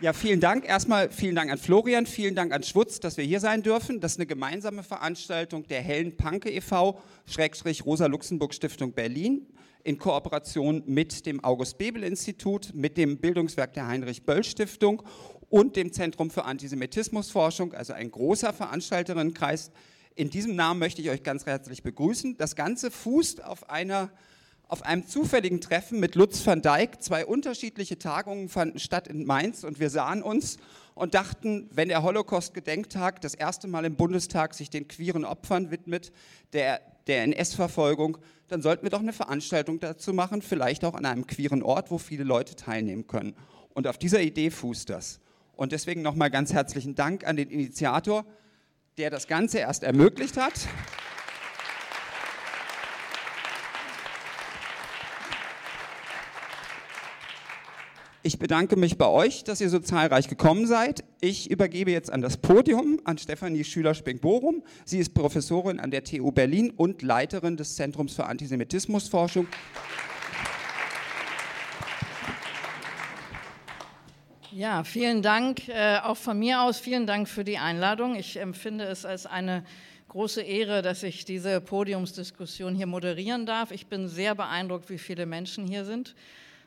[0.00, 0.66] Ja, vielen Dank.
[0.66, 4.00] Erstmal vielen Dank an Florian, vielen Dank an Schwutz, dass wir hier sein dürfen.
[4.00, 7.00] Das ist eine gemeinsame Veranstaltung der Hellen Panke e.V.
[7.26, 9.46] Schrägstrich Rosa Luxemburg Stiftung Berlin
[9.84, 15.02] in Kooperation mit dem August Bebel Institut, mit dem Bildungswerk der Heinrich Böll Stiftung
[15.48, 19.70] und dem Zentrum für Antisemitismusforschung, also ein großer Veranstalterinnenkreis.
[20.16, 22.36] In diesem Namen möchte ich euch ganz herzlich begrüßen.
[22.36, 24.10] Das Ganze fußt auf einer
[24.68, 27.02] auf einem zufälligen Treffen mit Lutz van Dijk.
[27.02, 30.58] Zwei unterschiedliche Tagungen fanden statt in Mainz und wir sahen uns
[30.94, 36.12] und dachten, wenn der Holocaust-Gedenktag das erste Mal im Bundestag sich den queeren Opfern widmet,
[36.52, 41.26] der, der NS-Verfolgung, dann sollten wir doch eine Veranstaltung dazu machen, vielleicht auch an einem
[41.26, 43.34] queeren Ort, wo viele Leute teilnehmen können.
[43.74, 45.20] Und auf dieser Idee fußt das.
[45.56, 48.24] Und deswegen nochmal ganz herzlichen Dank an den Initiator,
[48.98, 50.68] der das Ganze erst ermöglicht hat.
[58.26, 61.04] Ich bedanke mich bei euch, dass ihr so zahlreich gekommen seid.
[61.20, 64.62] Ich übergebe jetzt an das Podium an Stefanie Schüler-Spink-Borum.
[64.86, 69.46] Sie ist Professorin an der TU Berlin und Leiterin des Zentrums für Antisemitismusforschung.
[74.52, 76.78] Ja, vielen Dank äh, auch von mir aus.
[76.78, 78.14] Vielen Dank für die Einladung.
[78.14, 79.66] Ich empfinde es als eine
[80.08, 83.70] große Ehre, dass ich diese Podiumsdiskussion hier moderieren darf.
[83.70, 86.14] Ich bin sehr beeindruckt, wie viele Menschen hier sind.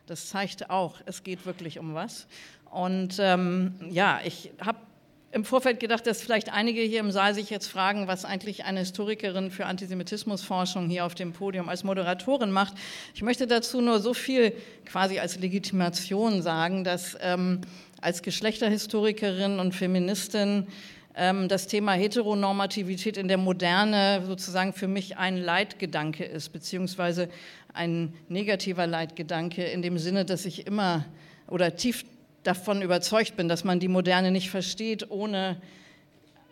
[0.07, 2.27] Das zeigt auch, es geht wirklich um was.
[2.71, 4.79] Und ähm, ja, ich habe
[5.33, 8.79] im Vorfeld gedacht, dass vielleicht einige hier im Saal sich jetzt fragen, was eigentlich eine
[8.79, 12.75] Historikerin für Antisemitismusforschung hier auf dem Podium als Moderatorin macht.
[13.13, 14.53] Ich möchte dazu nur so viel
[14.85, 17.59] quasi als Legitimation sagen, dass ähm,
[17.99, 20.67] als Geschlechterhistorikerin und Feministin
[21.47, 27.27] das Thema Heteronormativität in der Moderne sozusagen für mich ein Leitgedanke ist, beziehungsweise
[27.73, 31.05] ein negativer Leitgedanke in dem Sinne, dass ich immer
[31.47, 32.05] oder tief
[32.43, 35.59] davon überzeugt bin, dass man die Moderne nicht versteht, ohne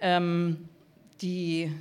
[0.02, 0.68] ähm,
[1.22, 1.72] die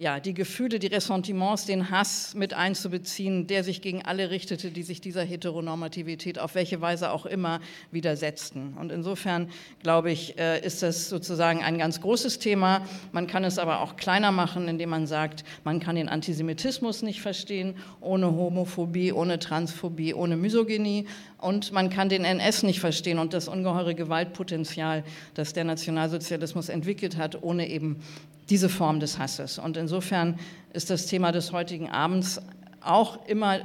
[0.00, 4.84] ja, die Gefühle, die Ressentiments, den Hass mit einzubeziehen, der sich gegen alle richtete, die
[4.84, 7.58] sich dieser Heteronormativität auf welche Weise auch immer
[7.90, 8.74] widersetzten.
[8.74, 9.50] Und insofern,
[9.82, 12.86] glaube ich, äh, ist das sozusagen ein ganz großes Thema.
[13.10, 17.20] Man kann es aber auch kleiner machen, indem man sagt, man kann den Antisemitismus nicht
[17.20, 21.06] verstehen ohne Homophobie, ohne Transphobie, ohne Misogynie.
[21.38, 25.04] Und man kann den NS nicht verstehen und das ungeheure Gewaltpotenzial,
[25.34, 28.02] das der Nationalsozialismus entwickelt hat, ohne eben
[28.50, 29.58] diese Form des Hasses.
[29.58, 30.38] Und insofern
[30.72, 32.40] ist das Thema des heutigen Abends
[32.80, 33.60] auch immer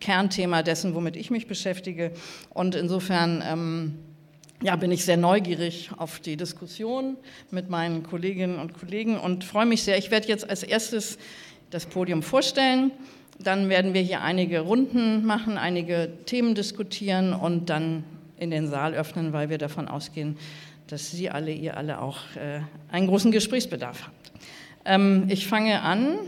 [0.00, 2.12] Kernthema dessen, womit ich mich beschäftige.
[2.50, 3.98] Und insofern ähm,
[4.62, 7.16] ja, bin ich sehr neugierig auf die Diskussion
[7.50, 9.98] mit meinen Kolleginnen und Kollegen und freue mich sehr.
[9.98, 11.18] Ich werde jetzt als erstes
[11.70, 12.90] das Podium vorstellen.
[13.42, 18.04] Dann werden wir hier einige Runden machen, einige Themen diskutieren und dann
[18.38, 20.36] in den Saal öffnen, weil wir davon ausgehen,
[20.88, 22.60] dass Sie alle, ihr alle auch äh,
[22.90, 24.32] einen großen Gesprächsbedarf habt.
[24.84, 26.18] Ähm, ich fange an,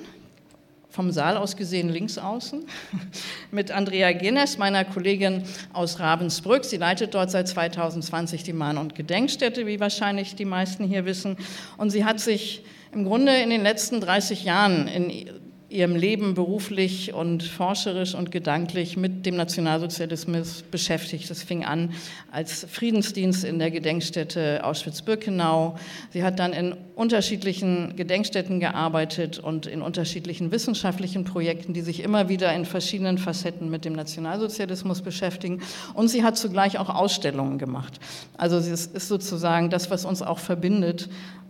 [0.94, 2.64] vom Saal aus gesehen links außen,
[3.50, 5.42] mit Andrea Genes, meiner Kollegin
[5.72, 6.64] aus Ravensbrück.
[6.64, 11.36] Sie leitet dort seit 2020 die Mahn- und Gedenkstätte, wie wahrscheinlich die meisten hier wissen.
[11.78, 15.28] Und sie hat sich im Grunde in den letzten 30 Jahren in
[15.74, 21.28] ihrem Leben beruflich und forscherisch und gedanklich mit dem Nationalsozialismus beschäftigt.
[21.28, 21.92] Das fing an
[22.30, 25.76] als Friedensdienst in der Gedenkstätte Auschwitz-Birkenau.
[26.10, 32.28] Sie hat dann in unterschiedlichen Gedenkstätten gearbeitet und in unterschiedlichen wissenschaftlichen Projekten, die sich immer
[32.28, 35.60] wieder in verschiedenen Facetten mit dem Nationalsozialismus beschäftigen.
[35.94, 37.98] Und sie hat zugleich auch Ausstellungen gemacht.
[38.36, 41.08] Also es ist sozusagen das, was uns auch verbindet.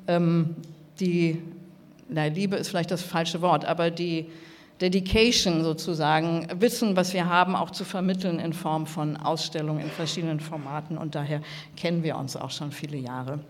[0.09, 0.57] Ähm,
[1.01, 1.43] die
[2.09, 4.31] na, Liebe ist vielleicht das falsche Wort, aber die
[4.81, 10.41] Dedication sozusagen, Wissen, was wir haben, auch zu vermitteln in Form von Ausstellungen in verschiedenen
[10.41, 10.99] Formaten.
[10.99, 11.41] Und daher
[11.77, 13.41] kennen wir uns auch schon viele Jahre.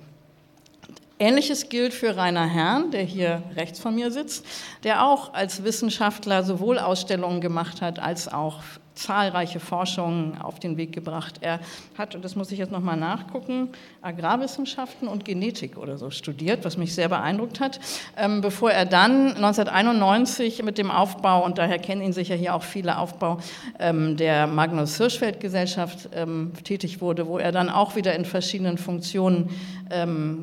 [1.18, 4.44] Ähnliches gilt für Rainer Herrn, der hier rechts von mir sitzt,
[4.82, 8.58] der auch als Wissenschaftler sowohl Ausstellungen gemacht hat als auch
[8.94, 11.36] zahlreiche Forschungen auf den Weg gebracht.
[11.40, 11.60] Er
[11.98, 13.70] hat, und das muss ich jetzt nochmal nachgucken,
[14.02, 17.80] Agrarwissenschaften und Genetik oder so studiert, was mich sehr beeindruckt hat,
[18.16, 22.62] ähm, bevor er dann 1991 mit dem Aufbau, und daher kennen ihn sicher hier auch
[22.62, 23.38] viele, Aufbau
[23.78, 28.78] ähm, der Magnus Hirschfeld Gesellschaft ähm, tätig wurde, wo er dann auch wieder in verschiedenen
[28.78, 29.50] Funktionen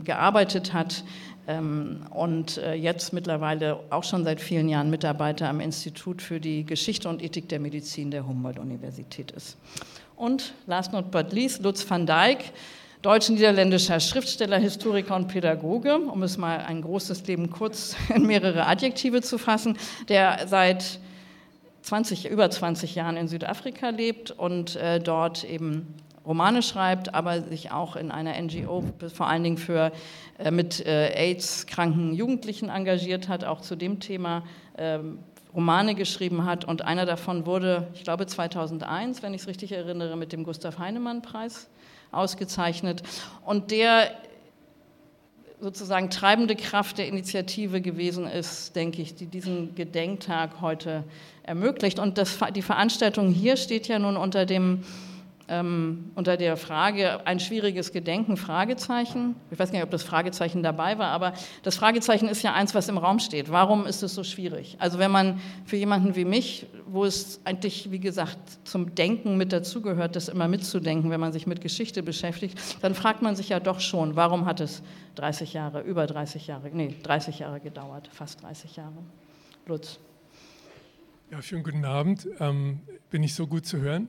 [0.04, 1.04] gearbeitet hat
[1.60, 7.10] und äh, jetzt mittlerweile auch schon seit vielen Jahren Mitarbeiter am Institut für die Geschichte
[7.10, 9.58] und Ethik der Medizin der Humboldt-Universität ist.
[10.16, 12.52] Und last not but least, Lutz van Dijk,
[13.02, 19.22] deutsch-niederländischer Schriftsteller, Historiker und Pädagoge, um es mal ein großes Leben kurz in mehrere Adjektive
[19.22, 19.78] zu fassen,
[20.10, 21.00] der seit
[21.82, 25.96] 20, über 20 Jahren in Südafrika lebt und äh, dort eben
[26.26, 28.84] Romane schreibt, aber sich auch in einer NGO
[29.14, 29.92] vor allen Dingen für
[30.38, 34.44] äh, mit äh, AIDS-kranken Jugendlichen engagiert hat, auch zu dem Thema
[34.78, 35.20] ähm,
[35.54, 36.66] Romane geschrieben hat.
[36.66, 40.78] Und einer davon wurde, ich glaube 2001, wenn ich es richtig erinnere, mit dem Gustav
[40.78, 41.68] Heinemann-Preis
[42.12, 43.04] ausgezeichnet.
[43.46, 44.12] Und der
[45.60, 51.04] sozusagen treibende Kraft der Initiative gewesen ist, denke ich, die diesen Gedenktag heute
[51.44, 52.00] ermöglicht.
[52.00, 54.84] Und das, die Veranstaltung hier steht ja nun unter dem
[55.52, 59.36] ähm, unter der Frage ein schwieriges Gedenken, Fragezeichen.
[59.52, 61.34] Ich weiß gar nicht, ob das Fragezeichen dabei war, aber
[61.64, 63.52] das Fragezeichen ist ja eins, was im Raum steht.
[63.52, 64.78] Warum ist es so schwierig?
[64.80, 69.52] Also wenn man für jemanden wie mich, wo es eigentlich, wie gesagt, zum Denken mit
[69.52, 73.60] dazugehört, das immer mitzudenken, wenn man sich mit Geschichte beschäftigt, dann fragt man sich ja
[73.60, 74.82] doch schon, warum hat es
[75.16, 79.04] 30 Jahre, über 30 Jahre, nee, 30 Jahre gedauert, fast 30 Jahre.
[79.66, 80.00] Lutz.
[81.30, 82.28] Ja, schönen guten Abend.
[82.40, 84.08] Ähm, bin ich so gut zu hören?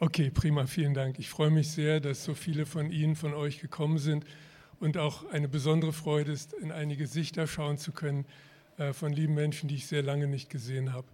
[0.00, 1.20] Okay, prima, vielen Dank.
[1.20, 4.24] Ich freue mich sehr, dass so viele von Ihnen, von euch gekommen sind
[4.80, 8.24] und auch eine besondere Freude ist, in einige Gesichter schauen zu können
[8.76, 11.06] äh, von lieben Menschen, die ich sehr lange nicht gesehen habe.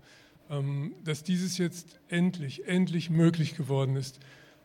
[0.49, 4.19] Ähm, dass dieses jetzt endlich, endlich möglich geworden ist,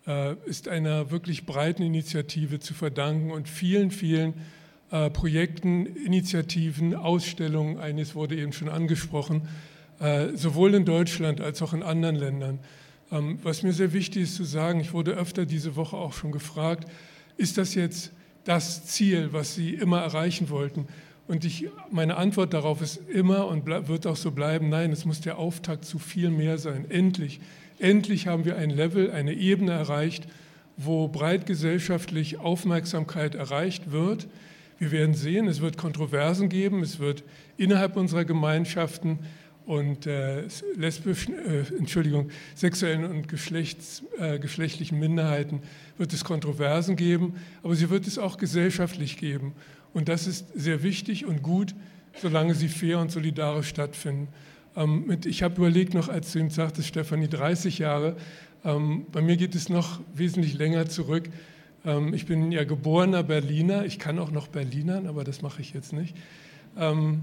[0.08, 4.34] äh, ist einer wirklich breiten Initiative zu verdanken und vielen, vielen
[4.92, 9.48] äh, Projekten, Initiativen, Ausstellungen, eines wurde eben schon angesprochen,
[10.34, 12.60] sowohl in Deutschland als auch in anderen Ländern.
[13.12, 16.32] Ähm, was mir sehr wichtig ist zu sagen, ich wurde öfter diese Woche auch schon
[16.32, 16.90] gefragt,
[17.38, 18.12] ist das jetzt
[18.46, 20.88] das Ziel, was Sie immer erreichen wollten?
[21.28, 25.22] Und ich, meine Antwort darauf ist immer und wird auch so bleiben, nein, es muss
[25.22, 26.86] der Auftakt zu viel mehr sein.
[26.90, 27.40] Endlich,
[27.80, 30.28] endlich haben wir ein Level, eine Ebene erreicht,
[30.78, 34.28] wo breit gesellschaftlich Aufmerksamkeit erreicht wird.
[34.78, 37.24] Wir werden sehen, es wird Kontroversen geben, es wird
[37.58, 39.20] innerhalb unserer Gemeinschaften
[39.66, 40.44] und äh,
[40.76, 45.62] lesbischen, äh, Entschuldigung, sexuellen und Geschlechts, äh, geschlechtlichen Minderheiten
[45.98, 49.54] wird es Kontroversen geben, aber sie wird es auch gesellschaftlich geben.
[49.94, 51.74] Und das ist sehr wichtig und gut,
[52.22, 54.28] solange sie fair und solidarisch stattfinden.
[54.76, 58.18] Ähm, mit, ich habe überlegt noch, als du ihm sagtest, Stefanie, 30 Jahre.
[58.64, 61.30] Ähm, bei mir geht es noch wesentlich länger zurück.
[61.86, 63.86] Ähm, ich bin ja geborener Berliner.
[63.86, 66.16] Ich kann auch noch Berlinern, aber das mache ich jetzt nicht.
[66.78, 67.22] Ähm,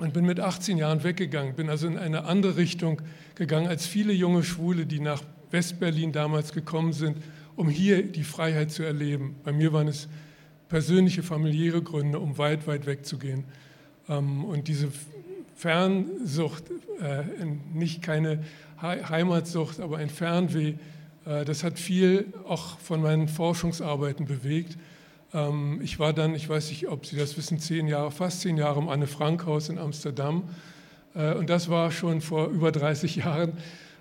[0.00, 3.00] und bin mit 18 Jahren weggegangen, bin also in eine andere Richtung
[3.34, 7.18] gegangen als viele junge Schwule, die nach Westberlin damals gekommen sind,
[7.56, 9.36] um hier die Freiheit zu erleben.
[9.44, 10.08] Bei mir waren es
[10.68, 13.44] persönliche, familiäre Gründe, um weit, weit wegzugehen.
[14.08, 14.88] Ähm, und diese
[15.54, 16.64] Fernsucht,
[17.00, 17.22] äh,
[17.72, 18.42] nicht keine
[18.82, 20.74] Heimatsucht, aber ein Fernweh,
[21.24, 24.76] äh, das hat viel auch von meinen Forschungsarbeiten bewegt.
[25.34, 28.56] Ähm, ich war dann, ich weiß nicht, ob Sie das wissen, zehn Jahre, fast zehn
[28.56, 30.44] Jahre im Anne-Frank-Haus in Amsterdam.
[31.14, 33.52] Äh, und das war schon vor über 30 Jahren,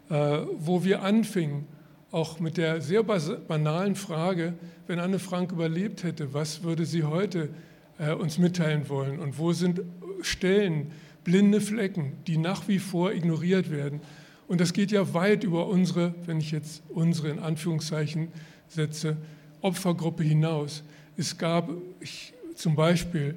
[0.09, 1.65] äh, wo wir anfingen,
[2.12, 4.53] auch mit der sehr banalen Frage,
[4.85, 7.50] wenn Anne Frank überlebt hätte, was würde sie heute
[7.97, 9.19] äh, uns mitteilen wollen?
[9.19, 9.81] Und wo sind
[10.21, 10.91] Stellen,
[11.24, 14.01] blinde Flecken, die nach wie vor ignoriert werden?
[14.47, 18.27] Und das geht ja weit über unsere, wenn ich jetzt unsere in Anführungszeichen
[18.68, 19.18] setze,
[19.62, 20.83] Opfergruppe hinaus.
[21.18, 21.69] Es gab
[22.00, 23.36] ich, zum Beispiel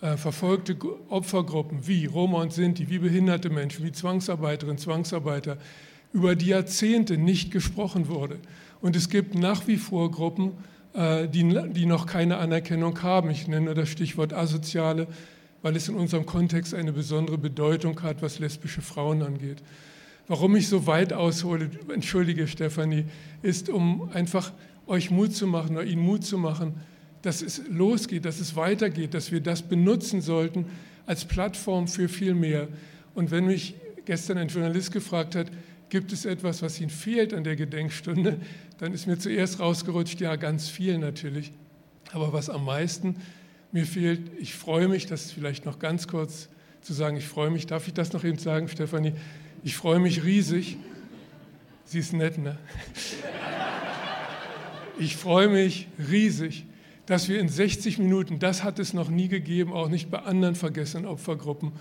[0.00, 0.76] äh, verfolgte
[1.08, 5.58] Opfergruppen wie Roma und Sinti, wie behinderte Menschen, wie Zwangsarbeiterinnen, Zwangsarbeiter,
[6.12, 8.38] über die Jahrzehnte nicht gesprochen wurde.
[8.80, 10.52] Und es gibt nach wie vor Gruppen,
[10.94, 13.30] äh, die, die noch keine Anerkennung haben.
[13.30, 15.06] Ich nenne das Stichwort Asoziale,
[15.62, 19.62] weil es in unserem Kontext eine besondere Bedeutung hat, was lesbische Frauen angeht.
[20.28, 23.04] Warum ich so weit aushole, entschuldige Stefanie,
[23.42, 24.52] ist, um einfach
[24.86, 26.74] euch Mut zu machen oder Ihnen Mut zu machen,
[27.22, 30.66] dass es losgeht, dass es weitergeht, dass wir das benutzen sollten
[31.06, 32.68] als Plattform für viel mehr.
[33.14, 35.50] Und wenn mich gestern ein Journalist gefragt hat,
[35.88, 38.38] gibt es etwas, was Ihnen fehlt an der Gedenkstunde,
[38.78, 41.52] dann ist mir zuerst rausgerutscht, ja, ganz viel natürlich.
[42.12, 43.16] Aber was am meisten
[43.72, 46.48] mir fehlt, ich freue mich, das vielleicht noch ganz kurz
[46.80, 49.12] zu sagen, ich freue mich, darf ich das noch eben sagen, Stefanie?
[49.64, 50.76] Ich freue mich riesig.
[51.84, 52.58] Sie ist nett, ne?
[54.98, 56.64] Ich freue mich riesig,
[57.08, 60.54] dass wir in 60 Minuten, das hat es noch nie gegeben, auch nicht bei anderen
[60.54, 61.72] vergessenen Opfergruppen,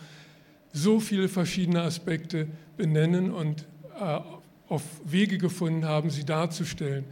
[0.72, 3.66] so viele verschiedene Aspekte benennen und
[4.00, 4.20] äh,
[4.70, 7.04] auf Wege gefunden haben, sie darzustellen.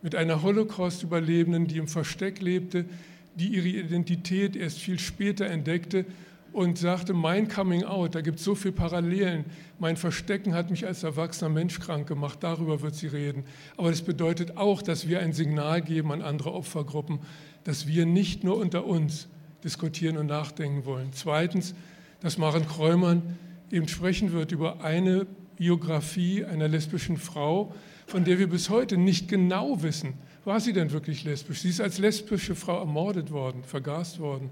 [0.00, 2.86] Mit einer Holocaust-Überlebenden, die im Versteck lebte,
[3.34, 6.06] die ihre Identität erst viel später entdeckte
[6.52, 9.44] und sagte, mein Coming Out, da gibt es so viele Parallelen.
[9.78, 13.44] Mein Verstecken hat mich als erwachsener Mensch krank gemacht, darüber wird sie reden.
[13.76, 17.20] Aber das bedeutet auch, dass wir ein Signal geben an andere Opfergruppen,
[17.64, 19.28] dass wir nicht nur unter uns
[19.64, 21.10] diskutieren und nachdenken wollen.
[21.12, 21.74] Zweitens,
[22.20, 23.22] dass Maren Kräumann
[23.70, 27.74] eben sprechen wird über eine Biografie einer lesbischen Frau,
[28.06, 31.60] von der wir bis heute nicht genau wissen, war sie denn wirklich lesbisch?
[31.60, 34.50] Sie ist als lesbische Frau ermordet worden, vergast worden.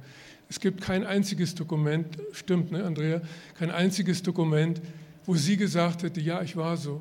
[0.48, 3.22] Es gibt kein einziges Dokument, stimmt, ne, Andrea?
[3.54, 4.82] Kein einziges Dokument,
[5.24, 7.00] wo sie gesagt hätte, ja, ich war so.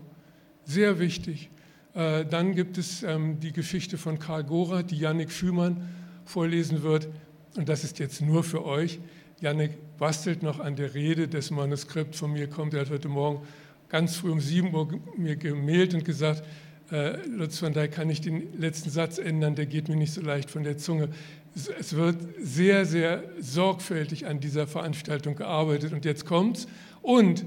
[0.64, 1.50] Sehr wichtig.
[1.96, 5.88] Äh, dann gibt es ähm, die Geschichte von Karl Gora, die Yannick Schümann
[6.26, 7.08] vorlesen wird.
[7.56, 9.00] Und das ist jetzt nur für euch.
[9.40, 12.74] Yannick bastelt noch an der Rede, das Manuskript von mir kommt.
[12.74, 13.46] Er hat heute Morgen
[13.88, 16.44] ganz früh um 7 Uhr mir gemailt und gesagt,
[16.92, 20.22] äh, Lutz van Dijk, kann ich den letzten Satz ändern, der geht mir nicht so
[20.22, 21.10] leicht von der Zunge.
[21.56, 26.68] Es, es wird sehr, sehr sorgfältig an dieser Veranstaltung gearbeitet und jetzt kommt's.
[27.02, 27.46] Und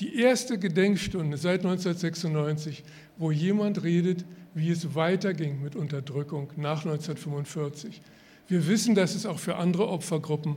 [0.00, 2.84] die erste Gedenkstunde seit 1996,
[3.18, 8.00] wo jemand redet, wie es weiterging mit Unterdrückung nach 1945.
[8.48, 10.56] Wir wissen, dass es auch für andere Opfergruppen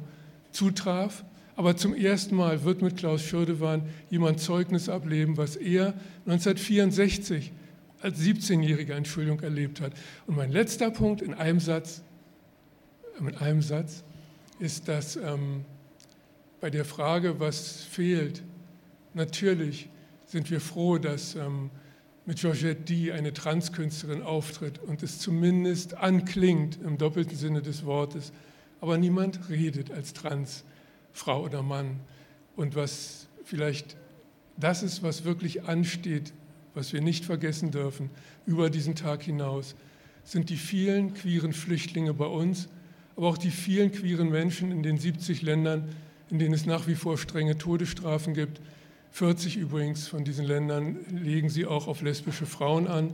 [0.52, 1.26] zutraf,
[1.56, 5.94] aber zum ersten Mal wird mit Klaus Schürdewan jemand Zeugnis ableben, was er
[6.26, 7.52] 1964
[8.02, 9.92] als 17-Jähriger Entschuldigung erlebt hat.
[10.26, 12.02] Und mein letzter Punkt in einem Satz,
[13.20, 14.04] mit einem Satz
[14.60, 15.66] ist, dass ähm,
[16.62, 18.44] bei der Frage, was fehlt,
[19.14, 19.90] natürlich
[20.26, 21.70] sind wir froh, dass ähm,
[22.30, 23.12] mit Georgette D.
[23.12, 28.34] eine Transkünstlerin auftritt und es zumindest anklingt im doppelten Sinne des Wortes,
[28.82, 32.00] aber niemand redet als Transfrau oder Mann.
[32.56, 33.98] Und was vielleicht
[34.58, 36.32] das ist, was wirklich ansteht,
[36.76, 38.12] was wir nicht vergessen dürfen
[38.46, 39.74] über diesen Tag hinaus,
[40.24, 42.70] sind die vielen queeren Flüchtlinge bei uns,
[43.16, 45.90] aber auch die vielen queeren Menschen in den 70 Ländern,
[46.30, 48.62] in denen es nach wie vor strenge Todesstrafen gibt.
[49.12, 53.14] 40 übrigens von diesen Ländern legen sie auch auf lesbische Frauen an.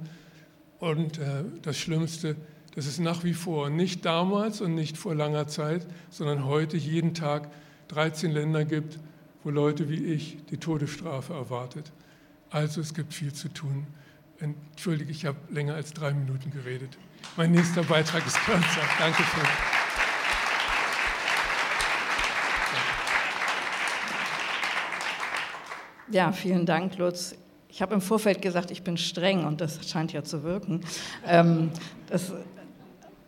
[0.80, 2.36] Und äh, das Schlimmste,
[2.76, 7.14] dass es nach wie vor nicht damals und nicht vor langer Zeit, sondern heute jeden
[7.14, 7.50] Tag
[7.88, 9.00] 13 Länder gibt,
[9.44, 11.92] wo Leute wie ich die Todesstrafe erwartet.
[12.50, 13.88] Also es gibt viel zu tun.
[14.40, 16.98] Entschuldige, ich habe länger als drei Minuten geredet.
[17.38, 18.82] Mein nächster Beitrag ist kürzer.
[19.00, 19.75] Danke schön.
[26.12, 27.36] Ja, vielen Dank, Lutz.
[27.68, 30.82] Ich habe im Vorfeld gesagt, ich bin streng und das scheint ja zu wirken.
[31.28, 31.72] Ähm,
[32.10, 32.32] das,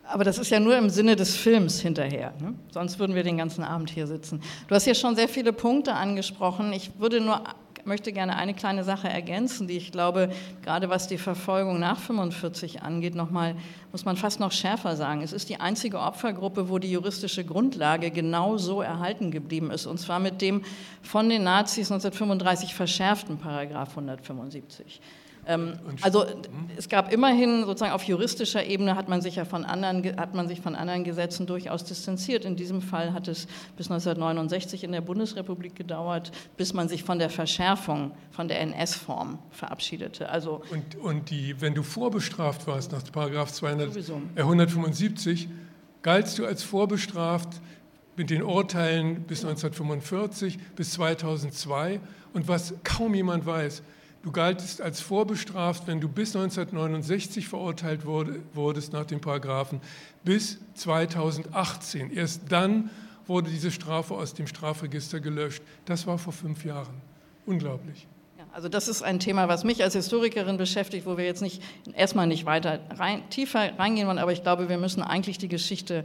[0.04, 2.32] aber das ist ja nur im Sinne des Films hinterher.
[2.40, 2.54] Ne?
[2.70, 4.40] Sonst würden wir den ganzen Abend hier sitzen.
[4.68, 6.72] Du hast ja schon sehr viele Punkte angesprochen.
[6.72, 7.42] Ich würde nur
[7.88, 10.30] möchte gerne eine kleine Sache ergänzen, die ich glaube,
[10.62, 13.56] gerade was die Verfolgung nach 45 angeht, noch mal,
[13.90, 15.22] muss man fast noch schärfer sagen.
[15.22, 19.98] Es ist die einzige Opfergruppe, wo die juristische Grundlage genau so erhalten geblieben ist, und
[19.98, 20.62] zwar mit dem
[21.02, 25.00] von den Nazis 1935 verschärften Paragraph 175.
[25.48, 26.26] Ähm, also
[26.76, 30.46] es gab immerhin sozusagen auf juristischer Ebene hat man sich ja von anderen hat man
[30.46, 32.44] sich von anderen Gesetzen durchaus distanziert.
[32.44, 37.18] In diesem Fall hat es bis 1969 in der Bundesrepublik gedauert, bis man sich von
[37.18, 40.28] der Verschärfung von der NS-Form verabschiedete.
[40.28, 43.96] Also und, und die, wenn du vorbestraft warst nach Paragraph 200,
[44.36, 45.48] äh, 175,
[46.02, 47.48] galtst du als vorbestraft
[48.16, 52.00] mit den Urteilen bis 1945 bis 2002
[52.34, 53.82] und was kaum jemand weiß,
[54.22, 59.80] Du galtest als vorbestraft, wenn du bis 1969 verurteilt wurde, wurdest nach den Paragraphen,
[60.24, 62.12] bis 2018.
[62.12, 62.90] Erst dann
[63.26, 65.62] wurde diese Strafe aus dem Strafregister gelöscht.
[65.84, 66.94] Das war vor fünf Jahren.
[67.46, 68.08] Unglaublich.
[68.52, 71.62] Also das ist ein Thema, was mich als Historikerin beschäftigt, wo wir jetzt nicht
[71.94, 76.04] erstmal nicht weiter rein, tiefer reingehen wollen, aber ich glaube, wir müssen eigentlich die Geschichte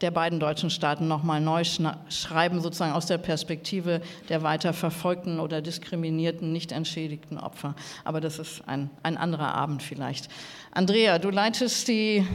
[0.00, 5.62] der beiden deutschen Staaten nochmal neu schreiben, sozusagen aus der Perspektive der weiter verfolgten oder
[5.62, 7.74] diskriminierten, nicht entschädigten Opfer.
[8.04, 10.28] Aber das ist ein, ein anderer Abend vielleicht.
[10.72, 12.26] Andrea, du leitest die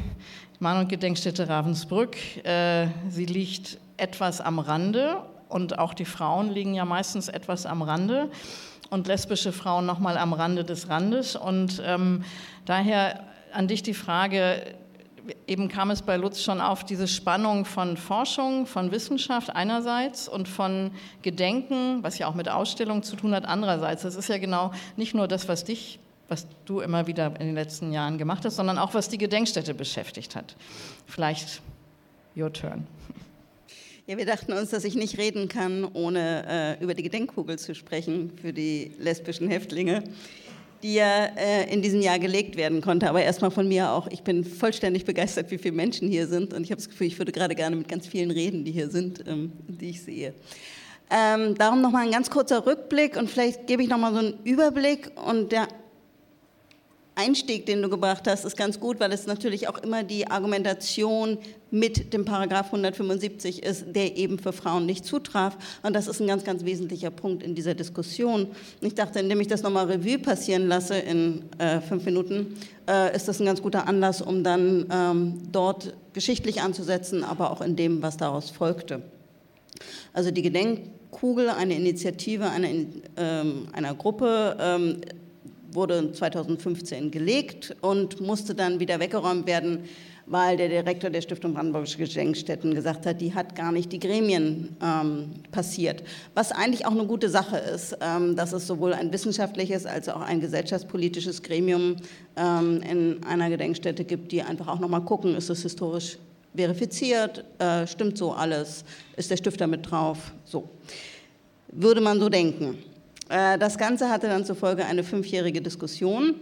[0.60, 2.18] Mahn- und Gedenkstätte Ravensbrück.
[2.46, 7.82] Äh, sie liegt etwas am Rande und auch die Frauen liegen ja meistens etwas am
[7.82, 8.30] Rande
[8.89, 11.36] und lesbische Frauen nochmal am Rande des Randes.
[11.36, 12.24] Und ähm,
[12.66, 13.24] daher
[13.54, 14.75] an dich die Frage,
[15.48, 20.48] eben kam es bei Lutz schon auf, diese Spannung von Forschung, von Wissenschaft einerseits und
[20.48, 24.03] von Gedenken, was ja auch mit Ausstellung zu tun hat, andererseits.
[24.03, 27.55] Das ist ja genau nicht nur das, was dich, was du immer wieder in den
[27.55, 30.55] letzten Jahren gemacht hast, sondern auch, was die Gedenkstätte beschäftigt hat.
[31.05, 31.62] Vielleicht
[32.38, 32.88] your turn.
[34.07, 37.75] Ja, wir dachten uns, dass ich nicht reden kann, ohne äh, über die Gedenkkugel zu
[37.75, 40.03] sprechen für die lesbischen Häftlinge
[40.83, 43.09] die ja äh, in diesem Jahr gelegt werden konnte.
[43.09, 46.53] Aber erstmal von mir auch, ich bin vollständig begeistert, wie viele Menschen hier sind.
[46.53, 48.89] Und ich habe das Gefühl, ich würde gerade gerne mit ganz vielen reden, die hier
[48.89, 50.33] sind, ähm, die ich sehe.
[51.12, 55.12] Ähm, darum nochmal ein ganz kurzer Rückblick und vielleicht gebe ich nochmal so einen Überblick.
[55.27, 55.67] Und der
[57.19, 61.38] Einstieg, den du gebracht hast, ist ganz gut, weil es natürlich auch immer die Argumentation
[61.69, 65.57] mit dem Paragraph 175 ist, der eben für Frauen nicht zutraf.
[65.83, 68.47] Und das ist ein ganz, ganz wesentlicher Punkt in dieser Diskussion.
[68.79, 72.55] Ich dachte, indem ich das nochmal Revue passieren lasse in äh, fünf Minuten,
[72.88, 77.59] äh, ist das ein ganz guter Anlass, um dann ähm, dort geschichtlich anzusetzen, aber auch
[77.59, 79.01] in dem, was daraus folgte.
[80.13, 82.69] Also die Gedenkkugel, eine Initiative einer,
[83.17, 85.01] ähm, einer Gruppe, ähm,
[85.73, 89.85] wurde 2015 gelegt und musste dann wieder weggeräumt werden,
[90.25, 94.75] weil der Direktor der Stiftung Brandenburgische Gedenkstätten gesagt hat, die hat gar nicht die Gremien
[94.81, 96.03] ähm, passiert.
[96.35, 100.21] Was eigentlich auch eine gute Sache ist, ähm, dass es sowohl ein wissenschaftliches als auch
[100.21, 101.95] ein gesellschaftspolitisches Gremium
[102.35, 106.19] ähm, in einer Gedenkstätte gibt, die einfach auch nochmal gucken, ist es historisch
[106.55, 108.83] verifiziert, äh, stimmt so alles,
[109.15, 110.69] ist der Stifter mit drauf, so.
[111.71, 112.79] Würde man so denken.
[113.29, 116.36] Äh, das Ganze hatte dann zur Folge eine fünfjährige Diskussion,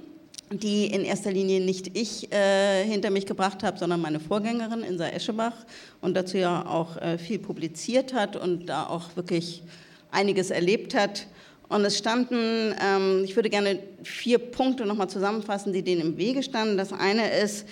[0.51, 5.07] die in erster Linie nicht ich äh, hinter mich gebracht habe, sondern meine Vorgängerin Insa
[5.09, 5.65] Eschebach
[6.01, 9.61] und dazu ja auch äh, viel publiziert hat und da auch wirklich
[10.09, 11.27] einiges erlebt hat.
[11.67, 16.41] Und es standen, ähm, ich würde gerne vier Punkte nochmal zusammenfassen, die denen im Wege
[16.41, 16.77] standen.
[16.77, 17.65] Das eine ist,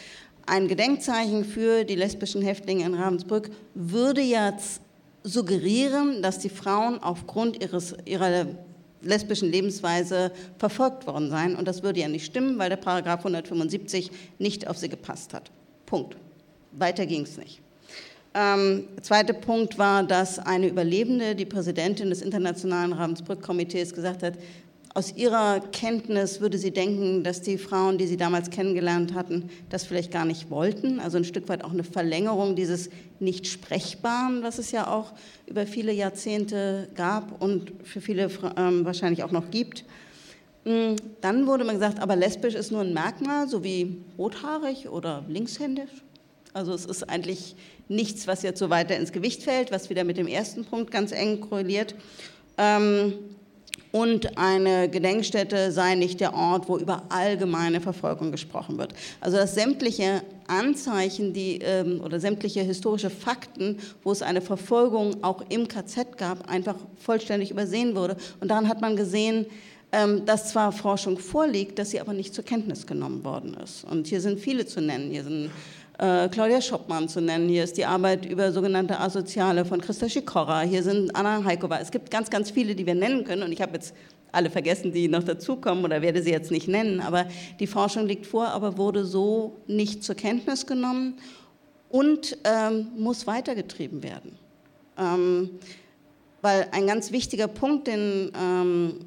[0.45, 4.81] ein Gedenkzeichen für die lesbischen Häftlinge in Ravensbrück würde jetzt
[5.23, 8.45] suggerieren, dass die Frauen aufgrund ihres, ihrer
[9.05, 11.55] lesbischen Lebensweise verfolgt worden sein.
[11.55, 15.51] Und das würde ja nicht stimmen, weil der Paragraph 175 nicht auf sie gepasst hat.
[15.85, 16.17] Punkt.
[16.71, 17.61] Weiter ging es nicht.
[18.33, 24.33] Ähm, zweiter Punkt war, dass eine Überlebende, die Präsidentin des Internationalen Ravensbrück-Komitees, gesagt hat,
[24.95, 29.83] aus ihrer Kenntnis würde sie denken, dass die Frauen, die sie damals kennengelernt hatten, das
[29.83, 31.01] vielleicht gar nicht wollten.
[31.01, 35.11] Also ein Stück weit auch eine Verlängerung dieses Nicht-Sprechbaren, was es ja auch
[35.47, 39.83] über viele Jahrzehnte gab und für viele ähm, wahrscheinlich auch noch gibt.
[40.63, 45.25] Hm, dann wurde man gesagt, aber lesbisch ist nur ein Merkmal, so wie rothaarig oder
[45.27, 46.05] linkshändisch.
[46.53, 47.57] Also es ist eigentlich
[47.89, 51.11] nichts, was jetzt so weiter ins Gewicht fällt, was wieder mit dem ersten Punkt ganz
[51.11, 51.95] eng korreliert.
[52.57, 53.34] Ähm,
[53.95, 58.93] und eine Gedenkstätte sei nicht der Ort, wo über allgemeine Verfolgung gesprochen wird.
[59.21, 65.45] Also dass sämtliche Anzeichen die, ähm, oder sämtliche historische Fakten, wo es eine Verfolgung auch
[65.47, 68.17] im KZ gab, einfach vollständig übersehen wurde.
[68.41, 69.45] Und daran hat man gesehen,
[69.93, 73.85] ähm, dass zwar Forschung vorliegt, dass sie aber nicht zur Kenntnis genommen worden ist.
[73.85, 75.09] Und hier sind viele zu nennen.
[75.09, 75.51] Hier sind
[75.97, 77.47] äh, Claudia Schoppmann zu nennen.
[77.47, 80.61] Hier ist die Arbeit über sogenannte Asoziale von Christa Schikora.
[80.61, 81.79] Hier sind Anna Heikova.
[81.79, 83.43] Es gibt ganz, ganz viele, die wir nennen können.
[83.43, 83.93] Und ich habe jetzt
[84.31, 86.99] alle vergessen, die noch dazukommen oder werde sie jetzt nicht nennen.
[86.99, 87.25] Aber
[87.59, 91.17] die Forschung liegt vor, aber wurde so nicht zur Kenntnis genommen
[91.89, 94.37] und ähm, muss weitergetrieben werden.
[94.97, 95.51] Ähm,
[96.45, 98.99] weil ein ganz wichtiger Punkt, den ähm,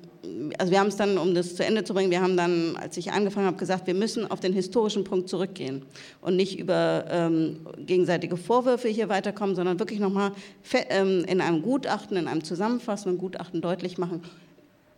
[0.59, 2.97] also wir haben es dann, um das zu Ende zu bringen, wir haben dann, als
[2.97, 5.83] ich angefangen habe, gesagt, wir müssen auf den historischen Punkt zurückgehen
[6.21, 10.33] und nicht über ähm, gegenseitige Vorwürfe hier weiterkommen, sondern wirklich nochmal
[10.91, 14.23] ähm, in einem Gutachten, in einem zusammenfassenden Gutachten deutlich machen,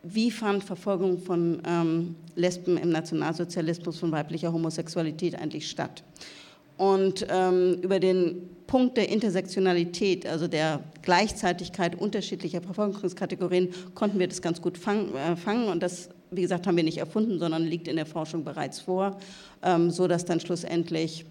[0.03, 6.03] wie fand Verfolgung von ähm, Lesben im Nationalsozialismus, von weiblicher Homosexualität eigentlich statt.
[6.81, 14.41] Und ähm, über den Punkt der Intersektionalität, also der Gleichzeitigkeit unterschiedlicher Verfolgungskategorien, konnten wir das
[14.41, 15.69] ganz gut fang, äh, fangen.
[15.69, 19.19] Und das, wie gesagt, haben wir nicht erfunden, sondern liegt in der Forschung bereits vor,
[19.63, 21.27] ähm, so dass dann schlussendlich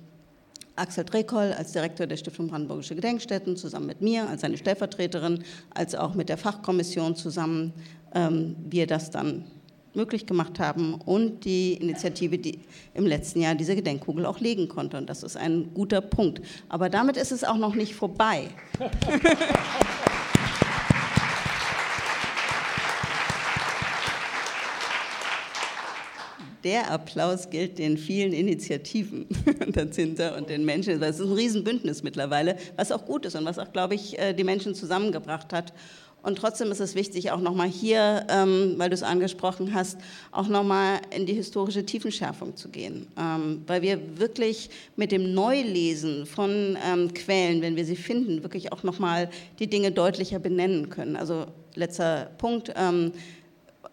[0.75, 5.95] Axel Drekoll als Direktor der Stiftung Brandenburgische Gedenkstätten zusammen mit mir als seine Stellvertreterin, als
[5.95, 7.73] auch mit der Fachkommission zusammen
[8.13, 9.45] ähm, wir das dann
[9.99, 12.59] möglich gemacht haben und die Initiative, die
[12.93, 14.97] im letzten Jahr diese Gedenkkugel auch legen konnte.
[14.97, 16.41] Und das ist ein guter Punkt.
[16.69, 18.47] Aber damit ist es auch noch nicht vorbei.
[26.63, 29.27] der Applaus gilt den vielen Initiativen
[29.73, 30.99] dahinter und den Menschen.
[30.99, 34.33] Das ist ein Riesenbündnis mittlerweile, was auch gut ist und was auch, glaube ich, äh,
[34.33, 35.73] die Menschen zusammengebracht hat
[36.21, 39.97] und trotzdem ist es wichtig, auch nochmal hier, ähm, weil du es angesprochen hast,
[40.32, 43.08] auch nochmal in die historische Tiefenschärfung zu gehen.
[43.17, 48.73] Ähm, weil wir wirklich mit dem Neulesen von ähm, Quellen, wenn wir sie finden, wirklich
[48.73, 49.29] auch nochmal
[49.60, 51.15] die Dinge deutlicher benennen können.
[51.15, 52.73] Also letzter Punkt.
[52.75, 53.13] Ähm,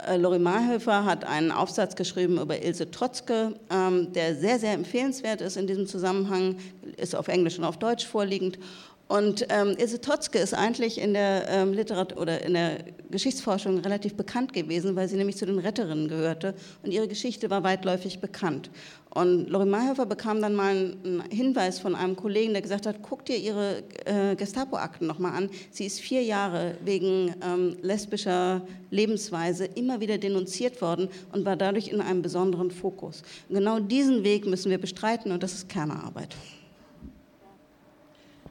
[0.04, 5.40] äh, Lori Marhöfer hat einen Aufsatz geschrieben über Ilse Trotzke, ähm, der sehr, sehr empfehlenswert
[5.40, 6.56] ist in diesem Zusammenhang,
[6.96, 8.58] ist auf Englisch und auf Deutsch vorliegend
[9.08, 12.78] Und ähm, Ilse Totzke ist eigentlich in der ähm, Literatur oder in der
[13.10, 17.62] Geschichtsforschung relativ bekannt gewesen, weil sie nämlich zu den Retterinnen gehörte und ihre Geschichte war
[17.62, 18.68] weitläufig bekannt.
[19.10, 23.24] Und Lori Mayhofer bekam dann mal einen Hinweis von einem Kollegen, der gesagt hat, guck
[23.24, 25.50] dir ihre äh, Gestapo-Akten nochmal an.
[25.70, 31.88] Sie ist vier Jahre wegen ähm, lesbischer Lebensweise immer wieder denunziert worden und war dadurch
[31.88, 33.22] in einem besonderen Fokus.
[33.48, 36.34] Und genau diesen Weg müssen wir bestreiten und das ist Kernerarbeit.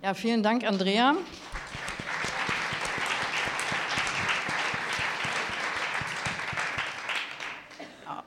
[0.05, 1.15] Ja, vielen Dank, Andrea.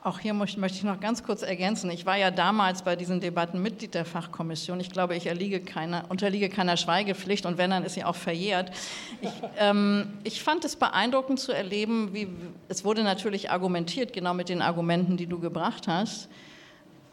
[0.02, 1.88] Auch hier möchte ich noch ganz kurz ergänzen.
[1.90, 4.80] Ich war ja damals bei diesen Debatten Mitglied der Fachkommission.
[4.80, 5.26] Ich glaube, ich
[5.66, 8.72] keiner, unterliege keiner Schweigepflicht und wenn, dann ist sie auch verjährt.
[9.20, 12.26] Ich, ähm, ich fand es beeindruckend zu erleben, wie
[12.66, 16.28] es wurde natürlich argumentiert, genau mit den Argumenten, die du gebracht hast.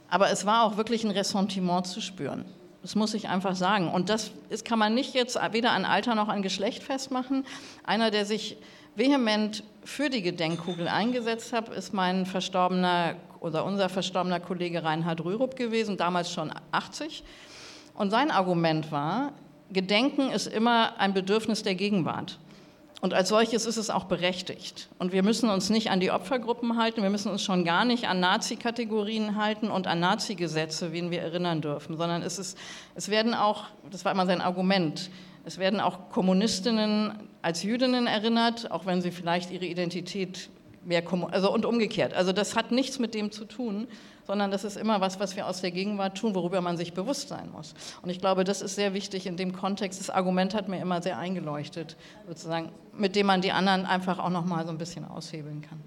[0.09, 2.45] Aber es war auch wirklich ein Ressentiment zu spüren.
[2.85, 3.89] Das muss ich einfach sagen.
[3.89, 7.43] Und das ist, kann man nicht jetzt weder an Alter noch an Geschlecht festmachen.
[7.83, 8.57] Einer, der sich
[8.95, 15.55] vehement für die Gedenkkugel eingesetzt hat, ist mein verstorbener oder unser verstorbener Kollege Reinhard Rürup
[15.55, 17.23] gewesen, damals schon 80.
[17.95, 19.31] Und sein Argument war,
[19.71, 22.37] Gedenken ist immer ein Bedürfnis der Gegenwart.
[23.05, 24.89] Und als solches ist es auch berechtigt.
[24.97, 28.07] Und wir müssen uns nicht an die Opfergruppen halten, wir müssen uns schon gar nicht
[28.07, 32.57] an Nazi-Kategorien halten und an Nazi-Gesetze, wen wir erinnern dürfen, sondern es, ist,
[32.95, 35.11] es werden auch, das war immer sein Argument,
[35.43, 37.13] es werden auch Kommunistinnen
[37.43, 40.49] als Jüdinnen erinnert, auch wenn sie vielleicht ihre Identität
[40.83, 42.15] mehr, also und umgekehrt.
[42.15, 43.87] Also das hat nichts mit dem zu tun,
[44.25, 47.29] sondern das ist immer was, was wir aus der Gegenwart tun, worüber man sich bewusst
[47.29, 47.73] sein muss.
[48.01, 49.99] Und ich glaube, das ist sehr wichtig in dem Kontext.
[49.99, 51.95] Das Argument hat mir immer sehr eingeleuchtet,
[52.27, 55.79] sozusagen, mit dem man die anderen einfach auch noch mal so ein bisschen aushebeln kann.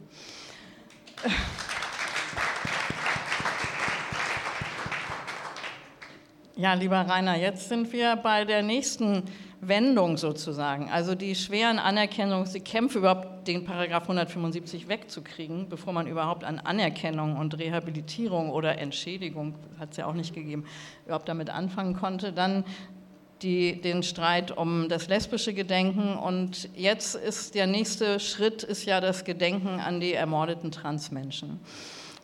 [6.56, 9.22] Ja, lieber Rainer, jetzt sind wir bei der nächsten
[9.60, 16.06] Wendung sozusagen, also die schweren Anerkennungs-, die Kämpfe überhaupt den Paragraph 175 wegzukriegen, bevor man
[16.06, 20.64] überhaupt an Anerkennung und Rehabilitierung oder Entschädigung, hat es ja auch nicht gegeben,
[21.06, 22.64] überhaupt damit anfangen konnte, dann
[23.42, 26.16] die, den Streit um das lesbische Gedenken.
[26.16, 31.60] Und jetzt ist der nächste Schritt ist ja das Gedenken an die ermordeten Transmenschen.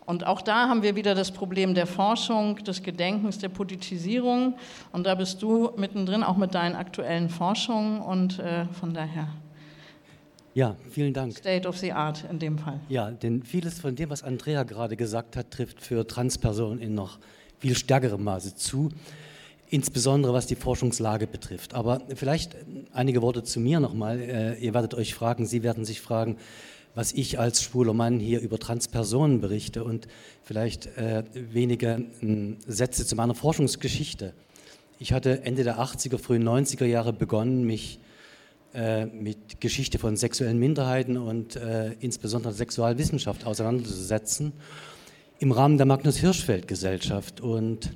[0.06, 4.54] Und auch da haben wir wieder das Problem der Forschung, des Gedenkens, der Politisierung.
[4.92, 8.00] Und da bist du mittendrin, auch mit deinen aktuellen Forschungen.
[8.00, 9.28] Und äh, von daher.
[10.52, 11.36] Ja, vielen Dank.
[11.36, 12.78] State of the Art in dem Fall.
[12.88, 17.18] Ja, denn vieles von dem, was Andrea gerade gesagt hat, trifft für Transpersonen in noch
[17.58, 18.90] viel stärkerem Maße zu.
[19.70, 21.74] Insbesondere was die Forschungslage betrifft.
[21.74, 22.54] Aber vielleicht
[22.92, 24.20] einige Worte zu mir nochmal.
[24.20, 26.36] Äh, ihr werdet euch fragen, Sie werden sich fragen,
[26.94, 30.06] was ich als schwuler Mann hier über Transpersonen berichte und
[30.42, 34.32] vielleicht äh, wenige äh, Sätze zu meiner Forschungsgeschichte.
[34.98, 37.98] Ich hatte Ende der 80er, frühen 90er Jahre begonnen, mich
[38.74, 44.52] äh, mit Geschichte von sexuellen Minderheiten und äh, insbesondere Sexualwissenschaft auseinanderzusetzen
[45.40, 47.90] im Rahmen der Magnus Hirschfeld Gesellschaft und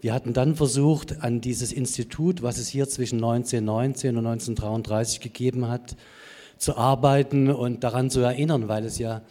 [0.00, 5.68] wir hatten dann versucht, an dieses Institut, was es hier zwischen 1919 und 1933 gegeben
[5.68, 5.94] hat,
[6.60, 9.22] zu arbeiten und daran zu erinnern, weil es ja,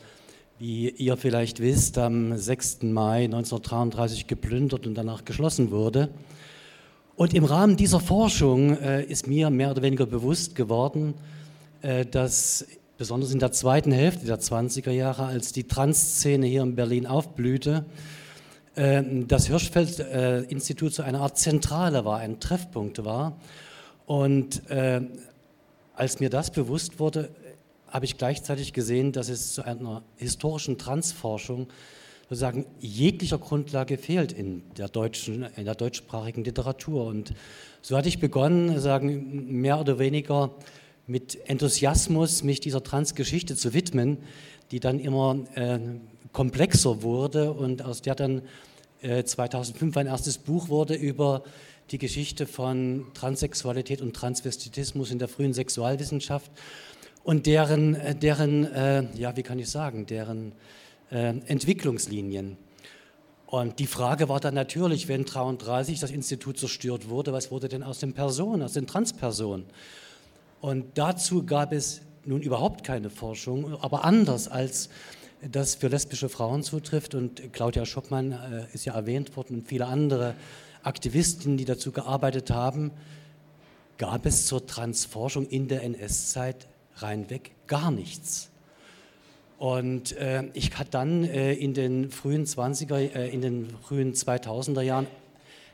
[0.57, 2.81] wie ihr vielleicht wisst, am 6.
[2.81, 6.09] Mai 1933 geplündert und danach geschlossen wurde.
[7.15, 11.13] Und im Rahmen dieser Forschung äh, ist mir mehr oder weniger bewusst geworden,
[11.83, 12.65] äh, dass
[12.97, 17.85] besonders in der zweiten Hälfte der 20er Jahre, als die Trans-Szene hier in Berlin aufblühte,
[18.73, 23.37] äh, das Hirschfeld-Institut so eine Art Zentrale war, ein Treffpunkt war.
[24.07, 25.01] Und äh,
[25.99, 27.29] als mir das bewusst wurde,
[27.89, 31.67] habe ich gleichzeitig gesehen, dass es zu einer historischen Transforschung
[32.29, 37.05] sozusagen jeglicher Grundlage fehlt in der deutschen, in der deutschsprachigen Literatur.
[37.05, 37.33] Und
[37.81, 40.51] so hatte ich begonnen, sagen mehr oder weniger
[41.05, 44.19] mit Enthusiasmus mich dieser Transgeschichte zu widmen,
[44.71, 45.79] die dann immer äh,
[46.31, 48.43] komplexer wurde und aus der dann
[49.01, 51.43] äh, 2005 ein erstes Buch wurde über
[51.91, 56.52] die Geschichte von Transsexualität und Transvestitismus in der frühen Sexualwissenschaft
[57.23, 60.54] und deren, äh, deren äh, ja, wie kann ich sagen, deren
[61.12, 62.58] äh, Entwicklungslinien.
[63.47, 67.82] Und die Frage war dann natürlich, wenn 33 das Institut zerstört wurde, was wurde denn
[67.82, 69.65] aus den Personen, aus den Transpersonen?
[70.62, 74.89] Und dazu gab es nun überhaupt keine Forschung, aber anders als
[75.41, 77.15] das für lesbische Frauen zutrifft.
[77.15, 80.36] Und Claudia Schoppmann äh, ist ja erwähnt worden und viele andere
[80.83, 82.91] Aktivistinnen, die dazu gearbeitet haben,
[83.97, 88.49] gab es zur Transforschung in der NS-Zeit reinweg gar nichts.
[89.57, 94.81] Und äh, ich hatte dann äh, in den frühen 20er, äh, in den frühen 2000er
[94.81, 95.07] Jahren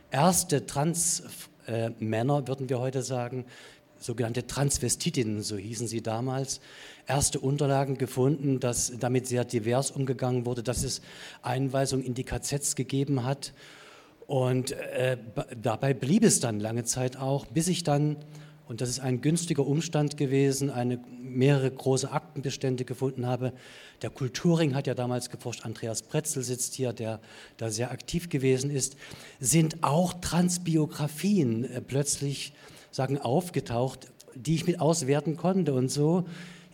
[0.09, 1.23] erste Trans,
[1.67, 3.45] äh, würden wir heute sagen,
[3.99, 6.61] sogenannte Transvestitinnen, so hießen sie damals,
[7.07, 11.01] erste Unterlagen gefunden, dass damit sehr divers umgegangen wurde, dass es
[11.41, 13.53] Einweisungen in die KZs gegeben hat.
[14.27, 15.17] Und äh,
[15.61, 18.17] dabei blieb es dann lange Zeit auch, bis ich dann,
[18.67, 23.53] und das ist ein günstiger Umstand gewesen, eine, mehrere große Aktenbestände gefunden habe.
[24.01, 27.19] Der Kulturring hat ja damals geforscht, Andreas Pretzel sitzt hier, der
[27.57, 28.95] da sehr aktiv gewesen ist,
[29.39, 32.53] sind auch Transbiografien äh, plötzlich
[32.89, 35.73] sagen, aufgetaucht, die ich mit auswerten konnte.
[35.73, 36.25] Und so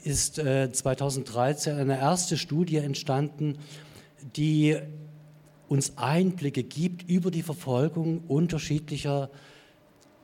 [0.04, 3.58] ist äh, 2013 eine erste Studie entstanden,
[4.36, 4.78] die
[5.72, 9.30] uns Einblicke gibt über die Verfolgung unterschiedlicher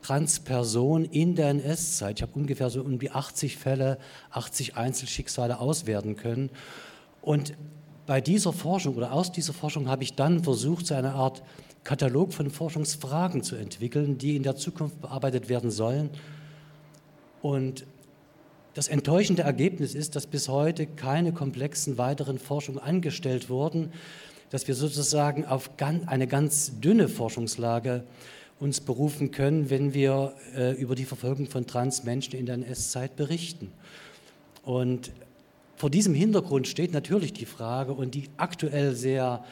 [0.01, 2.19] Transpersonen in der NS-Zeit.
[2.19, 3.97] Ich habe ungefähr so um die 80 Fälle,
[4.31, 6.49] 80 Einzelschicksale auswerten können.
[7.21, 7.53] Und
[8.05, 11.41] bei dieser Forschung oder aus dieser Forschung habe ich dann versucht, so eine Art
[11.85, 16.09] Katalog von Forschungsfragen zu entwickeln, die in der Zukunft bearbeitet werden sollen.
[17.41, 17.85] Und
[18.73, 23.93] das enttäuschende Ergebnis ist, dass bis heute keine komplexen weiteren Forschungen angestellt wurden,
[24.49, 25.69] dass wir sozusagen auf
[26.05, 28.03] eine ganz dünne Forschungslage
[28.59, 33.71] uns berufen können, wenn wir äh, über die Verfolgung von Transmenschen in der NS-Zeit berichten.
[34.63, 35.11] Und
[35.75, 39.43] vor diesem Hintergrund steht natürlich die Frage und die aktuell sehr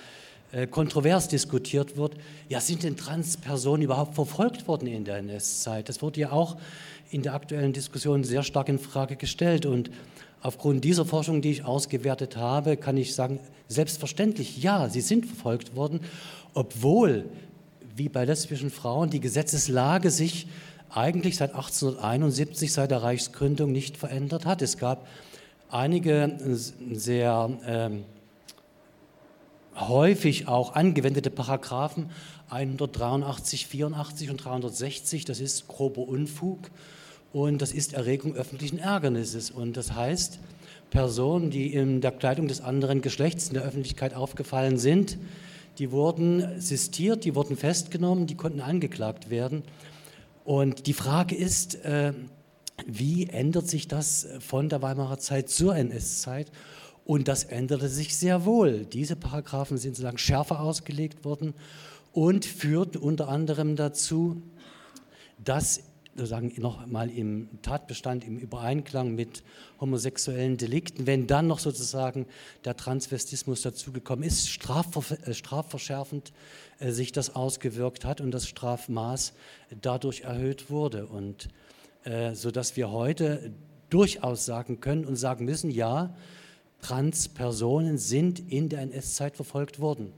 [0.51, 2.15] äh, kontrovers diskutiert wird,
[2.49, 5.87] ja, sind denn Transpersonen überhaupt verfolgt worden in der NS-Zeit?
[5.87, 6.57] Das wurde ja auch
[7.11, 9.65] in der aktuellen Diskussion sehr stark in Frage gestellt.
[9.65, 9.91] Und
[10.41, 15.75] aufgrund dieser Forschung, die ich ausgewertet habe, kann ich sagen, selbstverständlich, ja, sie sind verfolgt
[15.75, 16.01] worden,
[16.53, 17.25] obwohl,
[17.95, 20.47] wie bei lesbischen Frauen, die Gesetzeslage sich
[20.89, 24.61] eigentlich seit 1871, seit der Reichsgründung, nicht verändert hat.
[24.61, 25.07] Es gab
[25.69, 26.37] einige
[26.93, 28.05] sehr ähm,
[29.75, 32.09] häufig auch angewendete Paragraphen
[32.49, 36.69] 183, 84 und 360, das ist grober Unfug
[37.35, 39.51] und das ist Erregung öffentlichen Ärgernisses.
[39.51, 40.39] Und das heißt,
[40.89, 45.17] Personen, die in der Kleidung des anderen Geschlechts in der Öffentlichkeit aufgefallen sind,
[45.77, 49.63] die wurden sistiert, die wurden festgenommen, die konnten angeklagt werden.
[50.45, 52.13] Und die Frage ist, äh,
[52.87, 56.53] wie ändert sich das von der Weimarer Zeit zur NS-Zeit?
[57.03, 58.85] Und das änderte sich sehr wohl.
[58.85, 61.53] Diese Paragraphen sind sozusagen schärfer ausgelegt worden
[62.13, 64.41] und führten unter anderem dazu,
[65.43, 65.81] dass
[66.15, 69.43] sozusagen nochmal im Tatbestand, im Übereinklang mit
[69.81, 72.25] homosexuellen Delikten, wenn dann noch sozusagen
[72.63, 76.31] der Transvestismus dazugekommen ist, strafver äh, strafverschärfend
[76.79, 79.33] äh, sich das ausgewirkt hat und das Strafmaß
[79.81, 81.05] dadurch erhöht wurde.
[81.07, 81.49] Und
[82.05, 83.51] äh, sodass wir heute
[83.89, 86.15] durchaus sagen können und sagen müssen, ja,
[86.81, 90.13] Transpersonen sind in der NS-Zeit verfolgt worden.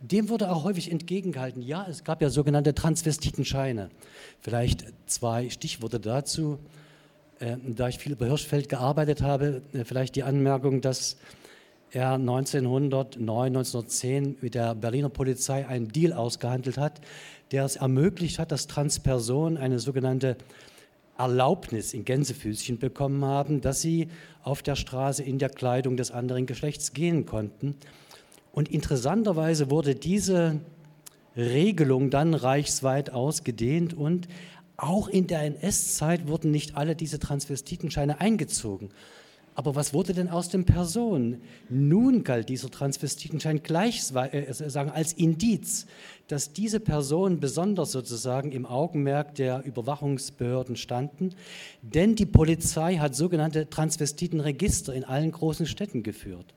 [0.00, 3.90] Dem wurde auch häufig entgegengehalten, ja, es gab ja sogenannte Transvestitenscheine.
[4.40, 6.58] Vielleicht zwei Stichworte dazu.
[7.38, 11.16] Äh, da ich viel über Hirschfeld gearbeitet habe, äh, vielleicht die Anmerkung, dass
[11.90, 17.00] er 1909, 1910 mit der Berliner Polizei einen Deal ausgehandelt hat,
[17.52, 20.36] der es ermöglicht hat, dass Transpersonen eine sogenannte
[21.18, 24.08] Erlaubnis in Gänsefüßchen bekommen haben, dass sie
[24.42, 27.76] auf der Straße in der Kleidung des anderen Geschlechts gehen konnten.
[28.56, 30.60] Und interessanterweise wurde diese
[31.36, 34.28] Regelung dann reichsweit ausgedehnt und
[34.78, 38.88] auch in der NS-Zeit wurden nicht alle diese Transvestitenscheine eingezogen.
[39.54, 41.42] Aber was wurde denn aus den Personen?
[41.68, 45.86] Nun galt dieser Transvestitenschein gleich äh, als Indiz,
[46.28, 51.34] dass diese Personen besonders sozusagen im Augenmerk der Überwachungsbehörden standen,
[51.82, 56.54] denn die Polizei hat sogenannte Transvestitenregister in allen großen Städten geführt.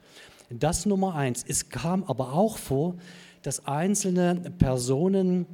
[0.49, 1.45] Das Nummer eins.
[1.47, 2.95] Es kam aber auch vor,
[3.43, 5.45] dass einzelne Personen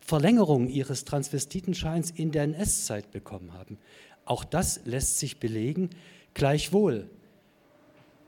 [0.00, 3.78] Verlängerung ihres Transvestitenscheins in der NS-Zeit bekommen haben.
[4.24, 5.90] Auch das lässt sich belegen.
[6.34, 7.08] Gleichwohl,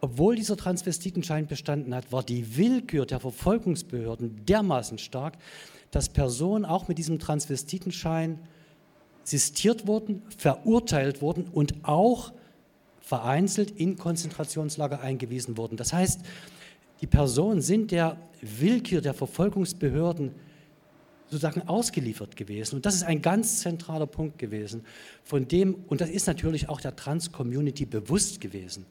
[0.00, 5.38] obwohl dieser Transvestitenschein bestanden hat, war die Willkür der Verfolgungsbehörden dermaßen stark,
[5.90, 8.38] dass Personen auch mit diesem Transvestitenschein
[9.24, 12.32] sistiert wurden, verurteilt wurden und auch
[13.02, 15.76] vereinzelt in Konzentrationslager eingewiesen wurden.
[15.76, 16.20] Das heißt,
[17.00, 20.32] die Personen sind der Willkür der Verfolgungsbehörden
[21.28, 22.76] sozusagen ausgeliefert gewesen.
[22.76, 24.84] Und das ist ein ganz zentraler Punkt gewesen,
[25.24, 28.84] von dem, und das ist natürlich auch der Trans-Community bewusst gewesen.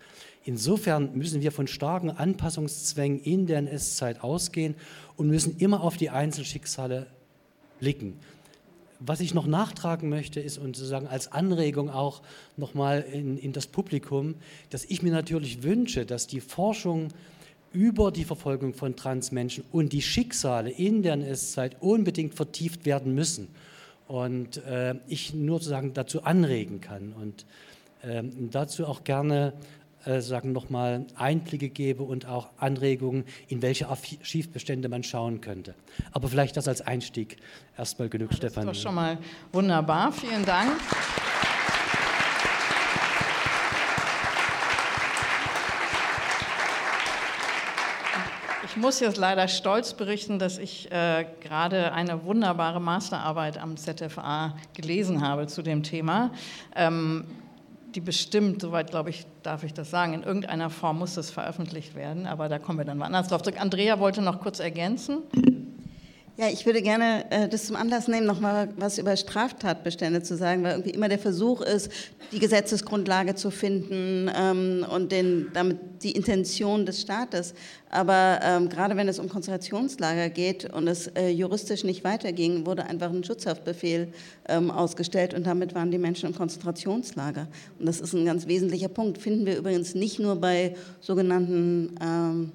[0.43, 4.75] Insofern müssen wir von starken Anpassungszwängen in der NS-Zeit ausgehen
[5.17, 7.07] und müssen immer auf die Einzelschicksale
[7.79, 8.17] blicken
[9.05, 12.21] was ich noch nachtragen möchte, ist und sozusagen als Anregung auch
[12.57, 14.35] nochmal in, in das Publikum,
[14.69, 17.09] dass ich mir natürlich wünsche, dass die Forschung
[17.73, 23.47] über die Verfolgung von Transmenschen und die Schicksale in der NS-Zeit unbedingt vertieft werden müssen.
[24.07, 27.45] und äh, ich nur sozusagen dazu anregen kann und
[28.01, 29.53] äh, dazu auch gerne
[30.05, 35.75] äh, sagen nochmal Einblicke gebe und auch Anregungen, in welche Archivbestände man schauen könnte.
[36.11, 37.37] Aber vielleicht das als Einstieg
[37.77, 38.65] erstmal genug, ja, Stefan.
[38.65, 39.17] Das ist doch schon mal
[39.51, 40.11] wunderbar.
[40.11, 40.71] Vielen Dank.
[48.71, 54.55] Ich muss jetzt leider stolz berichten, dass ich äh, gerade eine wunderbare Masterarbeit am ZFA
[54.73, 56.31] gelesen habe zu dem Thema.
[56.73, 57.25] Ähm,
[57.95, 61.95] die bestimmt, soweit glaube ich, darf ich das sagen, in irgendeiner Form muss das veröffentlicht
[61.95, 63.59] werden, aber da kommen wir dann mal anders drauf zurück.
[63.59, 65.19] Andrea wollte noch kurz ergänzen.
[66.41, 70.35] Ja, ich würde gerne äh, das zum Anlass nehmen, noch mal was über Straftatbestände zu
[70.35, 71.91] sagen, weil irgendwie immer der Versuch ist,
[72.31, 77.53] die Gesetzesgrundlage zu finden ähm, und den, damit die Intention des Staates.
[77.91, 82.85] Aber ähm, gerade wenn es um Konzentrationslager geht und es äh, juristisch nicht weiterging, wurde
[82.87, 84.07] einfach ein Schutzhaftbefehl
[84.49, 87.49] ähm, ausgestellt und damit waren die Menschen im Konzentrationslager.
[87.77, 89.19] Und das ist ein ganz wesentlicher Punkt.
[89.19, 92.51] Finden wir übrigens nicht nur bei sogenannten ähm,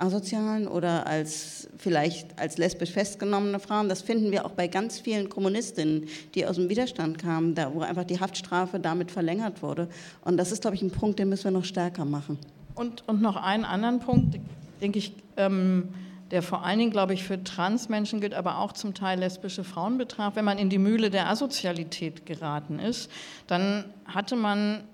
[0.00, 3.88] asozialen oder als vielleicht als lesbisch festgenommene Frauen.
[3.88, 7.80] Das finden wir auch bei ganz vielen Kommunistinnen, die aus dem Widerstand kamen, da wo
[7.80, 9.88] einfach die Haftstrafe damit verlängert wurde.
[10.24, 12.38] Und das ist, glaube ich, ein Punkt, den müssen wir noch stärker machen.
[12.74, 14.38] Und, und noch einen anderen Punkt,
[14.80, 15.88] denke ich, ähm,
[16.30, 19.98] der vor allen Dingen, glaube ich, für Transmenschen gilt, aber auch zum Teil lesbische Frauen
[19.98, 20.36] betraf.
[20.36, 23.10] Wenn man in die Mühle der Asozialität geraten ist,
[23.46, 24.84] dann hatte man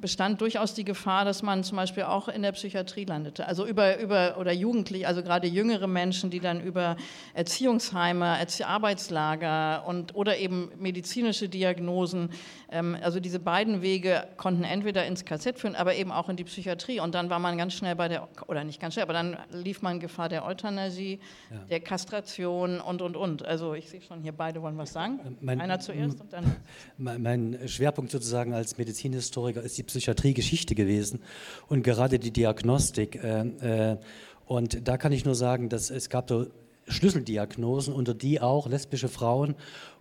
[0.00, 3.46] bestand durchaus die Gefahr, dass man zum Beispiel auch in der Psychiatrie landete.
[3.46, 6.96] Also über, über oder Jugendliche, also gerade jüngere Menschen, die dann über
[7.32, 12.30] Erziehungsheime, Arbeitslager und oder eben medizinische Diagnosen,
[12.74, 17.00] also diese beiden Wege konnten entweder ins KZ führen, aber eben auch in die Psychiatrie.
[17.00, 19.82] Und dann war man ganz schnell bei der, oder nicht ganz schnell, aber dann lief
[19.82, 21.58] man Gefahr der Euthanasie, ja.
[21.70, 23.44] der Kastration und und und.
[23.44, 25.20] Also ich sehe schon hier, beide wollen was sagen.
[25.24, 26.56] Äh, mein, Einer zuerst und dann.
[26.96, 31.20] Mein Schwerpunkt sozusagen als Medizinhistoriker ist die Psychiatrie Geschichte gewesen
[31.68, 33.22] und gerade die Diagnostik.
[33.22, 33.98] Äh, äh,
[34.46, 36.46] und da kann ich nur sagen, dass es gab so
[36.88, 39.54] Schlüsseldiagnosen, unter die auch lesbische Frauen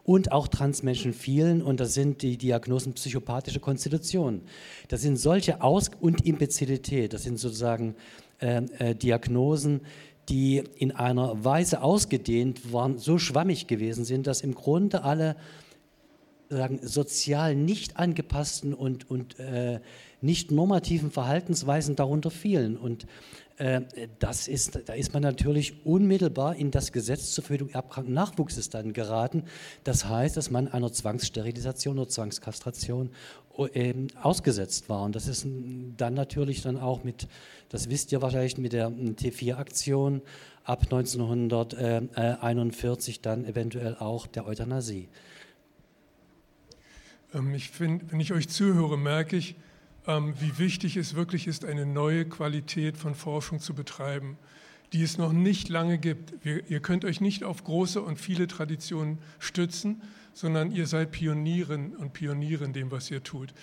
[0.04, 1.62] und auch Transmenschen fielen.
[1.62, 4.42] Und das sind die Diagnosen psychopathische Konstitution.
[4.88, 7.14] Das sind solche Aus- und Imbezilität.
[7.14, 7.96] Das sind sozusagen
[8.40, 9.82] äh, äh, Diagnosen,
[10.30, 15.36] die in einer Weise ausgedehnt waren, so schwammig gewesen sind, dass im Grunde alle
[16.50, 19.80] sagen, sozial nicht angepassten und, und äh,
[20.22, 22.78] nicht normativen Verhaltensweisen darunter fielen.
[22.78, 23.06] Und
[24.20, 28.94] das ist, da ist man natürlich unmittelbar in das Gesetz zur Verhütung erbkranken Nachwuchses dann
[28.94, 29.44] geraten.
[29.84, 33.12] Das heißt, dass man einer Zwangssterilisation oder Zwangskastration
[33.74, 35.04] äh, ausgesetzt war.
[35.04, 35.46] Und das ist
[35.98, 37.28] dann natürlich dann auch mit,
[37.70, 40.24] das wisst ihr wahrscheinlich, mit der T4-Aktion
[40.64, 45.10] ab 1941 dann eventuell auch der Euthanasie.
[47.34, 49.60] Ähm, ich find, wenn ich euch zuhöre, merke ich, ähm,
[50.06, 54.38] wie wichtig es wirklich ist, eine neue Qualität von Forschung zu betreiben,
[54.92, 56.34] die es noch nicht lange gibt.
[56.46, 60.02] ihr könnt euch nicht auf große und viele Traditionen stützen,
[60.34, 63.54] sondern ihr seid Pionieren und Pioniere in dem, was ihr tut.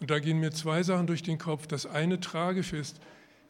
[0.00, 1.66] Und da gehen mir zwei Sachen durch den Kopf.
[1.66, 3.00] Das eine tragisch ist,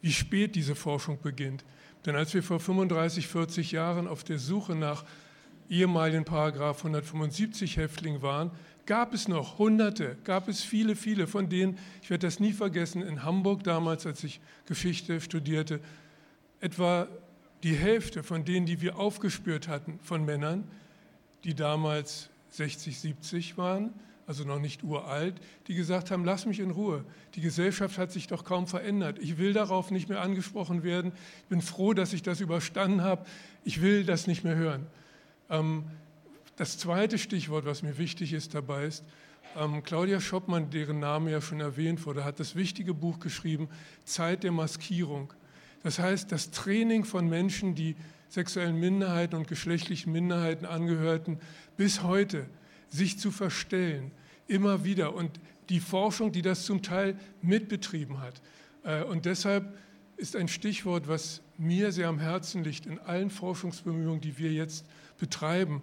[0.01, 1.65] wie spät diese Forschung beginnt.
[2.05, 5.05] Denn als wir vor 35, 40 Jahren auf der Suche nach
[5.69, 8.51] ehemaligen Paragraph 175 Häftlingen waren,
[8.91, 13.03] gab es noch Hunderte, gab es viele, viele, von denen, ich werde das nie vergessen,
[13.03, 15.79] in Hamburg damals, als ich Geschichte studierte,
[16.59, 17.07] etwa
[17.63, 20.65] die Hälfte von denen, die wir aufgespürt hatten, von Männern,
[21.45, 23.95] die damals 60, 70 waren,
[24.27, 25.37] also noch nicht uralt,
[25.69, 27.05] die gesagt haben, lass mich in Ruhe.
[27.37, 29.21] Die Gesellschaft hat sich doch kaum verändert.
[29.21, 31.13] Ich will darauf nicht mehr angesprochen werden.
[31.43, 33.25] Ich bin froh, dass ich das überstanden habe.
[33.63, 34.89] Ich will das nicht mehr hören.
[35.49, 35.85] Ähm,
[36.61, 39.03] das zweite Stichwort, was mir wichtig ist dabei, ist,
[39.59, 43.71] ähm, Claudia Schoppmann, deren Name ja schon erwähnt wurde, hat das wichtige Buch geschrieben,
[44.05, 45.33] Zeit der Maskierung.
[45.83, 47.97] Das heißt, das Training von Menschen, die
[48.29, 51.39] sexuellen Minderheiten und geschlechtlichen Minderheiten angehörten,
[51.79, 52.45] bis heute
[52.91, 54.11] sich zu verstellen,
[54.47, 55.15] immer wieder.
[55.15, 58.43] Und die Forschung, die das zum Teil mitbetrieben hat.
[58.85, 59.79] Äh, und deshalb
[60.19, 64.85] ist ein Stichwort, was mir sehr am Herzen liegt in allen Forschungsbemühungen, die wir jetzt
[65.17, 65.81] betreiben,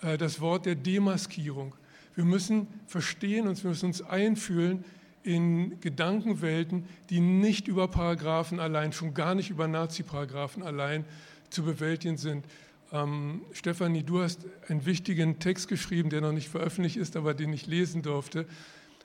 [0.00, 1.74] das Wort der Demaskierung.
[2.14, 4.84] Wir müssen verstehen und wir müssen uns einfühlen
[5.22, 11.04] in Gedankenwelten, die nicht über Paragraphen allein, schon gar nicht über Nazi-Paragraphen allein
[11.50, 12.46] zu bewältigen sind.
[12.92, 17.52] Ähm, Stefanie, du hast einen wichtigen Text geschrieben, der noch nicht veröffentlicht ist, aber den
[17.52, 18.46] ich lesen durfte,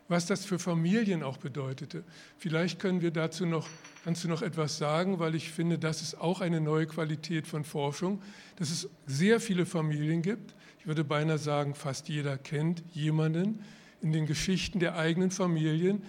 [0.07, 2.03] was das für Familien auch bedeutete.
[2.37, 3.67] Vielleicht können wir dazu noch,
[4.03, 7.63] kannst du noch etwas sagen, weil ich finde, das ist auch eine neue Qualität von
[7.63, 8.21] Forschung,
[8.57, 13.63] dass es sehr viele Familien gibt, ich würde beinahe sagen, fast jeder kennt jemanden
[14.01, 16.01] in den Geschichten der eigenen Familien,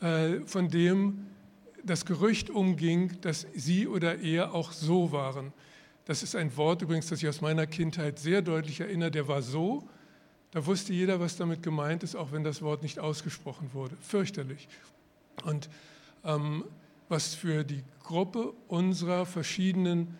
[0.00, 1.26] äh, von dem
[1.82, 5.52] das Gerücht umging, dass sie oder er auch so waren.
[6.04, 9.42] Das ist ein Wort übrigens, das ich aus meiner Kindheit sehr deutlich erinnere, der war
[9.42, 9.88] so.
[10.52, 13.96] Da wusste jeder, was damit gemeint ist, auch wenn das Wort nicht ausgesprochen wurde.
[14.00, 14.68] Fürchterlich.
[15.44, 15.68] Und
[16.24, 16.62] ähm,
[17.08, 20.16] was für die Gruppe unserer verschiedenen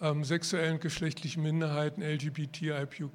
[0.00, 3.10] ähm, sexuellen geschlechtlichen Minderheiten LGBTIQ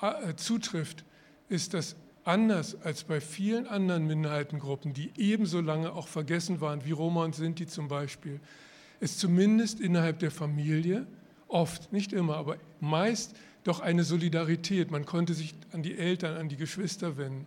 [0.00, 1.04] äh, zutrifft,
[1.48, 6.92] ist, dass anders als bei vielen anderen Minderheitengruppen, die ebenso lange auch vergessen waren, wie
[6.92, 8.40] Roma und Sinti zum Beispiel,
[9.00, 11.06] es zumindest innerhalb der Familie
[11.48, 13.34] oft, nicht immer, aber meist
[13.64, 14.90] doch eine Solidarität.
[14.90, 17.46] Man konnte sich an die Eltern, an die Geschwister wenden.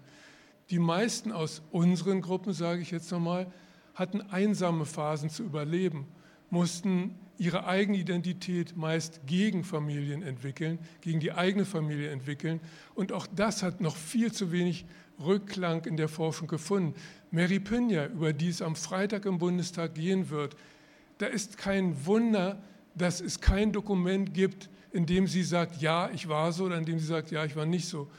[0.69, 3.47] Die meisten aus unseren Gruppen, sage ich jetzt nochmal,
[3.93, 6.07] hatten einsame Phasen zu überleben,
[6.49, 12.59] mussten ihre eigene Identität meist gegen Familien entwickeln, gegen die eigene Familie entwickeln.
[12.93, 14.85] Und auch das hat noch viel zu wenig
[15.19, 16.93] Rückklang in der Forschung gefunden.
[17.31, 20.55] Mary Pynja, über die es am Freitag im Bundestag gehen wird,
[21.17, 22.61] da ist kein Wunder,
[22.95, 26.85] dass es kein Dokument gibt, in dem sie sagt, ja, ich war so, oder in
[26.85, 28.09] dem sie sagt, ja, ich war nicht so.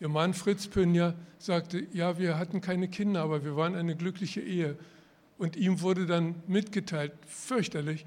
[0.00, 4.40] Ihr Mann Fritz Pynja sagte, ja, wir hatten keine Kinder, aber wir waren eine glückliche
[4.40, 4.76] Ehe.
[5.38, 8.06] Und ihm wurde dann mitgeteilt, fürchterlich,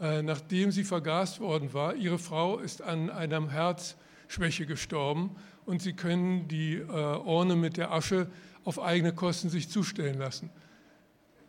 [0.00, 5.92] äh, nachdem sie vergast worden war, ihre Frau ist an einer Herzschwäche gestorben und sie
[5.92, 8.28] können die äh, Urne mit der Asche
[8.64, 10.50] auf eigene Kosten sich zustellen lassen.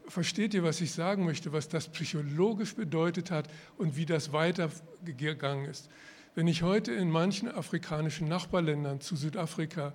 [0.07, 3.47] Versteht ihr, was ich sagen möchte, was das psychologisch bedeutet hat
[3.77, 5.89] und wie das weitergegangen ist?
[6.35, 9.93] Wenn ich heute in manchen afrikanischen Nachbarländern zu Südafrika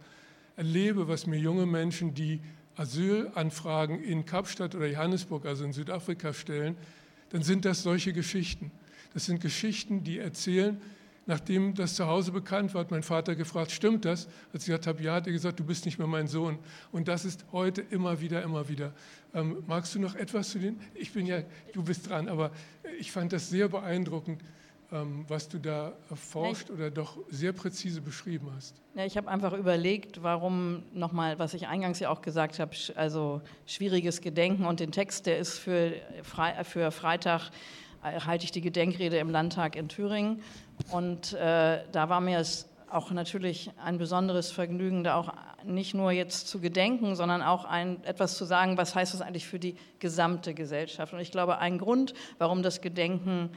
[0.56, 2.40] erlebe, was mir junge Menschen, die
[2.80, 6.76] Asylanfragen in Kapstadt oder Johannesburg, also in Südafrika, stellen,
[7.28, 8.72] dann sind das solche Geschichten.
[9.12, 10.80] Das sind Geschichten, die erzählen,
[11.26, 14.28] nachdem das zu Hause bekannt war, hat mein Vater gefragt, stimmt das?
[14.52, 16.58] Als ich gesagt habe, ja, hat er gesagt, du bist nicht mehr mein Sohn.
[16.90, 18.94] Und das ist heute immer wieder, immer wieder.
[19.34, 20.80] Ähm, magst du noch etwas zu den?
[20.94, 21.42] Ich bin ja,
[21.74, 22.50] du bist dran, aber
[22.98, 24.40] ich fand das sehr beeindruckend,
[24.90, 26.74] was du da erforscht nee.
[26.74, 28.74] oder doch sehr präzise beschrieben hast.
[28.94, 33.40] Ja, ich habe einfach überlegt, warum nochmal, was ich eingangs ja auch gesagt habe, also
[33.66, 37.50] schwieriges Gedenken und den Text, der ist für, Fre für Freitag,
[38.02, 40.42] äh, halte ich die Gedenkrede im Landtag in Thüringen.
[40.90, 45.32] Und äh, da war mir es auch natürlich ein besonderes Vergnügen, da auch
[45.64, 49.46] nicht nur jetzt zu gedenken, sondern auch ein, etwas zu sagen, was heißt das eigentlich
[49.46, 51.12] für die gesamte Gesellschaft.
[51.12, 53.50] Und ich glaube, ein Grund, warum das Gedenken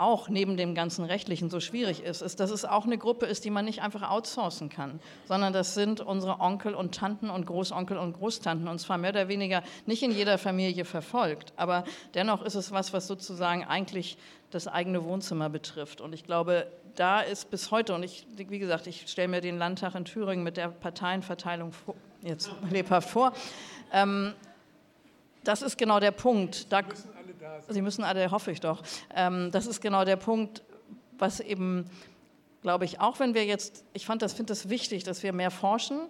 [0.00, 3.44] auch neben dem ganzen Rechtlichen so schwierig ist, ist, dass es auch eine Gruppe ist,
[3.44, 7.98] die man nicht einfach outsourcen kann, sondern das sind unsere Onkel und Tanten und Großonkel
[7.98, 11.84] und Großtanten und zwar mehr oder weniger nicht in jeder Familie verfolgt, aber
[12.14, 14.16] dennoch ist es was, was sozusagen eigentlich
[14.50, 16.00] das eigene Wohnzimmer betrifft.
[16.00, 19.58] Und ich glaube, da ist bis heute, und ich, wie gesagt, ich stelle mir den
[19.58, 23.32] Landtag in Thüringen mit der Parteienverteilung vor, jetzt lebhaft vor,
[23.92, 24.34] ähm,
[25.44, 26.70] das ist genau der Punkt.
[26.70, 26.82] Da,
[27.68, 28.82] Sie müssen alle, hoffe ich doch.
[29.14, 30.62] Ähm, das ist genau der Punkt,
[31.18, 31.84] was eben,
[32.62, 35.50] glaube ich, auch wenn wir jetzt, ich fand das, finde das wichtig, dass wir mehr
[35.50, 36.00] forschen.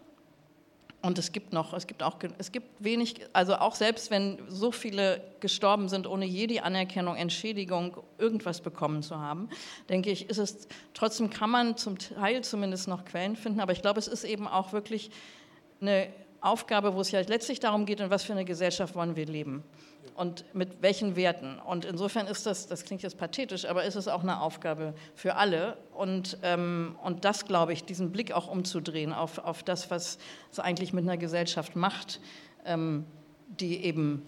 [1.02, 4.70] Und es gibt noch, es gibt auch, es gibt wenig, also auch selbst wenn so
[4.70, 9.48] viele gestorben sind, ohne je die Anerkennung, Entschädigung, irgendwas bekommen zu haben,
[9.88, 13.80] denke ich, ist es, trotzdem kann man zum Teil zumindest noch Quellen finden, aber ich
[13.80, 15.10] glaube, es ist eben auch wirklich
[15.80, 16.08] eine
[16.42, 19.64] Aufgabe, wo es ja letztlich darum geht, in was für eine Gesellschaft wollen wir leben
[20.20, 21.58] und mit welchen Werten.
[21.58, 25.36] Und insofern ist das, das klingt jetzt pathetisch, aber ist es auch eine Aufgabe für
[25.36, 25.78] alle.
[25.94, 30.18] Und, ähm, und das, glaube ich, diesen Blick auch umzudrehen auf, auf das, was
[30.52, 32.20] es eigentlich mit einer Gesellschaft macht,
[32.66, 33.06] ähm,
[33.48, 34.26] die eben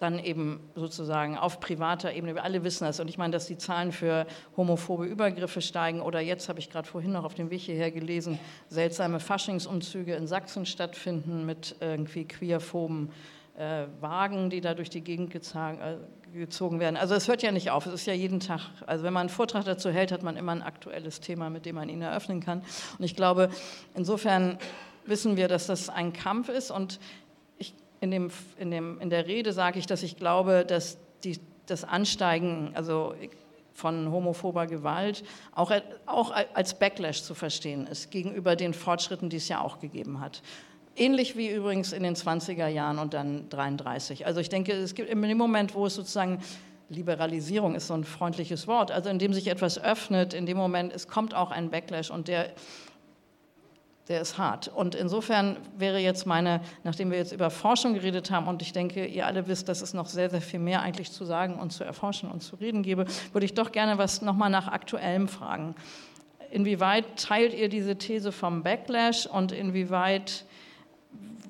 [0.00, 3.00] dann eben sozusagen auf privater Ebene, wir alle wissen das.
[3.00, 6.88] Und ich meine, dass die Zahlen für homophobe Übergriffe steigen oder jetzt habe ich gerade
[6.88, 8.38] vorhin noch auf dem Weg hierher gelesen,
[8.68, 13.10] seltsame Faschingsumzüge in Sachsen stattfinden mit irgendwie queerphoben
[13.60, 15.96] äh, Wagen, die da durch die Gegend äh,
[16.32, 16.96] gezogen werden.
[16.96, 19.28] Also es hört ja nicht auf, es ist ja jeden Tag, also wenn man einen
[19.28, 22.62] Vortrag dazu hält, hat man immer ein aktuelles Thema, mit dem man ihn eröffnen kann.
[22.98, 23.50] Und ich glaube,
[23.94, 24.58] insofern
[25.04, 27.00] wissen wir, dass das ein Kampf ist und
[27.58, 31.38] ich, in, dem, in, dem, in der Rede sage ich, dass ich glaube, dass die,
[31.66, 33.14] das Ansteigen, also
[33.74, 35.22] von homophober Gewalt
[35.54, 35.70] auch,
[36.06, 40.42] auch als Backlash zu verstehen ist gegenüber den Fortschritten, die es ja auch gegeben hat.
[41.00, 44.26] Ähnlich wie übrigens in den 20er Jahren und dann 33.
[44.26, 46.40] Also ich denke, es gibt in dem Moment, wo es sozusagen
[46.90, 50.92] Liberalisierung ist so ein freundliches Wort, also in dem sich etwas öffnet, in dem Moment,
[50.92, 52.50] es kommt auch ein Backlash und der,
[54.08, 54.68] der ist hart.
[54.68, 59.06] Und insofern wäre jetzt meine, nachdem wir jetzt über Forschung geredet haben und ich denke,
[59.06, 61.82] ihr alle wisst, dass es noch sehr, sehr viel mehr eigentlich zu sagen und zu
[61.82, 65.74] erforschen und zu reden gäbe, würde ich doch gerne was nochmal nach Aktuellem fragen
[66.50, 70.44] inwieweit teilt ihr diese These vom Backlash und inwieweit,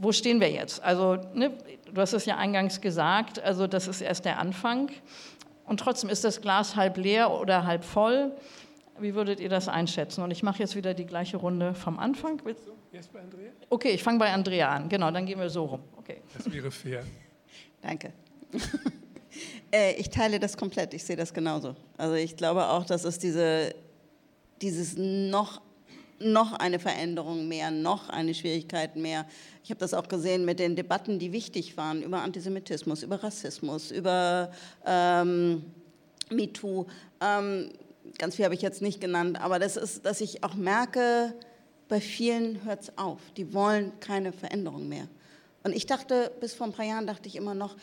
[0.00, 0.82] wo stehen wir jetzt?
[0.82, 1.52] Also, ne,
[1.92, 4.90] du hast es ja eingangs gesagt, also das ist erst der Anfang.
[5.66, 8.32] Und trotzdem ist das Glas halb leer oder halb voll.
[8.98, 10.22] Wie würdet ihr das einschätzen?
[10.22, 12.40] Und ich mache jetzt wieder die gleiche Runde vom Anfang.
[12.92, 13.50] Erst bei Andrea?
[13.68, 14.88] Okay, ich fange bei Andrea an.
[14.88, 15.82] Genau, dann gehen wir so rum.
[15.96, 16.22] Okay.
[16.36, 17.04] Das wäre fair.
[17.80, 18.12] Danke.
[19.72, 21.76] Äh, ich teile das komplett, ich sehe das genauso.
[21.96, 23.72] Also ich glaube auch, dass es diese,
[24.60, 25.62] dieses noch,
[26.20, 29.26] noch eine Veränderung mehr, noch eine Schwierigkeit mehr.
[29.64, 33.90] Ich habe das auch gesehen mit den Debatten, die wichtig waren über Antisemitismus, über Rassismus,
[33.90, 34.50] über
[34.84, 35.64] ähm,
[36.30, 36.86] MeToo.
[37.20, 37.70] Ähm,
[38.18, 41.34] ganz viel habe ich jetzt nicht genannt, aber das ist, dass ich auch merke,
[41.88, 43.18] bei vielen hört es auf.
[43.36, 45.08] Die wollen keine Veränderung mehr.
[45.62, 47.76] Und ich dachte, bis vor ein paar Jahren dachte ich immer noch,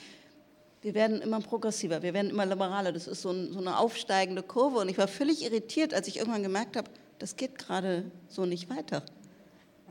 [0.81, 2.91] wir werden immer progressiver, wir werden immer liberaler.
[2.91, 4.79] Das ist so, ein, so eine aufsteigende Kurve.
[4.79, 6.89] Und ich war völlig irritiert, als ich irgendwann gemerkt habe,
[7.19, 9.03] das geht gerade so nicht weiter.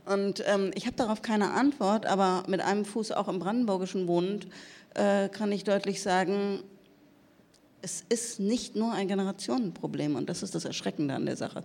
[0.05, 4.47] Und ähm, ich habe darauf keine Antwort, aber mit einem Fuß auch im Brandenburgischen wohnend,
[4.95, 6.62] äh, kann ich deutlich sagen,
[7.83, 11.64] es ist nicht nur ein Generationenproblem und das ist das Erschreckende an der Sache.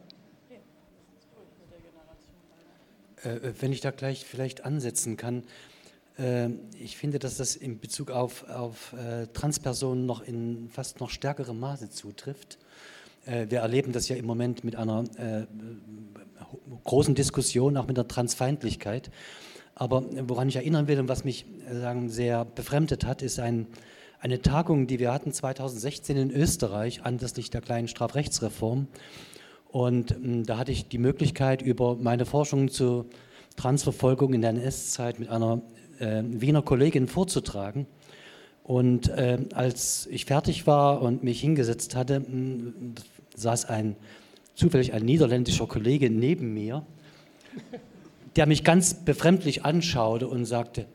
[3.24, 5.44] Äh, wenn ich da gleich vielleicht ansetzen kann,
[6.18, 6.50] äh,
[6.80, 11.60] ich finde, dass das in Bezug auf, auf äh, Transpersonen noch in fast noch stärkerem
[11.60, 12.58] Maße zutrifft.
[13.26, 15.04] Wir erleben das ja im Moment mit einer
[16.84, 19.12] großen Diskussion, auch mit der Transfeindlichkeit.
[19.76, 23.68] Aber woran ich erinnern will und was mich sagen, sehr befremdet hat, ist ein,
[24.20, 28.88] eine Tagung, die wir hatten 2016 in Österreich anlässlich der kleinen Strafrechtsreform.
[29.70, 33.06] Und ähm, da hatte ich die Möglichkeit, über meine Forschung zur
[33.56, 35.62] Transverfolgung in der NS-Zeit mit einer
[36.00, 37.88] äh, Wiener Kollegin vorzutragen.
[38.64, 42.24] Und äh, als ich fertig war und mich hingesetzt hatte,
[43.36, 43.96] saß ein
[44.56, 46.86] zufällig ein niederländischer Kollege neben mir,
[48.36, 50.86] der mich ganz befremdlich anschaute und sagte,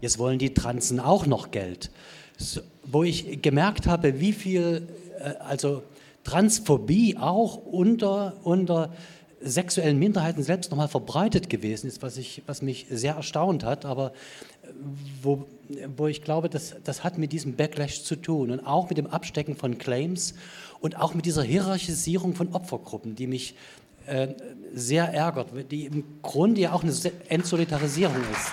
[0.00, 1.90] jetzt wollen die Transen auch noch Geld.
[2.36, 4.88] So, wo ich gemerkt habe, wie viel,
[5.18, 5.82] äh, also
[6.24, 8.92] Transphobie auch unter, unter
[9.40, 14.12] sexuellen Minderheiten selbst nochmal verbreitet gewesen ist, was, ich, was mich sehr erstaunt hat, aber
[14.62, 14.68] äh,
[15.22, 15.46] wo,
[15.96, 19.06] wo ich glaube, das, das hat mit diesem Backlash zu tun und auch mit dem
[19.06, 20.34] Abstecken von Claims
[20.80, 23.56] und auch mit dieser Hierarchisierung von Opfergruppen, die mich
[24.06, 24.28] äh,
[24.74, 26.92] sehr ärgert, die im Grunde ja auch eine
[27.28, 28.50] Entsolidarisierung ist.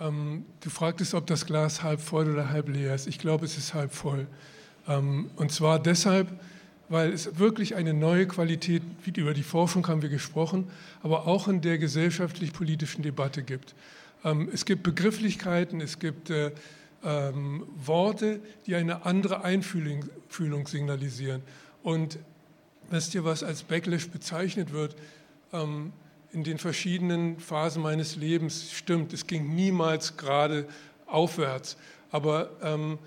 [0.00, 3.06] Ähm, du fragtest, ob das Glas halb voll oder halb leer ist.
[3.06, 4.26] Ich glaube, es ist halb voll.
[4.88, 6.28] Ähm, und zwar deshalb,
[6.92, 8.82] weil es wirklich eine neue Qualität,
[9.16, 10.68] über die Forschung haben wir gesprochen,
[11.02, 13.74] aber auch in der gesellschaftlich-politischen Debatte gibt.
[14.26, 16.50] Ähm, es gibt Begrifflichkeiten, es gibt äh,
[17.02, 21.40] ähm, Worte, die eine andere Einfühlung signalisieren.
[21.82, 22.18] Und
[22.90, 24.94] wisst ihr, was als Backlash bezeichnet wird?
[25.54, 25.94] Ähm,
[26.34, 29.14] in den verschiedenen Phasen meines Lebens stimmt.
[29.14, 30.68] Es ging niemals gerade
[31.06, 31.78] aufwärts.
[32.10, 32.98] Aber ähm,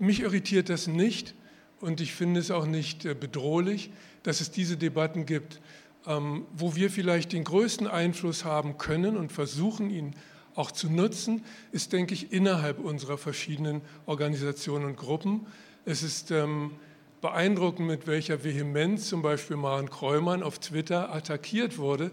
[0.00, 1.32] mich irritiert das nicht
[1.80, 3.90] und ich finde es auch nicht äh, bedrohlich,
[4.22, 5.60] dass es diese Debatten gibt.
[6.06, 10.14] Ähm, wo wir vielleicht den größten Einfluss haben können und versuchen, ihn
[10.54, 15.46] auch zu nutzen, ist, denke ich, innerhalb unserer verschiedenen Organisationen und Gruppen.
[15.84, 16.72] Es ist ähm,
[17.20, 22.10] beeindruckend, mit welcher Vehemenz zum Beispiel Maren Kreumann auf Twitter attackiert wurde,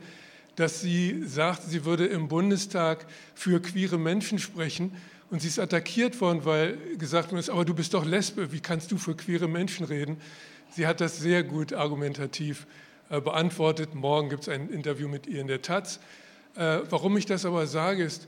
[0.55, 3.05] dass sie sagt, sie würde im Bundestag
[3.35, 4.91] für queere Menschen sprechen.
[5.29, 8.91] Und sie ist attackiert worden, weil gesagt wurde, aber du bist doch Lesbe, wie kannst
[8.91, 10.21] du für queere Menschen reden?
[10.71, 12.65] Sie hat das sehr gut argumentativ
[13.09, 13.93] äh, beantwortet.
[13.93, 15.99] Morgen gibt es ein Interview mit ihr in der Taz.
[16.55, 18.27] Äh, warum ich das aber sage, ist,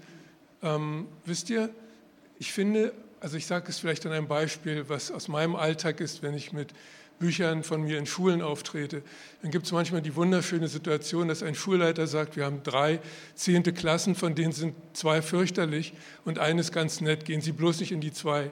[0.62, 1.70] ähm, wisst ihr,
[2.38, 6.22] ich finde, also ich sage es vielleicht an einem Beispiel, was aus meinem Alltag ist,
[6.22, 6.74] wenn ich mit
[7.20, 9.03] Büchern von mir in Schulen auftrete,
[9.41, 12.99] dann gibt es manchmal die wunderschöne Situation, dass ein Schulleiter sagt, wir haben drei
[13.36, 15.93] zehnte Klassen, von denen sind zwei fürchterlich
[16.26, 18.51] und eines ganz nett, gehen Sie bloß nicht in die zwei.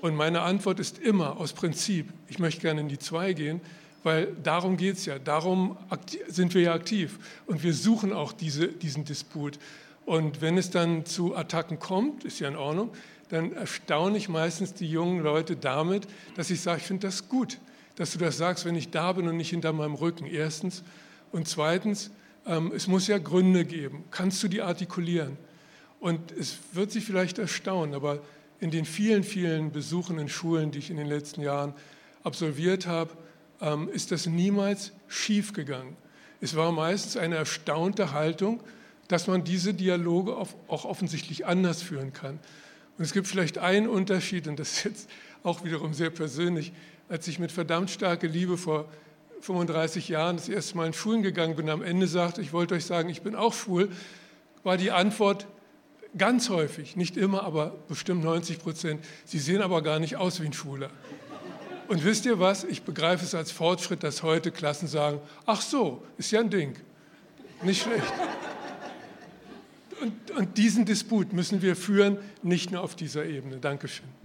[0.00, 3.62] Und meine Antwort ist immer aus Prinzip, ich möchte gerne in die zwei gehen,
[4.02, 5.78] weil darum geht es ja, darum
[6.28, 9.58] sind wir ja aktiv und wir suchen auch diese, diesen Disput.
[10.04, 12.90] Und wenn es dann zu Attacken kommt, ist ja in Ordnung,
[13.30, 17.56] dann erstaune ich meistens die jungen Leute damit, dass ich sage, ich finde das gut
[17.96, 20.26] dass du das sagst, wenn ich da bin und nicht hinter meinem Rücken.
[20.26, 20.82] Erstens.
[21.32, 22.10] Und zweitens,
[22.46, 24.04] ähm, es muss ja Gründe geben.
[24.10, 25.36] Kannst du die artikulieren?
[26.00, 28.20] Und es wird sich vielleicht erstaunen, aber
[28.60, 31.74] in den vielen, vielen Besuchen in Schulen, die ich in den letzten Jahren
[32.22, 33.10] absolviert habe,
[33.60, 35.96] ähm, ist das niemals schiefgegangen.
[36.40, 38.60] Es war meistens eine erstaunte Haltung,
[39.08, 42.38] dass man diese Dialoge auch offensichtlich anders führen kann.
[42.96, 45.10] Und es gibt vielleicht einen Unterschied, und das ist jetzt
[45.42, 46.72] auch wiederum sehr persönlich.
[47.08, 48.86] Als ich mit verdammt starke Liebe vor
[49.40, 52.86] 35 Jahren das erste Mal in Schulen gegangen bin, am Ende sagte, ich wollte euch
[52.86, 53.90] sagen, ich bin auch schwul,
[54.62, 55.46] war die Antwort
[56.16, 60.46] ganz häufig, nicht immer, aber bestimmt 90 Prozent, sie sehen aber gar nicht aus wie
[60.46, 60.90] ein Schwuler.
[61.88, 62.64] Und wisst ihr was?
[62.64, 66.76] Ich begreife es als Fortschritt, dass heute Klassen sagen, ach so, ist ja ein Ding.
[67.62, 68.12] Nicht schlecht.
[70.00, 73.58] Und, und diesen Disput müssen wir führen, nicht nur auf dieser Ebene.
[73.58, 74.23] Dankeschön.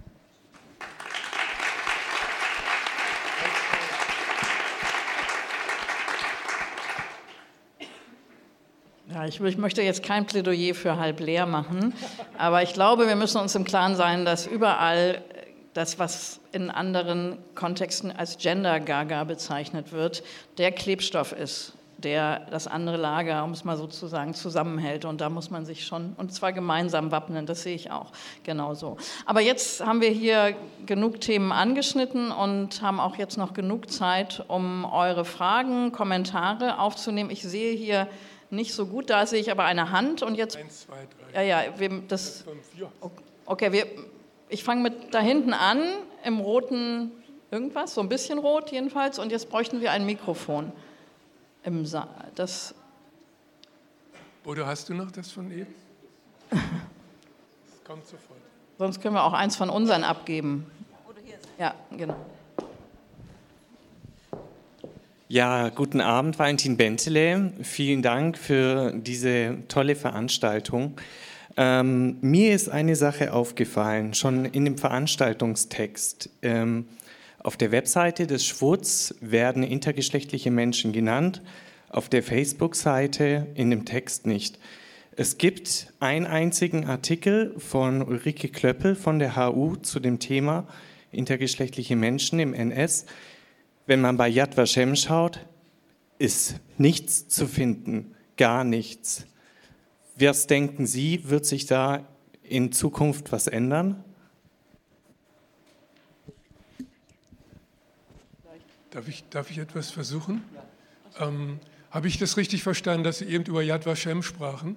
[9.20, 11.92] Ja, ich, ich, möchte jetzt kein Plädoyer für halb leer machen,
[12.38, 15.20] aber ich glaube, wir müssen uns im Klaren sein, dass überall
[15.74, 20.22] das, was in anderen Kontexten als Gender Gaga bezeichnet wird,
[20.56, 25.04] der Klebstoff ist, der das andere Lager, um es mal so zu sagen, zusammenhält.
[25.04, 28.12] Und da muss man sich schon, und zwar gemeinsam wappnen, das sehe ich auch
[28.42, 28.96] genauso.
[29.26, 30.54] Aber jetzt haben wir hier
[30.86, 37.28] genug Themen angeschnitten und haben auch jetzt noch genug Zeit, um eure Fragen, Kommentare aufzunehmen.
[37.28, 38.08] Ich sehe hier
[38.50, 40.56] nicht so gut, da sehe ich aber eine Hand und jetzt.
[40.56, 41.44] Eins, zwei, drei.
[41.46, 42.44] Ja, ja, wir, das.
[43.46, 43.86] Okay, wir
[44.50, 45.80] ich fange mit da hinten an,
[46.24, 47.12] im roten
[47.50, 49.18] irgendwas, so ein bisschen rot jedenfalls.
[49.18, 50.72] Und jetzt bräuchten wir ein Mikrofon
[51.62, 52.30] im Saal.
[52.34, 52.74] Das
[54.44, 55.74] Oder hast du noch das von eben?
[56.50, 58.38] das kommt sofort.
[58.78, 60.70] Sonst können wir auch eins von unseren abgeben.
[61.58, 62.16] Ja, genau.
[65.32, 67.52] Ja, guten Abend, Valentin Bentele.
[67.62, 70.96] Vielen Dank für diese tolle Veranstaltung.
[71.56, 76.30] Ähm, mir ist eine Sache aufgefallen, schon in dem Veranstaltungstext.
[76.42, 76.88] Ähm,
[77.38, 81.42] auf der Webseite des Schwutz werden intergeschlechtliche Menschen genannt,
[81.90, 84.58] auf der Facebook-Seite in dem Text nicht.
[85.12, 90.66] Es gibt einen einzigen Artikel von Ulrike Klöppel von der HU zu dem Thema
[91.12, 93.06] intergeschlechtliche Menschen im NS.
[93.90, 95.40] Wenn man bei Yad Vashem schaut,
[96.20, 99.26] ist nichts zu finden, gar nichts.
[100.14, 102.06] Was denken Sie, wird sich da
[102.44, 104.04] in Zukunft was ändern?
[108.92, 110.44] Darf ich, darf ich etwas versuchen?
[111.18, 111.58] Ähm,
[111.90, 114.76] Habe ich das richtig verstanden, dass Sie eben über Yad Vashem sprachen?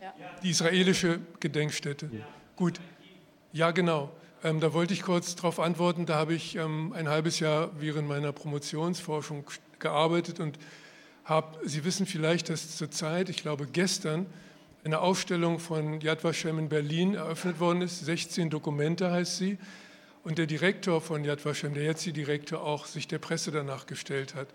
[0.00, 0.14] Ja.
[0.42, 2.08] Die israelische Gedenkstätte.
[2.10, 2.26] Ja.
[2.56, 2.80] Gut,
[3.52, 4.10] ja genau.
[4.42, 6.06] Ähm, da wollte ich kurz darauf antworten.
[6.06, 9.44] Da habe ich ähm, ein halbes Jahr während meiner Promotionsforschung
[9.78, 10.58] gearbeitet und
[11.24, 14.26] habe, Sie wissen vielleicht, dass zurzeit, ich glaube gestern,
[14.82, 18.00] eine Ausstellung von Yad Vashem in Berlin eröffnet worden ist.
[18.00, 19.58] 16 Dokumente heißt sie.
[20.24, 24.34] Und der Direktor von Yad Vashem, der jetzige Direktor, auch sich der Presse danach gestellt
[24.34, 24.48] hat.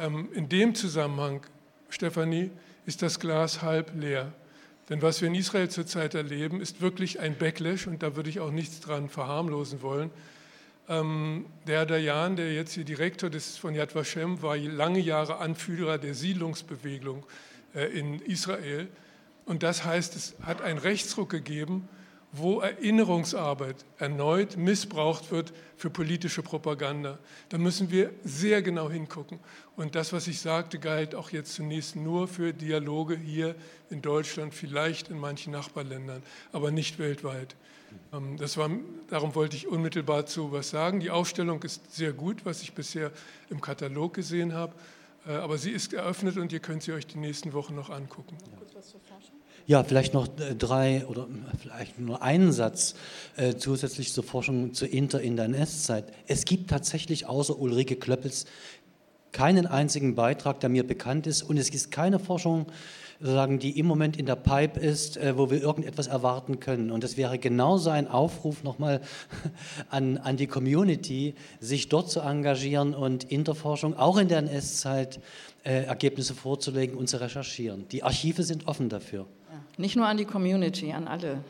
[0.00, 1.46] Ähm, in dem Zusammenhang,
[1.88, 2.50] Stefanie,
[2.84, 4.32] ist das Glas halb leer.
[4.88, 8.40] Denn was wir in Israel zurzeit erleben, ist wirklich ein Backlash und da würde ich
[8.40, 10.10] auch nichts dran verharmlosen wollen.
[10.88, 15.98] Ähm, der Dayan, der jetzt hier Direktor des, von Yad Vashem war, lange Jahre Anführer
[15.98, 17.26] der Siedlungsbewegung
[17.74, 18.86] äh, in Israel.
[19.44, 21.88] Und das heißt, es hat einen Rechtsruck gegeben,
[22.38, 27.18] wo Erinnerungsarbeit erneut missbraucht wird für politische Propaganda.
[27.48, 29.38] Da müssen wir sehr genau hingucken.
[29.76, 33.54] Und das, was ich sagte, galt auch jetzt zunächst nur für Dialoge hier
[33.90, 36.22] in Deutschland, vielleicht in manchen Nachbarländern,
[36.52, 37.56] aber nicht weltweit.
[38.12, 38.70] Ähm, das war,
[39.08, 41.00] darum wollte ich unmittelbar zu was sagen.
[41.00, 43.12] Die Ausstellung ist sehr gut, was ich bisher
[43.50, 44.74] im Katalog gesehen habe.
[45.26, 48.36] Äh, aber sie ist eröffnet und ihr könnt sie euch die nächsten Wochen noch angucken.
[48.40, 48.80] Ja,
[49.84, 52.94] vielleicht noch äh, drei oder äh, vielleicht nur einen Satz
[53.36, 56.04] äh, zusätzlich zur Forschung zur Inter- in der NS-Zeit.
[56.26, 58.46] Es gibt tatsächlich außer Ulrike Klöppels
[59.32, 62.66] keinen einzigen Beitrag, der mir bekannt ist und es ist keine Forschung
[63.18, 66.90] sozusagen, die im Moment in der Pipe ist, äh, wo wir irgendetwas erwarten können.
[66.90, 69.00] Und das wäre genauso ein Aufruf nochmal
[69.90, 74.38] an, an die Community, sich dort zu engagieren und in der Forschung, auch in der
[74.38, 75.20] NS-Zeit,
[75.64, 77.88] äh, Ergebnisse vorzulegen und zu recherchieren.
[77.88, 79.26] Die Archive sind offen dafür.
[79.78, 81.44] Nicht nur an die Community, an alle.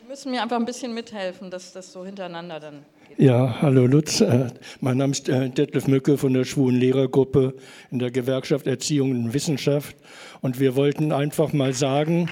[0.00, 2.84] Sie müssen mir einfach ein bisschen mithelfen, dass das so hintereinander dann
[3.16, 4.20] ja, hallo Lutz.
[4.20, 4.46] Äh,
[4.80, 7.54] mein Name ist äh, Detlef Mücke von der Schwulen Lehrergruppe
[7.90, 9.96] in der Gewerkschaft Erziehung und Wissenschaft.
[10.40, 12.30] Und wir wollten einfach mal sagen,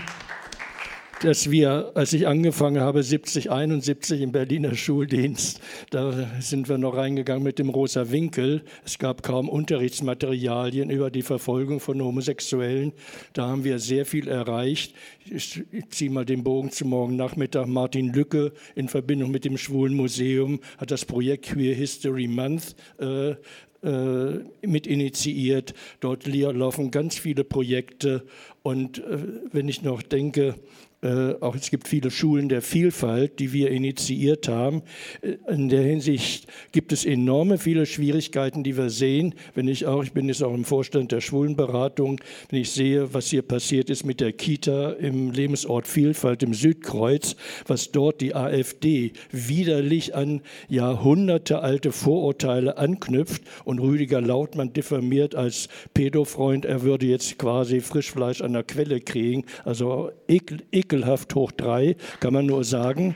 [1.22, 5.60] dass wir, als ich angefangen habe, 70, 71 im Berliner Schuldienst,
[5.90, 8.62] da sind wir noch reingegangen mit dem rosa Winkel.
[8.84, 12.92] Es gab kaum Unterrichtsmaterialien über die Verfolgung von Homosexuellen.
[13.32, 14.94] Da haben wir sehr viel erreicht.
[15.24, 15.60] Ich
[15.90, 17.66] ziehe mal den Bogen zu morgen Nachmittag.
[17.66, 23.34] Martin Lücke in Verbindung mit dem Schwulen Museum hat das Projekt Queer History Month äh,
[23.80, 25.72] äh, mit initiiert.
[26.00, 28.24] Dort laufen ganz viele Projekte.
[28.64, 29.18] Und äh,
[29.52, 30.56] wenn ich noch denke,
[31.01, 34.82] äh, auch es gibt viele Schulen der Vielfalt, die wir initiiert haben.
[35.22, 39.36] Äh, in der Hinsicht gibt es enorme viele Schwierigkeiten, die wir sehen.
[39.55, 42.20] Wenn ich auch, ich bin jetzt auch im Vorstand der Schwulenberatung,
[42.51, 47.36] wenn ich sehe, was hier passiert ist mit der Kita im Lebensort Vielfalt im Südkreuz,
[47.68, 55.68] was dort die AfD widerlich an Jahrhunderte alte Vorurteile anknüpft und Rüdiger Lautmann diffamiert als
[55.94, 59.44] Pädofreund, er würde jetzt quasi Frischfleisch an der Quelle kriegen.
[59.64, 63.14] Also ekel, ekel ekelhaft hoch drei, kann man nur sagen.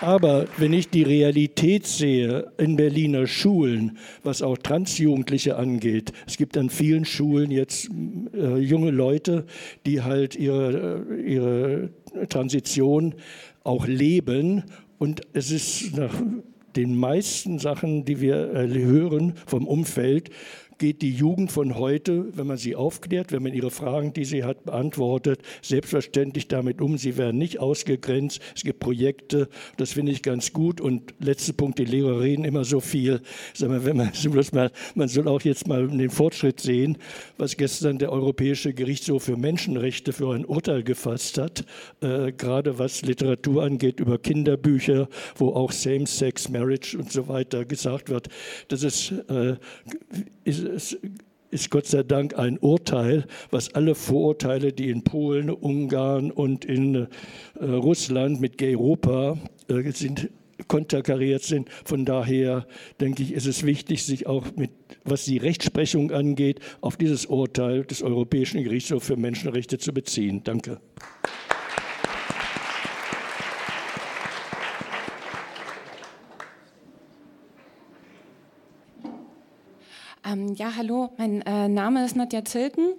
[0.00, 6.56] Aber wenn ich die Realität sehe in Berliner Schulen, was auch Transjugendliche angeht, es gibt
[6.56, 7.90] an vielen Schulen jetzt
[8.32, 9.44] äh, junge Leute,
[9.84, 11.90] die halt ihre, äh, ihre
[12.30, 13.14] Transition
[13.62, 14.64] auch leben.
[14.98, 16.14] Und es ist nach
[16.76, 20.30] den meisten Sachen, die wir äh, hören vom Umfeld,
[20.80, 24.42] geht die Jugend von heute, wenn man sie aufklärt, wenn man ihre Fragen, die sie
[24.44, 26.98] hat, beantwortet, selbstverständlich damit um.
[26.98, 28.40] Sie werden nicht ausgegrenzt.
[28.56, 30.80] Es gibt Projekte, das finde ich ganz gut.
[30.80, 33.20] Und letzter Punkt, die Lehrer reden immer so viel.
[33.52, 34.10] Sag mal, wenn man,
[34.52, 36.96] mal, man soll auch jetzt mal den Fortschritt sehen,
[37.36, 41.64] was gestern der Europäische Gerichtshof für Menschenrechte für ein Urteil gefasst hat,
[42.00, 48.28] äh, gerade was Literatur angeht über Kinderbücher, wo auch Same-Sex-Marriage und so weiter gesagt wird.
[48.68, 49.56] Das ist, äh,
[50.50, 50.98] ist es
[51.50, 56.94] ist Gott sei Dank ein Urteil, was alle Vorurteile, die in Polen, Ungarn und in
[56.94, 59.36] äh, Russland mit Europa
[59.68, 60.30] äh, sind,
[60.68, 61.68] konterkariert sind.
[61.84, 62.66] Von daher
[63.00, 64.70] denke ich, ist es wichtig, sich auch mit,
[65.04, 70.42] was die Rechtsprechung angeht, auf dieses Urteil des Europäischen Gerichtshofs für Menschenrechte zu beziehen.
[70.44, 70.80] Danke.
[80.24, 82.92] Ähm, ja, hallo, mein äh, Name ist Nadja Zilken.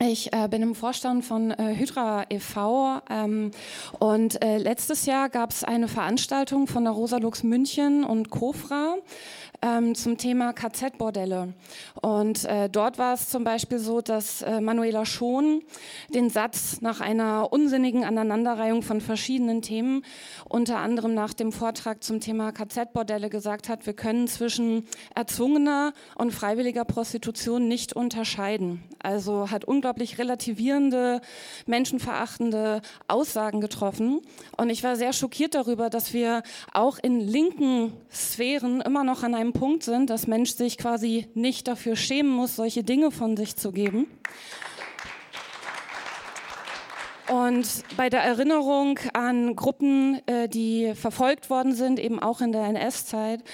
[0.00, 3.02] Ich äh, bin im Vorstand von äh, Hydra e.V.
[3.08, 3.50] Ähm,
[3.98, 8.96] und äh, letztes Jahr gab es eine Veranstaltung von der Rosa Lux München und Kofra
[9.62, 11.54] ähm, zum Thema KZ-Bordelle.
[12.00, 15.62] Und äh, dort war es zum Beispiel so, dass äh, Manuela Schon
[16.14, 20.02] den Satz nach einer unsinnigen Aneinanderreihung von verschiedenen Themen,
[20.48, 26.32] unter anderem nach dem Vortrag zum Thema KZ-Bordelle gesagt hat, wir können zwischen erzwungener und
[26.32, 28.82] freiwilliger Prostitution nicht unterscheiden.
[29.02, 31.20] Also hat unglaublich relativierende,
[31.66, 34.20] menschenverachtende Aussagen getroffen.
[34.56, 36.42] Und ich war sehr schockiert darüber, dass wir
[36.72, 41.26] auch in linken Sphären immer noch an einem einem Punkt sind, dass Mensch sich quasi
[41.34, 44.06] nicht dafür schämen muss, solche Dinge von sich zu geben.
[47.30, 52.64] Und bei der Erinnerung an Gruppen, äh, die verfolgt worden sind, eben auch in der
[52.64, 53.44] NS-Zeit,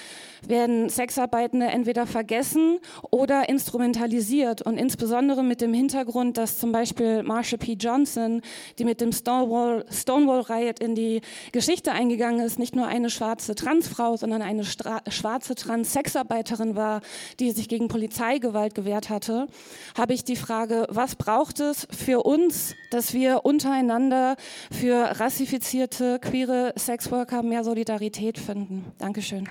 [0.47, 2.79] werden Sexarbeitende entweder vergessen
[3.11, 7.73] oder instrumentalisiert und insbesondere mit dem Hintergrund, dass zum Beispiel Marsha P.
[7.73, 8.41] Johnson,
[8.79, 11.21] die mit dem Stonewall, Stonewall Riot in die
[11.51, 17.01] Geschichte eingegangen ist, nicht nur eine schwarze Transfrau, sondern eine schwarze Trans-Sexarbeiterin war,
[17.39, 19.47] die sich gegen Polizeigewalt gewehrt hatte,
[19.95, 24.37] habe ich die Frage, was braucht es für uns, dass wir untereinander
[24.71, 28.85] für rassifizierte, queere Sexworker mehr Solidarität finden?
[28.97, 29.47] Dankeschön.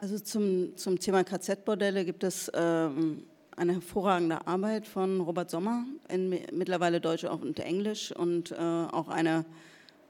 [0.00, 3.24] Also zum, zum Thema KZ-Bordelle gibt es ähm,
[3.56, 9.44] eine hervorragende Arbeit von Robert Sommer, in mittlerweile Deutsch und Englisch und äh, auch eine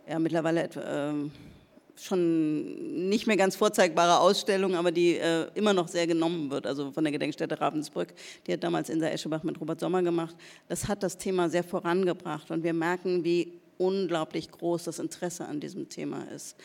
[0.09, 1.31] ja, mittlerweile äh,
[2.01, 6.93] schon nicht mehr ganz vorzeigbare Ausstellung, aber die äh, immer noch sehr genommen wird, also
[6.93, 8.15] von der Gedenkstätte Ravensbrück,
[8.47, 10.37] die hat damals Insa Eschebach mit Robert Sommer gemacht.
[10.69, 15.61] Das hat das Thema sehr vorangebracht und wir merken, wie unglaublich groß das Interesse an
[15.61, 16.57] diesem Thema ist.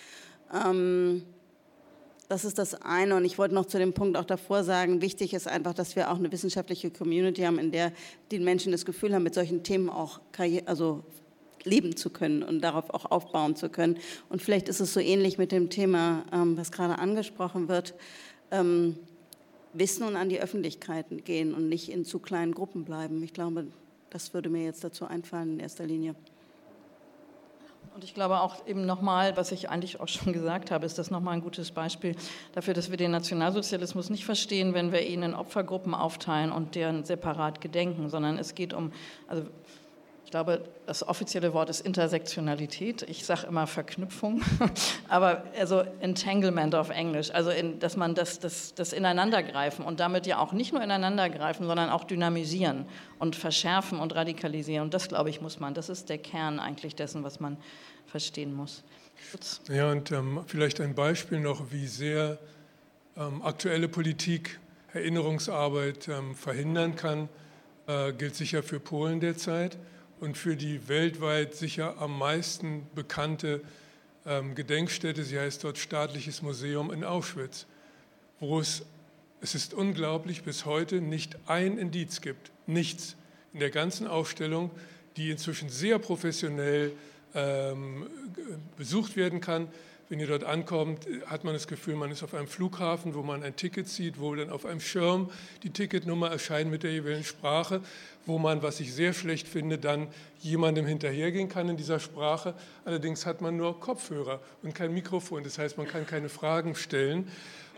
[0.53, 1.23] Ähm,
[2.29, 3.15] das ist das eine.
[3.15, 6.09] Und ich wollte noch zu dem Punkt auch davor sagen, wichtig ist einfach, dass wir
[6.09, 7.91] auch eine wissenschaftliche Community haben, in der
[8.31, 11.03] die Menschen das Gefühl haben, mit solchen Themen auch Karriere, also
[11.63, 13.97] leben zu können und darauf auch aufbauen zu können.
[14.29, 17.93] Und vielleicht ist es so ähnlich mit dem Thema, ähm, was gerade angesprochen wird.
[18.51, 18.97] Ähm,
[19.73, 23.23] Wissen und an die Öffentlichkeit gehen und nicht in zu kleinen Gruppen bleiben.
[23.23, 23.65] Ich glaube,
[24.11, 26.15] das würde mir jetzt dazu einfallen in erster Linie.
[27.95, 31.11] Und ich glaube auch eben nochmal, was ich eigentlich auch schon gesagt habe, ist das
[31.11, 32.15] nochmal ein gutes Beispiel
[32.53, 37.03] dafür, dass wir den Nationalsozialismus nicht verstehen, wenn wir ihn in Opfergruppen aufteilen und deren
[37.03, 38.91] separat gedenken, sondern es geht um,
[39.27, 39.43] also
[40.33, 43.03] glaube, das offizielle Wort ist Intersektionalität.
[43.03, 44.41] Ich sage immer Verknüpfung,
[45.07, 50.25] aber also Entanglement auf Englisch, also in, dass man das, das, das Ineinandergreifen und damit
[50.25, 52.87] ja auch nicht nur ineinandergreifen, sondern auch dynamisieren
[53.19, 54.85] und verschärfen und radikalisieren.
[54.85, 57.55] Und das, glaube ich, muss man, das ist der Kern eigentlich dessen, was man
[58.07, 58.83] verstehen muss.
[59.69, 62.39] Ja, und ähm, vielleicht ein Beispiel noch, wie sehr
[63.17, 64.59] ähm, aktuelle Politik
[64.93, 67.29] Erinnerungsarbeit ähm, verhindern kann,
[67.85, 69.77] äh, gilt sicher für Polen derzeit
[70.23, 73.59] und für die weltweit sicher am meisten bekannte
[74.25, 77.65] ähm, Gedenkstätte, sie heißt dort Staatliches Museum in Auschwitz,
[78.39, 78.85] wo es,
[79.41, 83.17] es ist unglaublich, bis heute nicht ein Indiz gibt, nichts
[83.51, 84.71] in der ganzen Ausstellung,
[85.17, 86.93] die inzwischen sehr professionell
[87.35, 88.07] ähm,
[88.77, 89.67] besucht werden kann,
[90.13, 93.41] wenn ihr dort ankommt, hat man das Gefühl, man ist auf einem Flughafen, wo man
[93.41, 95.31] ein Ticket sieht, wo dann auf einem Schirm
[95.63, 97.81] die Ticketnummer erscheint mit der jeweiligen Sprache,
[98.25, 100.07] wo man, was ich sehr schlecht finde, dann
[100.39, 102.53] jemandem hinterhergehen kann in dieser Sprache.
[102.85, 107.27] Allerdings hat man nur Kopfhörer und kein Mikrofon, das heißt, man kann keine Fragen stellen.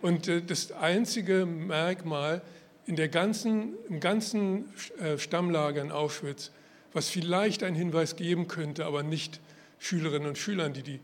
[0.01, 2.41] Und äh, das einzige Merkmal
[2.85, 4.65] in der ganzen, im ganzen
[4.99, 6.51] äh, Stammlager in Auschwitz,
[6.93, 9.39] was vielleicht einen Hinweis geben könnte, aber nicht
[9.79, 10.99] Schülerinnen und Schülern, die die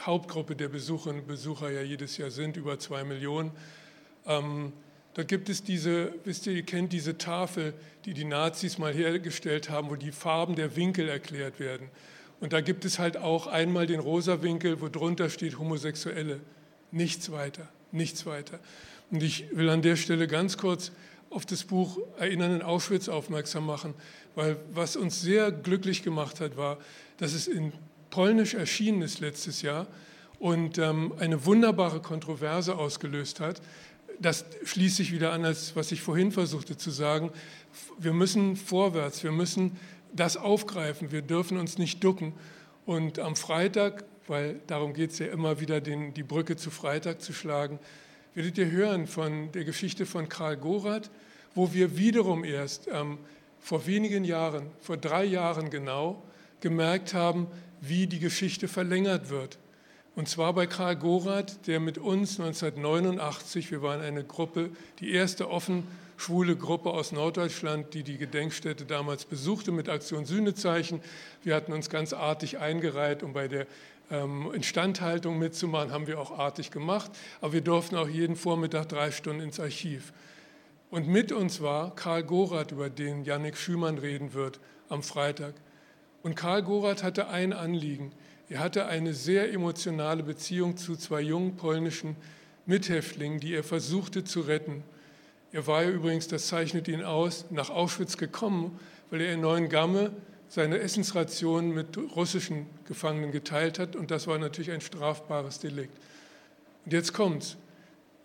[0.00, 3.50] Hauptgruppe der Besucherinnen und Besucher ja jedes Jahr sind, über zwei Millionen.
[4.26, 4.72] Ähm,
[5.14, 9.68] da gibt es diese, wisst ihr, ihr kennt diese Tafel, die die Nazis mal hergestellt
[9.68, 11.88] haben, wo die Farben der Winkel erklärt werden.
[12.40, 16.40] Und da gibt es halt auch einmal den rosa Winkel, wo drunter steht Homosexuelle.
[16.90, 18.58] Nichts weiter, nichts weiter.
[19.10, 20.92] Und ich will an der Stelle ganz kurz
[21.30, 23.94] auf das Buch Erinnern in Auschwitz aufmerksam machen,
[24.34, 26.78] weil was uns sehr glücklich gemacht hat, war,
[27.18, 27.72] dass es in
[28.10, 29.86] polnisch erschienen ist letztes Jahr
[30.38, 33.62] und ähm, eine wunderbare Kontroverse ausgelöst hat.
[34.22, 37.32] Das schließt sich wieder an, als was ich vorhin versuchte zu sagen.
[37.98, 39.76] Wir müssen vorwärts, wir müssen
[40.12, 42.32] das aufgreifen, wir dürfen uns nicht ducken.
[42.86, 47.20] Und am Freitag, weil darum geht es ja immer wieder, den, die Brücke zu Freitag
[47.20, 47.80] zu schlagen,
[48.34, 51.10] werdet ihr hören von der Geschichte von Karl Gorath,
[51.56, 53.18] wo wir wiederum erst ähm,
[53.58, 56.22] vor wenigen Jahren, vor drei Jahren genau,
[56.60, 57.48] gemerkt haben,
[57.80, 59.58] wie die Geschichte verlängert wird.
[60.14, 65.50] Und zwar bei Karl Gorath, der mit uns 1989, wir waren eine Gruppe, die erste
[65.50, 65.86] offen
[66.18, 71.00] schwule Gruppe aus Norddeutschland, die die Gedenkstätte damals besuchte mit Aktion Sühnezeichen.
[71.42, 73.66] Wir hatten uns ganz artig eingereiht, um bei der
[74.10, 77.10] ähm, Instandhaltung mitzumachen, haben wir auch artig gemacht.
[77.40, 80.12] Aber wir durften auch jeden Vormittag drei Stunden ins Archiv.
[80.90, 85.54] Und mit uns war Karl Gorath, über den Yannick Schümann reden wird am Freitag.
[86.22, 88.12] Und Karl Gorath hatte ein Anliegen.
[88.52, 92.16] Er hatte eine sehr emotionale Beziehung zu zwei jungen polnischen
[92.66, 94.84] Mithäftlingen, die er versuchte zu retten.
[95.52, 98.78] Er war ja übrigens, das zeichnet ihn aus, nach Auschwitz gekommen,
[99.10, 100.12] weil er in Neuengamme
[100.48, 105.96] seine Essensration mit russischen Gefangenen geteilt hat und das war natürlich ein strafbares Delikt.
[106.84, 107.56] Und jetzt kommt's.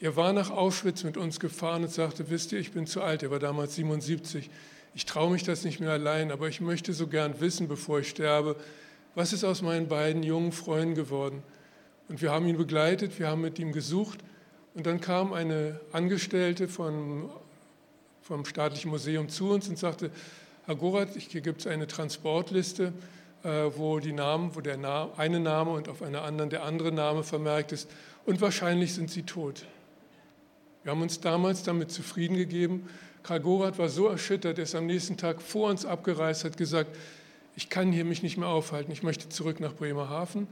[0.01, 3.23] Er war nach Auschwitz mit uns gefahren und sagte, wisst ihr, ich bin zu alt,
[3.23, 4.49] er war damals 77,
[4.93, 8.09] ich traue mich das nicht mehr allein, aber ich möchte so gern wissen, bevor ich
[8.09, 8.57] sterbe,
[9.18, 11.41] was ist aus meinen beiden jungen Freunden geworden.
[12.07, 14.20] Und wir haben ihn begleitet, wir haben mit ihm gesucht
[14.76, 17.28] und dann kam eine Angestellte von,
[18.22, 20.11] vom Staatlichen Museum zu uns und sagte,
[20.68, 22.93] Herr Gorath, hier gibt es eine Transportliste,
[23.41, 26.91] äh, wo, die Namen, wo der Name, eine Name und auf einer anderen der andere
[26.91, 27.89] Name vermerkt ist
[28.28, 29.65] und wahrscheinlich sind sie tot.
[30.84, 32.88] Wir haben uns damals damit zufrieden gegeben
[33.28, 36.95] Karl Gorath war so erschüttert, er ist am nächsten Tag vor uns abgereist, hat gesagt,
[37.58, 40.47] ich kann hier mich nicht mehr aufhalten, ich möchte zurück nach Bremerhaven.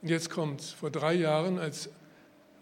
[0.00, 0.70] Und jetzt kommt es.
[0.70, 1.90] Vor drei Jahren, als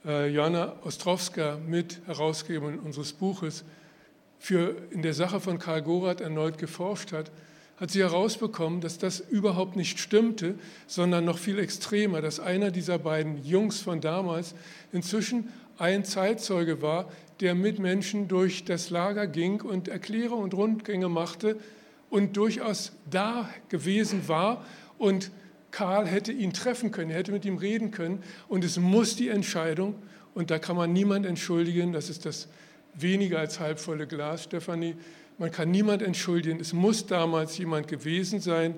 [0.04, 3.64] äh, Joanna Ostrowska mit Herausgeberin unseres Buches
[4.40, 7.30] für in der Sache von Karl Gorath erneut geforscht hat,
[7.76, 10.56] hat sie herausbekommen, dass das überhaupt nicht stimmte,
[10.88, 14.56] sondern noch viel extremer, dass einer dieser beiden Jungs von damals
[14.90, 17.08] inzwischen ein Zeitzeuge war,
[17.38, 21.56] der mit Menschen durch das Lager ging und Erklärungen und Rundgänge machte
[22.10, 24.64] und durchaus da gewesen war.
[24.98, 25.30] Und
[25.70, 28.22] Karl hätte ihn treffen können, er hätte mit ihm reden können.
[28.48, 29.94] Und es muss die Entscheidung,
[30.34, 32.48] und da kann man niemand entschuldigen, das ist das
[32.94, 34.96] weniger als halbvolle Glas, Stefanie,
[35.38, 38.74] man kann niemand entschuldigen, es muss damals jemand gewesen sein,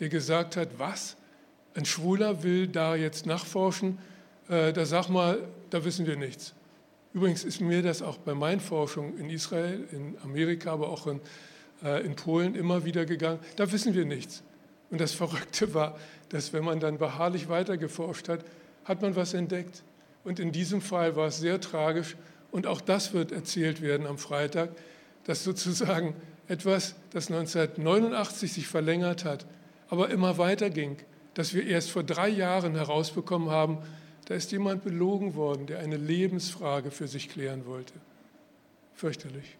[0.00, 1.16] der gesagt hat, was,
[1.74, 3.98] ein Schwuler will da jetzt nachforschen,
[4.48, 5.38] äh, da sag mal,
[5.70, 6.54] da wissen wir nichts.
[7.14, 11.20] Übrigens ist mir das auch bei meinen Forschungen in Israel, in Amerika, aber auch in,
[11.82, 13.38] in Polen immer wieder gegangen.
[13.56, 14.42] Da wissen wir nichts.
[14.90, 15.98] Und das Verrückte war,
[16.30, 18.44] dass wenn man dann beharrlich weitergeforscht hat,
[18.84, 19.82] hat man was entdeckt.
[20.24, 22.16] Und in diesem Fall war es sehr tragisch.
[22.50, 24.70] Und auch das wird erzählt werden am Freitag,
[25.24, 26.14] dass sozusagen
[26.48, 29.46] etwas, das 1989 sich verlängert hat,
[29.90, 30.96] aber immer weiter ging,
[31.34, 33.78] dass wir erst vor drei Jahren herausbekommen haben,
[34.24, 37.94] da ist jemand belogen worden, der eine Lebensfrage für sich klären wollte.
[38.94, 39.56] Fürchterlich.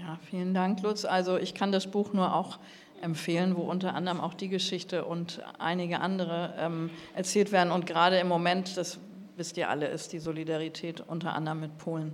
[0.00, 1.04] Ja, vielen Dank, Lutz.
[1.04, 2.58] Also ich kann das Buch nur auch
[3.00, 7.70] empfehlen, wo unter anderem auch die Geschichte und einige andere ähm, erzählt werden.
[7.70, 8.98] Und gerade im Moment, das
[9.36, 12.12] wisst ihr alle, ist die Solidarität unter anderem mit Polen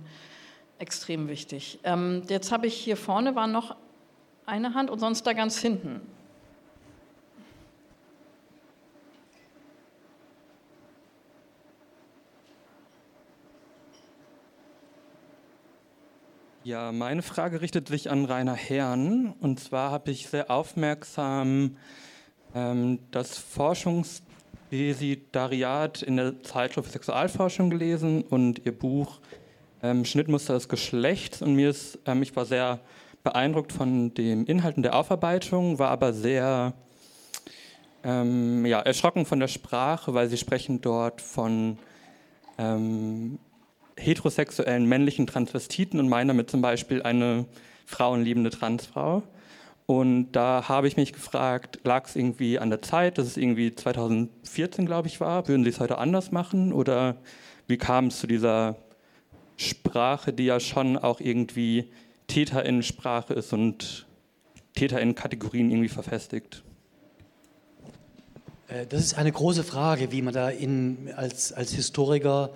[0.79, 1.79] extrem wichtig.
[1.83, 3.75] Ähm, jetzt habe ich hier vorne war noch
[4.45, 6.01] eine Hand und sonst da ganz hinten.
[16.71, 19.33] Ja, meine Frage richtet sich an Rainer Herrn.
[19.41, 21.75] Und zwar habe ich sehr aufmerksam
[22.55, 29.19] ähm, das Forschungsdesidariat in der Zeitschrift Sexualforschung gelesen und ihr Buch
[29.83, 31.41] ähm, Schnittmuster des Geschlechts.
[31.41, 32.79] Und mir ist, ähm, ich war sehr
[33.21, 36.71] beeindruckt von den Inhalten der Aufarbeitung, war aber sehr
[38.05, 41.77] ähm, ja, erschrocken von der Sprache, weil sie sprechen dort von
[42.57, 43.39] ähm,
[43.97, 47.45] heterosexuellen männlichen Transvestiten und meine damit zum Beispiel eine
[47.85, 49.23] frauenliebende Transfrau.
[49.85, 53.75] Und da habe ich mich gefragt, lag es irgendwie an der Zeit, dass es irgendwie
[53.75, 55.47] 2014, glaube ich, war?
[55.47, 56.71] Würden Sie es heute anders machen?
[56.71, 57.17] Oder
[57.67, 58.77] wie kam es zu dieser
[59.57, 61.91] Sprache, die ja schon auch irgendwie
[62.27, 64.07] TäterInnen-Sprache ist und
[64.75, 66.63] TäterInnen-Kategorien irgendwie verfestigt?
[68.69, 72.51] Äh, das ist eine große Frage, wie man da in, als, als Historiker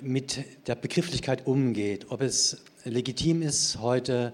[0.00, 4.32] mit der Begrifflichkeit umgeht, ob es legitim ist, heute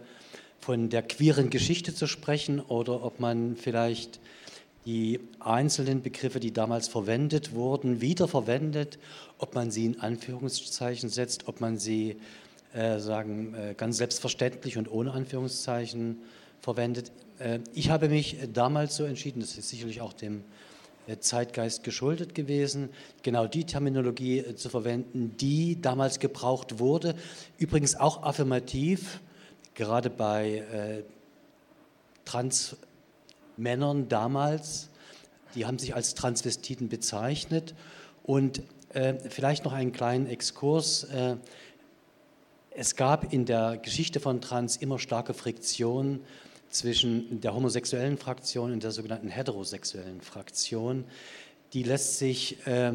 [0.61, 4.21] von der queeren Geschichte zu sprechen oder ob man vielleicht
[4.85, 8.99] die einzelnen Begriffe, die damals verwendet wurden, wiederverwendet,
[9.39, 12.17] ob man sie in Anführungszeichen setzt, ob man sie
[12.73, 16.19] äh, sagen äh, ganz selbstverständlich und ohne Anführungszeichen
[16.61, 17.13] verwendet.
[17.39, 20.45] Äh, ich habe mich damals so entschieden, das ist sicherlich auch dem
[21.21, 22.91] Zeitgeist geschuldet gewesen,
[23.23, 27.15] genau die Terminologie äh, zu verwenden, die damals gebraucht wurde.
[27.57, 29.21] Übrigens auch affirmativ,
[29.75, 31.03] gerade bei äh,
[32.25, 34.91] Transmännern damals,
[35.55, 37.75] die haben sich als Transvestiten bezeichnet.
[38.23, 41.05] Und äh, vielleicht noch einen kleinen Exkurs.
[41.05, 41.37] Äh,
[42.71, 46.21] es gab in der Geschichte von Trans immer starke Friktion
[46.71, 51.05] zwischen der homosexuellen Fraktion und der sogenannten heterosexuellen Fraktion.
[51.73, 52.93] Die lässt sich äh,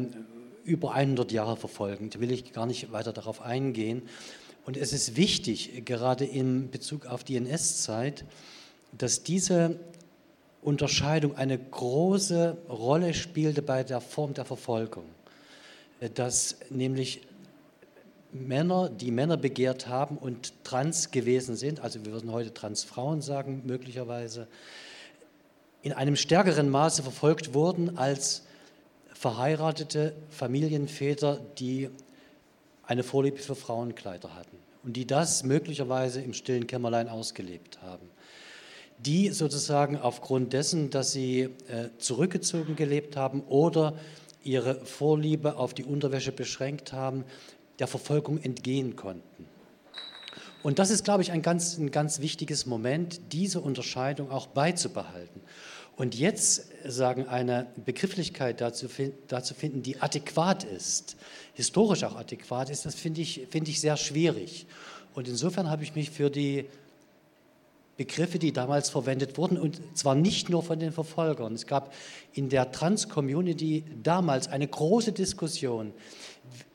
[0.64, 2.10] über 100 Jahre verfolgen.
[2.10, 4.02] Da will ich gar nicht weiter darauf eingehen.
[4.66, 8.24] Und es ist wichtig, gerade in Bezug auf die NS-Zeit,
[8.96, 9.78] dass diese
[10.62, 15.04] Unterscheidung eine große Rolle spielte bei der Form der Verfolgung.
[16.14, 17.20] Dass nämlich
[18.34, 23.62] Männer, die Männer begehrt haben und trans gewesen sind, also wir würden heute Transfrauen sagen
[23.64, 24.48] möglicherweise,
[25.82, 28.42] in einem stärkeren Maße verfolgt wurden als
[29.12, 31.90] verheiratete Familienväter, die
[32.82, 38.10] eine Vorliebe für Frauenkleider hatten und die das möglicherweise im stillen Kämmerlein ausgelebt haben.
[38.98, 43.96] Die sozusagen aufgrund dessen, dass sie äh, zurückgezogen gelebt haben oder
[44.42, 47.24] ihre Vorliebe auf die Unterwäsche beschränkt haben,
[47.78, 49.46] der Verfolgung entgehen konnten.
[50.62, 55.42] Und das ist, glaube ich, ein ganz, ein ganz wichtiges Moment, diese Unterscheidung auch beizubehalten.
[55.96, 58.88] Und jetzt sagen, eine Begrifflichkeit dazu,
[59.28, 61.16] dazu finden, die adäquat ist,
[61.52, 64.66] historisch auch adäquat ist, das finde ich, finde ich sehr schwierig.
[65.14, 66.64] Und insofern habe ich mich für die
[67.96, 71.54] Begriffe, die damals verwendet wurden, und zwar nicht nur von den Verfolgern.
[71.54, 71.92] Es gab
[72.32, 75.92] in der Trans-Community damals eine große Diskussion,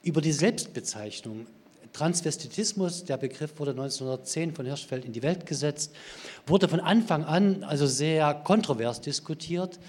[0.04, 1.48] über die Selbstbezeichnung.
[1.94, 5.94] Transvestitismus, der Begriff wurde 1910 von Hirschfeld in die Welt gesetzt,
[6.46, 9.80] wurde von Anfang an also sehr kontrovers diskutiert,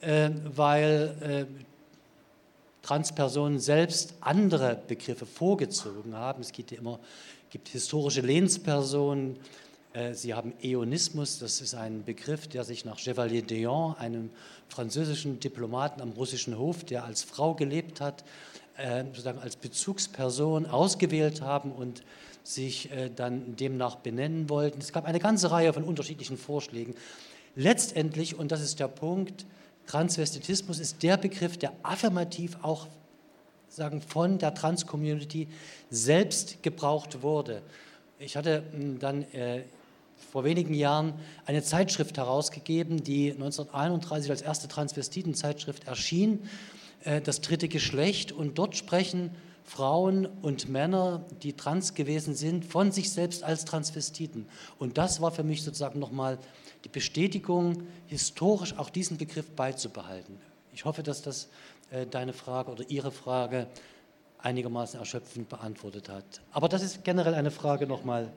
[0.00, 6.40] äh, weil äh, Transpersonen selbst andere Begriffe vorgezogen haben.
[6.40, 7.00] Es gibt, immer,
[7.50, 9.36] gibt historische Lehnspersonen,
[9.92, 14.30] äh, Sie haben Eonismus, das ist ein Begriff, der sich nach Chevalier d'Eon, einem
[14.68, 18.24] französischen Diplomaten am russischen Hof, der als Frau gelebt hat,
[19.06, 22.02] sozusagen als Bezugsperson ausgewählt haben und
[22.42, 24.80] sich äh, dann demnach benennen wollten.
[24.80, 26.94] Es gab eine ganze Reihe von unterschiedlichen Vorschlägen.
[27.56, 29.44] Letztendlich, und das ist der Punkt,
[29.86, 32.86] Transvestitismus ist der Begriff, der affirmativ auch
[33.68, 35.48] sagen, von der Trans-Community
[35.90, 37.62] selbst gebraucht wurde.
[38.18, 39.62] Ich hatte hm, dann äh,
[40.30, 41.14] vor wenigen Jahren
[41.46, 46.48] eine Zeitschrift herausgegeben, die 1931 als erste Transvestiten-Zeitschrift erschien
[47.04, 49.30] äh, das dritte Geschlecht und dort sprechen
[49.64, 54.46] Frauen und Männer, die trans gewesen sind, von sich selbst als Transvestiten.
[54.78, 56.38] Und das war für mich sozusagen nochmal
[56.84, 60.38] die Bestätigung, historisch auch diesen Begriff beizubehalten.
[60.72, 61.48] Ich hoffe, dass das
[61.90, 63.68] äh, deine Frage oder Ihre Frage
[64.38, 66.24] einigermaßen erschöpfend beantwortet hat.
[66.50, 68.32] Aber das ist generell eine Frage nochmal,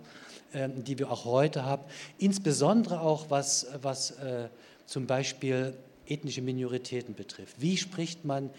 [0.51, 1.84] äh, die wir auch heute haben,
[2.18, 4.49] insbesondere auch was, was äh,
[4.86, 5.76] zum Beispiel
[6.08, 7.56] ethnische Minoritäten betrifft.
[7.60, 8.49] Wie spricht man,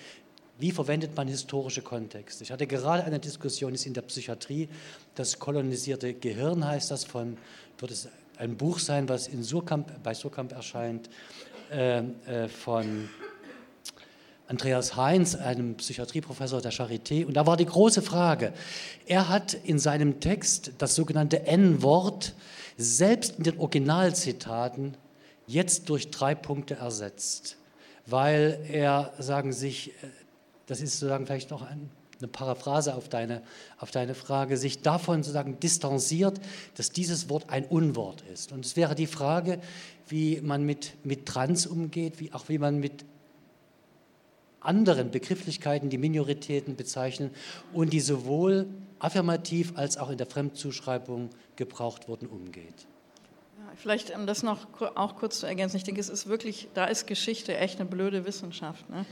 [0.59, 2.45] wie verwendet man historische Kontexte?
[2.45, 4.68] Ich hatte gerade eine Diskussion, ist in der Psychiatrie,
[5.14, 7.36] das kolonisierte Gehirn heißt das von,
[7.78, 11.09] wird es ein Buch sein, was in Surkamp, bei Surkamp erscheint,
[11.70, 13.09] äh, äh, von
[14.47, 17.24] Andreas Heinz, einem Psychiatrieprofessor der Charité.
[17.24, 18.53] Und da war die große Frage,
[19.07, 22.34] er hat in seinem Text das sogenannte N-Wort
[22.76, 24.97] selbst in den Originalzitaten
[25.47, 27.57] jetzt durch drei Punkte ersetzt,
[28.07, 29.92] weil er, sagen sich, äh,
[30.66, 33.42] das ist sozusagen vielleicht noch ein, eine Paraphrase auf deine,
[33.78, 36.40] auf deine Frage, sich davon sozusagen distanziert,
[36.76, 38.53] dass dieses Wort ein Unwort ist.
[38.53, 39.61] Und es wäre die Frage,
[40.09, 43.05] wie man mit, mit Trans umgeht, wie, auch wie man mit
[44.61, 47.30] anderen Begrifflichkeiten, die Minoritäten bezeichnen
[47.72, 48.66] und die sowohl
[48.99, 52.86] affirmativ als auch in der Fremdzuschreibung gebraucht wurden, umgeht.
[53.76, 55.76] Vielleicht um das noch auch kurz zu ergänzen.
[55.76, 58.88] Ich denke, es ist wirklich, da ist Geschichte echt eine blöde Wissenschaft.
[58.88, 59.04] Ne?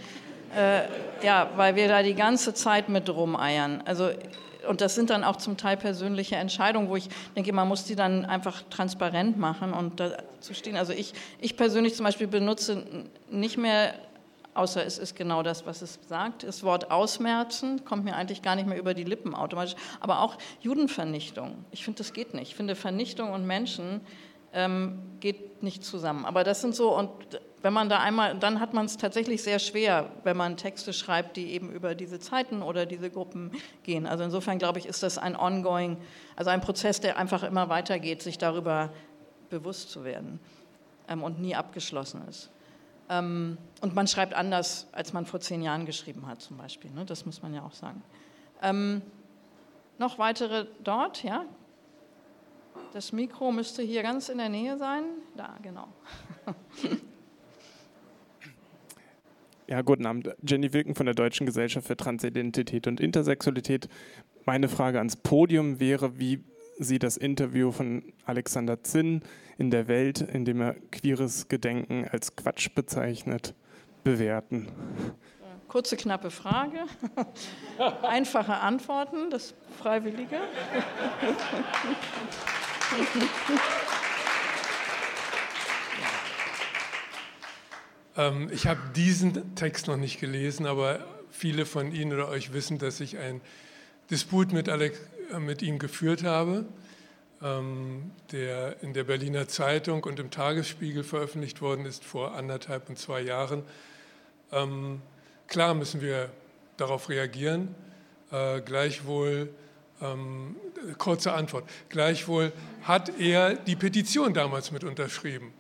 [0.57, 3.83] Äh, ja, weil wir da die ganze Zeit mit rumeiern.
[3.85, 4.11] Also
[4.69, 7.97] und das sind dann auch zum Teil persönliche Entscheidungen, wo ich denke, man muss die
[7.97, 10.77] dann einfach transparent machen und dazu stehen.
[10.77, 12.85] Also ich, ich persönlich zum Beispiel benutze
[13.29, 13.95] nicht mehr
[14.55, 16.43] außer es ist genau das, was es sagt.
[16.43, 19.75] Das Wort Ausmerzen kommt mir eigentlich gar nicht mehr über die Lippen automatisch.
[20.01, 21.65] Aber auch Judenvernichtung.
[21.71, 22.49] Ich finde, das geht nicht.
[22.49, 24.03] Ich finde, Vernichtung und Menschen
[24.53, 26.25] ähm, geht nicht zusammen.
[26.25, 27.11] Aber das sind so, und
[27.63, 31.37] wenn man da einmal, dann hat man es tatsächlich sehr schwer, wenn man Texte schreibt,
[31.37, 33.53] die eben über diese Zeiten oder diese Gruppen
[33.85, 34.07] gehen.
[34.07, 35.97] Also insofern glaube ich, ist das ein ongoing,
[36.37, 38.91] also ein Prozess, der einfach immer weitergeht, sich darüber
[39.49, 40.41] bewusst zu werden
[41.09, 42.51] ähm, und nie abgeschlossen ist.
[43.09, 46.91] Ähm, und man schreibt anders, als man vor zehn Jahren geschrieben hat, zum Beispiel.
[46.91, 47.05] Ne?
[47.05, 48.03] Das muss man ja auch sagen.
[48.61, 49.03] Ähm,
[49.99, 51.45] noch weitere dort, ja?
[52.93, 55.05] Das Mikro müsste hier ganz in der Nähe sein.
[55.37, 55.89] Da, genau.
[59.69, 60.29] Ja, guten Abend.
[60.47, 63.89] Jenny Wilken von der Deutschen Gesellschaft für Transidentität und Intersexualität.
[64.45, 66.45] Meine Frage ans Podium wäre, wie
[66.79, 69.23] Sie das Interview von Alexander Zinn
[69.57, 73.55] in der Welt, in dem er queeres Gedenken als Quatsch bezeichnet,
[74.05, 74.69] bewerten?
[75.69, 76.81] Kurze, knappe Frage.
[78.03, 80.37] Einfache Antworten, das Freiwillige.
[88.17, 92.79] ähm, ich habe diesen Text noch nicht gelesen, aber viele von Ihnen oder euch wissen,
[92.79, 93.41] dass ich einen
[94.11, 94.99] Disput mit, Alex,
[95.33, 96.67] äh, mit ihm geführt habe
[97.43, 102.99] ähm, der in der Berliner Zeitung und im Tagesspiegel veröffentlicht worden ist vor anderthalb und
[102.99, 103.65] zwei Jahren.
[104.53, 105.03] Ähm,
[105.49, 106.31] klar müssen wir
[106.77, 107.75] darauf reagieren.
[108.31, 109.49] Äh, gleichwohl,
[110.03, 110.57] ähm,
[110.99, 115.53] kurze Antwort, gleichwohl hat er die Petition damals mit unterschrieben.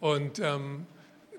[0.00, 0.86] Und ähm,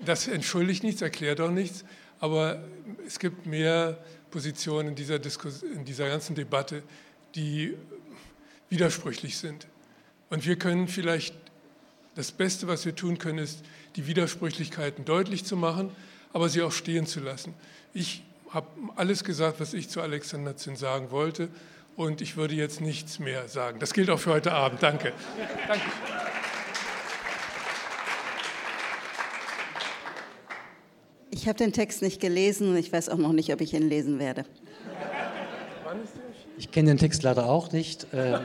[0.04, 1.86] das entschuldigt nichts, erklärt auch nichts,
[2.20, 2.64] aber
[3.06, 3.98] es gibt mehr
[4.32, 6.84] Positionen in dieser, Diskus in dieser ganzen Debatte,
[7.36, 7.76] die
[8.70, 9.68] widersprüchlich sind.
[10.30, 11.36] Und wir können vielleicht,
[12.16, 13.64] das Beste, was wir tun können, ist,
[13.96, 15.92] die Widersprüchlichkeiten deutlich zu machen,
[16.34, 17.54] aber sie auch stehen zu lassen.
[17.94, 21.50] Ich habe alles gesagt, was ich zu Alexander Zinn sagen wollte
[22.02, 23.80] und ich würde jetzt nichts mehr sagen.
[23.80, 24.82] Das gilt auch für heute Abend.
[24.82, 25.14] Danke.
[25.68, 25.86] Danke.
[31.30, 33.88] Ich habe den Text nicht gelesen und ich weiß auch noch nicht, ob ich ihn
[33.88, 34.46] lesen werde.
[36.58, 38.08] Ich kenne den Text leider auch nicht.
[38.14, 38.40] Ähm,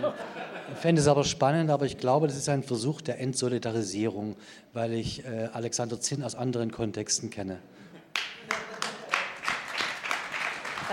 [0.77, 4.37] fände es aber spannend, aber ich glaube, das ist ein Versuch der Entsolidarisierung,
[4.73, 7.59] weil ich äh, Alexander Zinn aus anderen Kontexten kenne.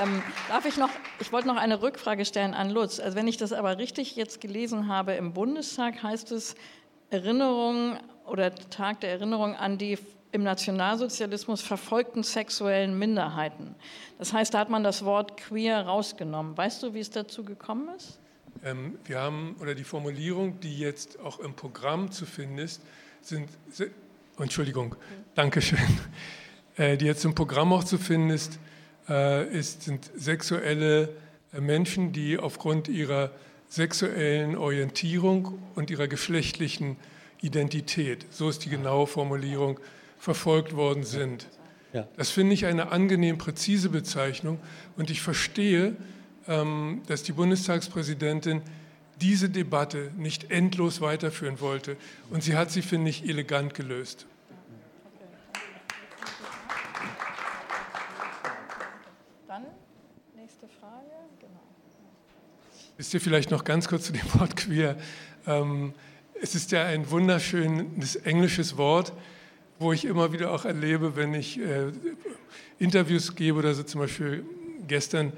[0.01, 0.89] Ähm, darf ich noch,
[1.19, 2.99] ich wollte noch eine Rückfrage stellen an Lutz.
[2.99, 6.55] Also wenn ich das aber richtig jetzt gelesen habe, im Bundestag heißt es
[7.09, 9.97] Erinnerung oder Tag der Erinnerung an die
[10.31, 13.75] im Nationalsozialismus verfolgten sexuellen Minderheiten.
[14.17, 16.57] Das heißt, da hat man das Wort queer rausgenommen.
[16.57, 18.19] Weißt du, wie es dazu gekommen ist?
[18.63, 22.81] Ähm, wir haben, oder die Formulierung, die jetzt auch im Programm zu finden ist,
[23.21, 23.47] sind,
[24.39, 24.95] oh, Entschuldigung,
[25.35, 25.79] danke schön,
[26.77, 28.59] äh, die jetzt im Programm auch zu finden ist,
[29.57, 31.09] ist sind sexuelle
[31.53, 33.31] äh, Menschen, die aufgrund ihrer
[33.67, 36.97] sexuellen Orientierung und ihrer geschlechtlichen
[37.41, 39.79] Identität, so ist die genaue Formulierung,
[40.19, 41.47] verfolgt worden sind.
[41.91, 42.07] Ja.
[42.17, 44.59] Das finde ich eine angenehm präzise Bezeichnung
[44.95, 45.95] und ich verstehe,
[46.47, 48.61] ähm, dass die Bundestagspräsidentin
[49.21, 51.97] diese Debatte nicht endlos weiterführen wollte.
[52.29, 54.25] Und sie hat sie, finde ich, elegant gelöst.
[59.47, 59.65] Dann
[60.35, 61.05] nächste Frage.
[61.39, 61.61] Genau.
[63.03, 64.95] Wisst ihr vielleicht noch ganz kurz zu dem Wort queer?
[65.45, 65.93] Ähm,
[66.41, 69.11] es ist ja ein wunderschönes englisches Wort,
[69.77, 71.91] wo ich immer wieder auch erlebe, wenn ich äh,
[72.79, 74.45] Interviews gebe oder so zum Beispiel
[74.87, 75.33] gestern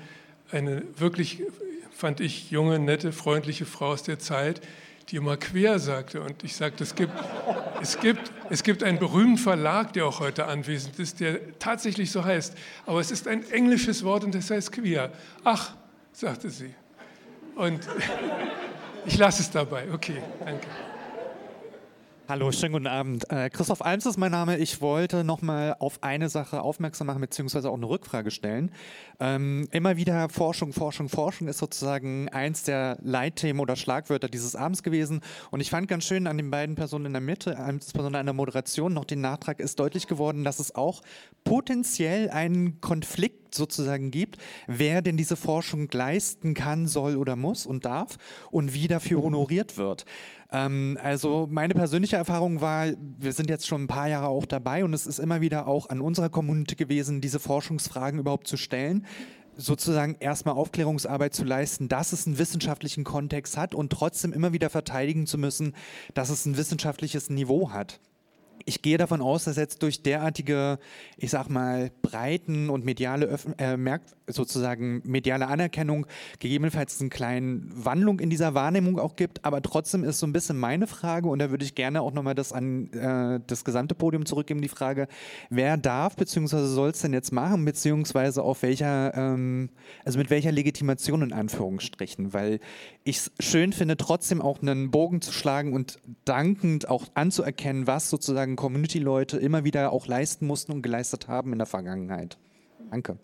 [0.52, 1.42] eine wirklich,
[1.90, 4.62] fand ich, junge, nette, freundliche Frau aus der Zeit,
[5.10, 6.22] die immer quer sagte.
[6.22, 7.14] Und ich sagte, es gibt,
[7.82, 12.24] es, gibt, es gibt einen berühmten Verlag, der auch heute anwesend ist, der tatsächlich so
[12.24, 12.54] heißt.
[12.86, 15.12] Aber es ist ein englisches Wort und das heißt queer.
[15.44, 15.74] Ach,
[16.14, 16.76] sagte sie.
[17.56, 17.88] Und
[19.06, 19.86] ich lasse es dabei.
[19.92, 20.68] Okay, danke.
[22.28, 23.30] Hallo, schönen guten Abend.
[23.30, 24.58] Äh, Christoph Alms ist mein Name.
[24.58, 28.72] Ich wollte nochmal auf eine Sache aufmerksam machen, beziehungsweise auch eine Rückfrage stellen.
[29.20, 34.82] Ähm, immer wieder Forschung, Forschung, Forschung ist sozusagen eins der Leitthemen oder Schlagwörter dieses Abends
[34.82, 35.22] gewesen.
[35.52, 38.34] Und ich fand ganz schön an den beiden Personen in der Mitte, insbesondere an der
[38.34, 41.04] Moderation, noch den Nachtrag ist deutlich geworden, dass es auch
[41.44, 47.86] potenziell einen Konflikt sozusagen gibt, wer denn diese Forschung leisten kann, soll oder muss und
[47.86, 48.18] darf
[48.50, 50.06] und wie dafür honoriert wird.
[50.52, 52.88] Ähm, also meine persönliche Erfahrung war,
[53.20, 55.90] wir sind jetzt schon ein paar Jahre auch dabei und es ist immer wieder auch
[55.90, 59.06] an unserer Community gewesen, diese Forschungsfragen überhaupt zu stellen
[59.58, 64.70] sozusagen erstmal Aufklärungsarbeit zu leisten, dass es einen wissenschaftlichen Kontext hat und trotzdem immer wieder
[64.70, 65.74] verteidigen zu müssen,
[66.14, 68.02] dass es ein wissenschaftliches Niveau hat
[68.66, 70.80] ich gehe davon aus, dass jetzt durch derartige,
[71.18, 73.78] ich sag mal, breiten und mediale Öf äh,
[74.28, 76.08] sozusagen mediale Anerkennung
[76.40, 79.46] gegebenenfalls eine kleine Wandlung in dieser Wahrnehmung auch gibt.
[79.46, 82.34] Aber trotzdem ist so ein bisschen meine Frage, und da würde ich gerne auch nochmal
[82.34, 85.08] das an äh, das gesamte Podium zurückgeben, die Frage,
[85.52, 86.66] wer darf bzw.
[86.66, 89.70] soll es denn jetzt machen, beziehungsweise auf welcher, ähm,
[90.04, 92.60] also mit welcher Legitimation in Anführungsstrichen, weil
[93.04, 98.10] ich es schön finde, trotzdem auch einen Bogen zu schlagen und dankend auch anzuerkennen, was
[98.10, 102.38] sozusagen Community-Leute immer wieder auch leisten mussten und geleistet haben in der Vergangenheit.
[102.92, 103.18] Danke.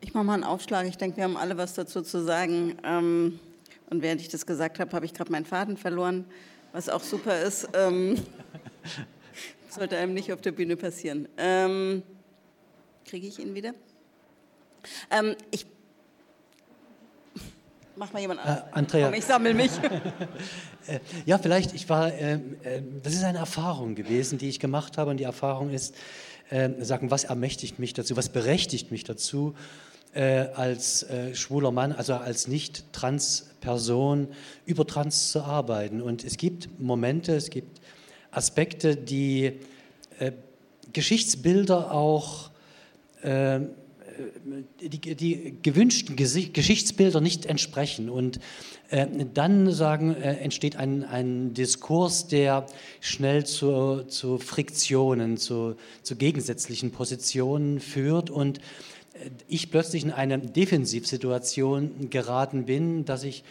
[0.00, 0.86] Ich mache mal einen Aufschlag.
[0.86, 2.76] Ich denke, wir haben alle was dazu zu sagen.
[2.84, 3.40] Ähm,
[3.88, 6.24] und während ich das gesagt habe, habe ich gerade meinen Faden verloren,
[6.72, 7.68] was auch super ist.
[7.72, 8.16] Ähm,
[9.70, 11.28] sollte einem nicht auf der Bühne passieren.
[11.36, 12.02] Ähm,
[13.06, 13.74] Kriege ich ihn wieder?
[15.50, 15.66] Ich
[18.02, 18.56] Mach mal jemand an.
[18.56, 19.06] Äh, Andrea.
[19.06, 19.70] Komm, ich sammle mich.
[20.88, 24.98] Äh, ja, vielleicht, ich war, äh, äh, das ist eine Erfahrung gewesen, die ich gemacht
[24.98, 25.12] habe.
[25.12, 25.94] Und die Erfahrung ist,
[26.50, 29.54] äh, sagen, was ermächtigt mich dazu, was berechtigt mich dazu,
[30.12, 34.26] äh, als schwuler Mann, also als nicht-Trans-Person
[34.66, 36.02] über Trans zu arbeiten.
[36.02, 37.80] Und es gibt Momente, es gibt
[38.32, 39.60] Aspekte, die
[40.92, 42.50] Geschichtsbilder auch
[44.80, 48.08] die, die, gewünschten Geschichtsbilder nicht entsprechen.
[48.08, 48.40] Und
[48.90, 52.66] äh, dann sagen, äh, entsteht ein, ein Diskurs, der
[53.00, 60.38] schnell zu, zu Friktionen, zu, zu gegensätzlichen Positionen führt und äh, ich plötzlich in eine
[60.38, 63.44] Defensivsituation geraten bin, dass ich,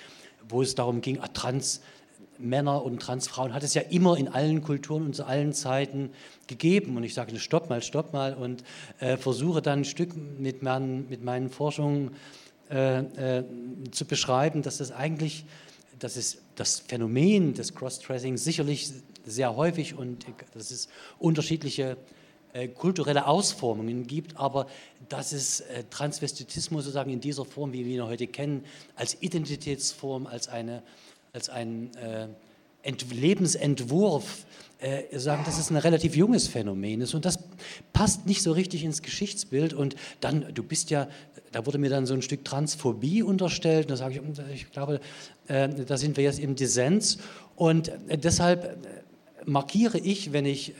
[0.47, 1.81] wo es darum ging, ah, Trans,
[2.41, 6.11] Männer und Transfrauen hat es ja immer in allen Kulturen und zu allen Zeiten
[6.47, 6.97] gegeben.
[6.97, 8.63] Und ich sage, stopp mal, stopp mal und
[8.99, 12.11] äh, versuche dann ein Stück mit, mein, mit meinen Forschungen
[12.69, 12.99] äh,
[13.39, 13.43] äh,
[13.91, 15.45] zu beschreiben, dass das eigentlich,
[15.99, 18.91] dass es das Phänomen des Cross-Dressing sicherlich
[19.25, 20.87] sehr häufig und dass es
[21.19, 21.97] unterschiedliche
[22.53, 24.67] äh, kulturelle Ausformungen gibt, aber
[25.07, 28.65] dass es äh, Transvestitismus sozusagen in dieser Form, wie wir ihn heute kennen,
[28.95, 30.83] als Identitätsform, als eine
[31.33, 32.27] als ein äh,
[33.11, 34.45] Lebensentwurf
[34.79, 37.39] äh, sagen, dass es ein relativ junges Phänomen ist und das
[37.93, 41.07] passt nicht so richtig ins Geschichtsbild und dann, du bist ja,
[41.51, 44.99] da wurde mir dann so ein Stück Transphobie unterstellt und da sage ich, ich glaube,
[45.47, 47.19] äh, da sind wir jetzt im Dissens
[47.55, 48.77] und äh, deshalb
[49.45, 50.75] markiere ich, wenn ich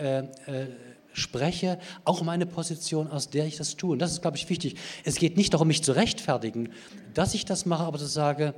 [1.14, 3.94] spreche, auch meine Position, aus der ich das tue.
[3.94, 4.76] Und das ist, glaube ich, wichtig.
[5.04, 6.70] Es geht nicht darum, mich zu rechtfertigen,
[7.16, 8.54] dass ich das mache, aber zu sagen,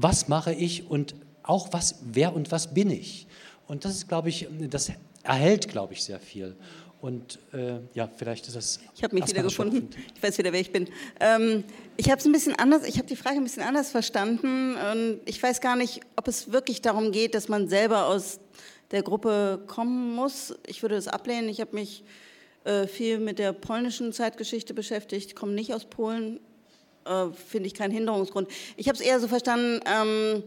[0.00, 3.26] was mache ich und auch was, wer und was bin ich.
[3.66, 4.92] Und das ist, glaube ich, das
[5.24, 6.54] erhält, glaube ich, sehr viel.
[7.00, 8.80] Und äh, ja, vielleicht ist das.
[8.94, 9.88] Ich habe mich wieder gefunden.
[10.14, 10.88] Ich weiß wieder, wer ich bin.
[11.20, 11.64] Ähm,
[11.96, 12.84] ich habe es ein bisschen anders.
[12.84, 14.76] Ich habe die Frage ein bisschen anders verstanden.
[14.76, 18.38] Und ich weiß gar nicht, ob es wirklich darum geht, dass man selber aus
[18.90, 20.54] der Gruppe kommen muss.
[20.66, 21.48] Ich würde das ablehnen.
[21.48, 22.04] Ich habe mich
[22.64, 25.26] äh, viel mit der polnischen Zeitgeschichte beschäftigt.
[25.26, 26.40] Ich komme nicht aus Polen.
[27.08, 28.48] Äh, finde ich keinen Hinderungsgrund.
[28.76, 30.42] Ich habe es eher so verstanden, ähm,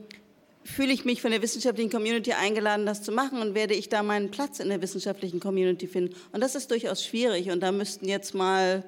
[0.64, 4.04] fühle ich mich von der wissenschaftlichen Community eingeladen, das zu machen und werde ich da
[4.04, 6.16] meinen Platz in der wissenschaftlichen Community finden.
[6.32, 8.84] Und das ist durchaus schwierig und da müssten jetzt mal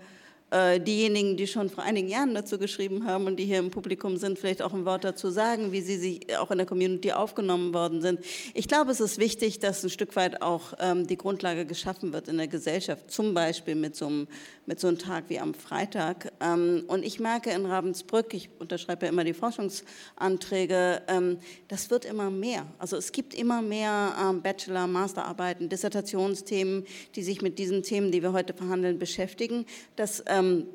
[0.86, 4.38] diejenigen, die schon vor einigen Jahren dazu geschrieben haben und die hier im Publikum sind,
[4.38, 8.02] vielleicht auch ein Wort dazu sagen, wie sie sich auch in der Community aufgenommen worden
[8.02, 8.20] sind.
[8.54, 12.28] Ich glaube, es ist wichtig, dass ein Stück weit auch ähm, die Grundlage geschaffen wird
[12.28, 14.28] in der Gesellschaft, zum Beispiel mit so einem,
[14.66, 16.32] mit so einem Tag wie am Freitag.
[16.40, 22.06] Ähm, und ich merke in Ravensbrück, ich unterschreibe ja immer die Forschungsanträge, ähm, das wird
[22.06, 22.66] immer mehr.
[22.78, 26.86] Also es gibt immer mehr Bachelor-, Masterarbeiten, Dissertationsthemen,
[27.16, 29.66] die sich mit diesen Themen, die wir heute verhandeln, beschäftigen.
[29.96, 30.68] Das ähm,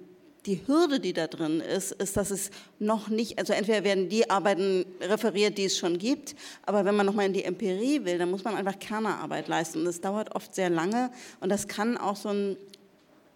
[0.47, 4.31] die Hürde, die da drin ist, ist, dass es noch nicht, also entweder werden die
[4.31, 6.35] Arbeiten referiert, die es schon gibt,
[6.65, 9.85] aber wenn man nochmal in die Empirie will, dann muss man einfach Kernerarbeit leisten.
[9.85, 12.57] Das dauert oft sehr lange und das kann auch so ein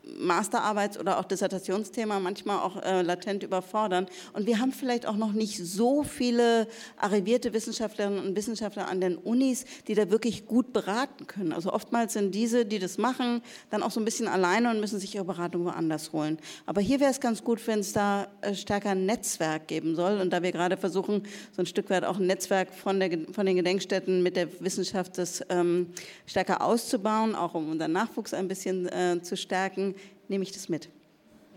[0.04, 4.06] Masterarbeits- oder auch Dissertationsthema manchmal auch äh, latent überfordern.
[4.32, 6.66] Und wir haben vielleicht auch noch nicht so viele
[6.96, 11.52] arrivierte Wissenschaftlerinnen und Wissenschaftler an den Unis, die da wirklich gut beraten können.
[11.52, 14.98] Also oftmals sind diese, die das machen, dann auch so ein bisschen alleine und müssen
[14.98, 16.38] sich ihre Beratung woanders holen.
[16.66, 20.20] Aber hier wäre es ganz gut, wenn es da äh, stärker ein Netzwerk geben soll.
[20.20, 21.22] Und da wir gerade versuchen,
[21.52, 25.16] so ein Stück weit auch ein Netzwerk von, der, von den Gedenkstätten mit der Wissenschaft
[25.18, 25.92] das ähm,
[26.26, 29.91] stärker auszubauen, auch um unseren Nachwuchs ein bisschen äh, zu stärken,
[30.32, 30.88] nehme ich das mit.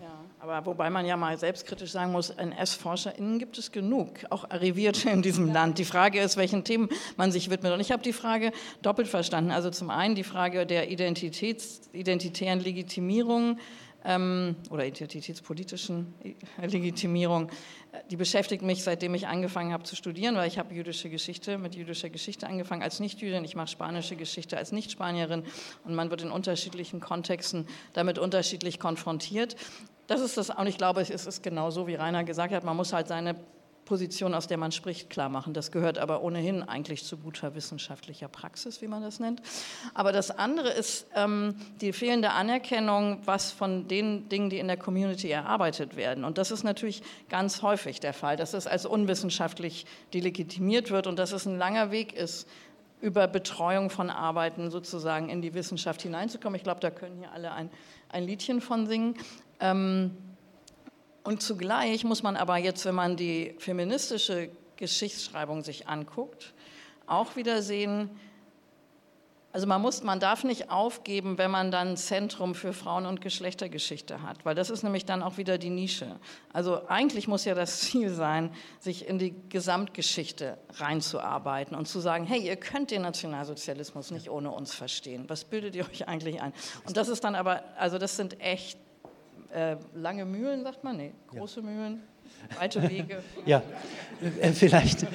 [0.02, 5.10] Ja, aber wobei man ja mal selbstkritisch sagen muss, NS-ForscherInnen gibt es genug, auch Arrivierte
[5.10, 5.80] in diesem Land.
[5.80, 7.72] Die Frage ist, welchen Themen man sich widmet.
[7.72, 9.52] Und ich habe die Frage doppelt verstanden.
[9.52, 13.60] Also zum einen die Frage der Identitäts, identitären Legitimierung
[14.04, 16.14] ähm, oder identitätspolitischen
[16.62, 17.50] Legitimierung,
[18.10, 21.76] die beschäftigt mich, seitdem ich angefangen habe zu studieren, weil ich habe jüdische Geschichte, mit
[21.76, 25.44] jüdischer Geschichte angefangen als Nicht-Jüdin, ich mache spanische Geschichte als Nicht-Spanierin
[25.84, 29.56] und man wird in unterschiedlichen Kontexten damit unterschiedlich konfrontiert.
[30.08, 32.78] Das ist das, und ich glaube, es ist genau so, wie Rainer gesagt hat, man
[32.78, 33.36] muss halt seine
[33.86, 35.54] Position, aus der man spricht, klar machen.
[35.54, 39.42] Das gehört aber ohnehin eigentlich zu guter wissenschaftlicher Praxis, wie man das nennt.
[39.94, 44.78] Aber das andere ist ähm, die fehlende Anerkennung, was von den Dingen, die in der
[44.78, 46.24] Community erarbeitet werden.
[46.26, 51.18] Und das ist natürlich ganz häufig der Fall, dass es als unwissenschaftlich delegitimiert wird und
[51.20, 52.48] dass es ein langer Weg ist,
[53.02, 56.56] über Betreuung von Arbeiten sozusagen in die Wissenschaft hineinzukommen.
[56.56, 57.70] Ich glaube, da können hier alle ein,
[58.10, 59.16] ein Liedchen von singen.
[59.60, 60.18] Ähm,
[61.26, 66.54] und zugleich muss man aber jetzt, wenn man die feministische Geschichtsschreibung sich anguckt,
[67.08, 68.12] auch wieder sehen,
[69.52, 74.22] also man, muss, man darf nicht aufgeben, wenn man dann Zentrum für Frauen- und Geschlechtergeschichte
[74.22, 76.20] hat, weil das ist nämlich dann auch wieder die Nische.
[76.54, 82.26] Also eigentlich muss ja das Ziel sein, sich in die Gesamtgeschichte reinzuarbeiten und zu sagen,
[82.26, 85.24] hey, ihr könnt den Nationalsozialismus nicht ohne uns verstehen.
[85.28, 86.54] Was bildet ihr euch eigentlich ein?
[86.86, 88.78] Und das ist dann aber, also das sind echt
[89.54, 90.98] äh, lange Mühlen, sagt man?
[90.98, 91.66] Nee, große ja.
[91.66, 92.02] Mühlen,
[92.58, 93.24] weite Wege.
[93.46, 93.62] ja,
[94.42, 95.06] äh, vielleicht.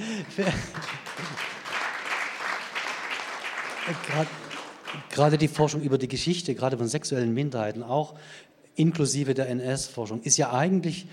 [5.10, 8.14] Gerade die Forschung über die Geschichte, gerade von sexuellen Minderheiten, auch
[8.74, 11.06] inklusive der NS-Forschung, ist ja eigentlich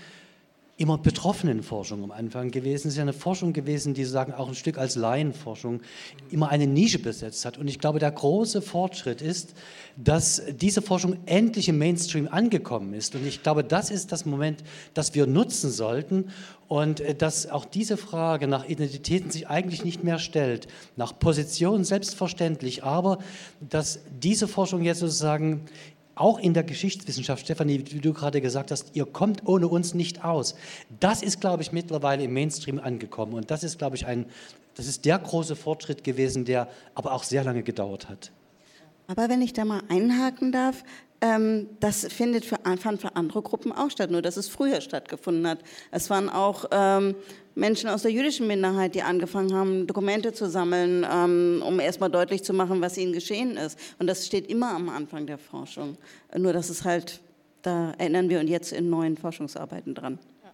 [0.78, 2.86] immer Betroffenenforschung am Anfang gewesen.
[2.86, 5.80] Es ist ja eine Forschung gewesen, die sozusagen auch ein Stück als Laienforschung
[6.30, 7.58] immer eine Nische besetzt hat.
[7.58, 9.54] Und ich glaube, der große Fortschritt ist,
[9.96, 13.16] dass diese Forschung endlich im Mainstream angekommen ist.
[13.16, 14.62] Und ich glaube, das ist das Moment,
[14.94, 16.30] das wir nutzen sollten
[16.68, 20.68] und äh, dass auch diese Frage nach Identitäten sich eigentlich nicht mehr stellt.
[20.94, 23.18] Nach Positionen selbstverständlich, aber
[23.58, 25.62] dass diese Forschung jetzt sozusagen
[26.20, 30.24] auch in der Geschichtswissenschaft, Stefanie, wie du gerade gesagt hast, ihr kommt ohne uns nicht
[30.24, 30.54] aus.
[31.00, 33.34] Das ist, glaube ich, mittlerweile im Mainstream angekommen.
[33.34, 34.26] Und das ist, glaube ich, ein,
[34.74, 38.32] das ist der große Fortschritt gewesen, der aber auch sehr lange gedauert hat.
[39.06, 40.84] Aber wenn ich da mal einhaken darf,
[41.20, 42.58] ähm, das findet für,
[42.98, 45.58] für andere Gruppen auch statt, nur dass es früher stattgefunden hat.
[45.90, 47.16] Es waren auch ähm,
[47.58, 52.44] Menschen aus der jüdischen Minderheit, die angefangen haben, Dokumente zu sammeln, ähm, um erstmal deutlich
[52.44, 53.78] zu machen, was ihnen geschehen ist.
[53.98, 55.98] Und das steht immer am Anfang der Forschung.
[56.36, 57.20] Nur dass es halt,
[57.62, 60.18] da erinnern wir uns jetzt in neuen Forschungsarbeiten dran.
[60.44, 60.50] Ja.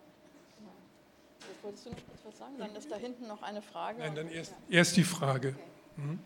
[1.63, 2.55] Wolltest du noch kurz was sagen?
[2.59, 3.99] Dann ist da hinten noch eine Frage.
[3.99, 5.55] Nein, dann erst, erst die Frage.
[5.97, 6.19] Mhm.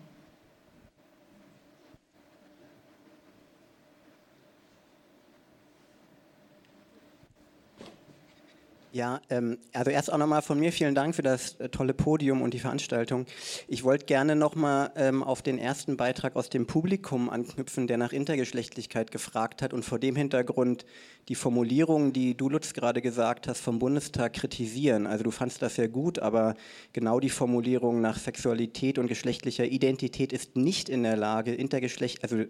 [8.99, 12.43] Ja, ähm, also erst auch nochmal von mir vielen Dank für das äh, tolle Podium
[12.43, 13.27] und die Veranstaltung.
[13.69, 18.13] Ich wollte gerne nochmal ähm, auf den ersten Beitrag aus dem Publikum anknüpfen, der nach
[18.13, 20.85] Intergeschlechtlichkeit gefragt hat und vor dem Hintergrund
[21.29, 25.07] die Formulierung, die du Lutz gerade gesagt hast, vom Bundestag kritisieren.
[25.07, 26.57] Also du fandst das sehr gut, aber
[26.93, 32.47] genau die Formulierung nach Sexualität und geschlechtlicher Identität ist nicht in der Lage, intergeschlecht, also,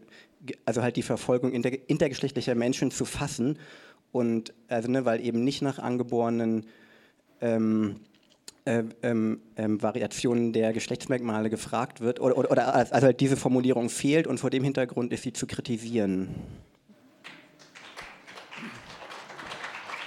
[0.65, 3.59] also halt die Verfolgung inter, intergeschlechtlicher Menschen zu fassen
[4.13, 6.67] und also ne, weil eben nicht nach angeborenen
[7.41, 8.01] ähm,
[8.65, 13.89] äh, ähm, ähm, Variationen der Geschlechtsmerkmale gefragt wird oder, oder, oder also halt diese Formulierung
[13.89, 16.29] fehlt und vor dem Hintergrund ist sie zu kritisieren.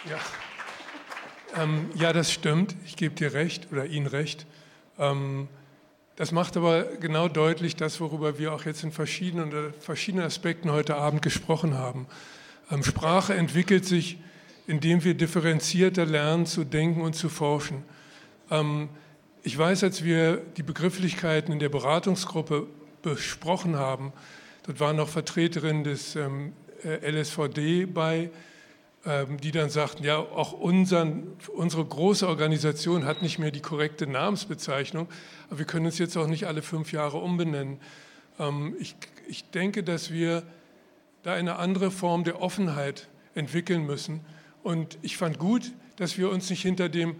[0.08, 2.76] Ja, ähm, ja das stimmt.
[2.86, 4.46] Ich gebe dir recht oder Ihnen recht.
[5.00, 5.48] Ähm,
[6.16, 10.96] das macht aber genau deutlich das, worüber wir auch jetzt in verschiedenen, verschiedenen Aspekten heute
[10.98, 12.06] Abend gesprochen haben.
[12.72, 14.18] Ähm, Sprache entwickelt sich,
[14.66, 17.84] indem wir differenzierter lernen zu denken und zu forschen.
[18.50, 18.90] Ähm,
[19.44, 22.68] ich weiß, als wir die Begrifflichkeiten in der Beratungsgruppe
[23.02, 24.14] besprochen haben,
[24.64, 26.54] dort waren noch Vertreterinnen des ähm,
[26.84, 28.32] äh, LSVD bei,
[29.42, 31.24] die dann sagten, ja, auch unseren,
[31.56, 35.08] unsere große Organisation hat nicht mehr die korrekte Namensbezeichnung,
[35.50, 37.80] aber wir können uns jetzt auch nicht alle fünf Jahre umbenennen.
[38.78, 38.96] Ich,
[39.28, 40.44] ich denke, dass wir
[41.24, 44.22] da eine andere Form der Offenheit entwickeln müssen.
[44.64, 47.16] Und ich fand gut, dass wir uns nicht hinter dem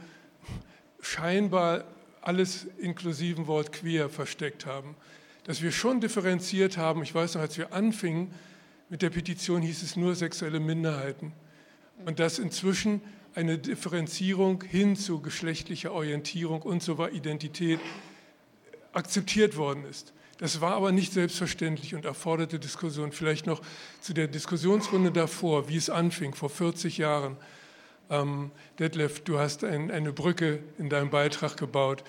[1.02, 1.86] scheinbar
[2.22, 4.96] alles inklusiven Wort queer versteckt haben.
[5.44, 7.02] Dass wir schon differenziert haben.
[7.02, 8.34] Ich weiß noch, als wir anfingen
[8.90, 11.34] mit der Petition, hieß es nur sexuelle Minderheiten.
[12.06, 13.02] Und dass inzwischen
[13.34, 17.80] eine Differenzierung hin zu geschlechtlicher Orientierung und weiter, Identität
[18.94, 20.14] akzeptiert worden ist.
[20.42, 23.12] Das war aber nicht selbstverständlich und erforderte Diskussion.
[23.12, 23.62] Vielleicht noch
[24.00, 27.38] zu der Diskussionsrunde davor, wie es anfing, vor 40 Jahren.
[28.10, 28.50] Ähm,
[28.80, 32.04] Detlef, du hast ein, eine Brücke in deinem Beitrag gebaut.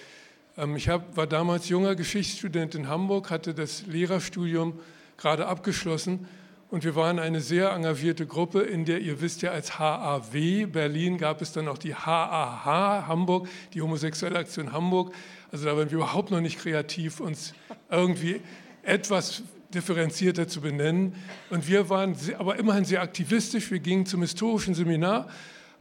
[0.56, 4.80] Ähm, ich hab, war damals junger Geschichtsstudent in Hamburg, hatte das Lehrerstudium
[5.18, 6.26] gerade abgeschlossen
[6.72, 11.18] und wir waren eine sehr engagierte Gruppe, in der ihr wisst ja als HAW Berlin
[11.18, 15.12] gab es dann auch die HAH Hamburg, die Homosexuelle Aktion Hamburg.
[15.52, 17.54] Also da waren wir überhaupt noch nicht kreativ, uns
[17.90, 18.40] irgendwie
[18.82, 19.42] etwas
[19.72, 21.14] differenzierter zu benennen.
[21.50, 23.70] Und wir waren aber immerhin sehr aktivistisch.
[23.70, 25.28] Wir gingen zum historischen Seminar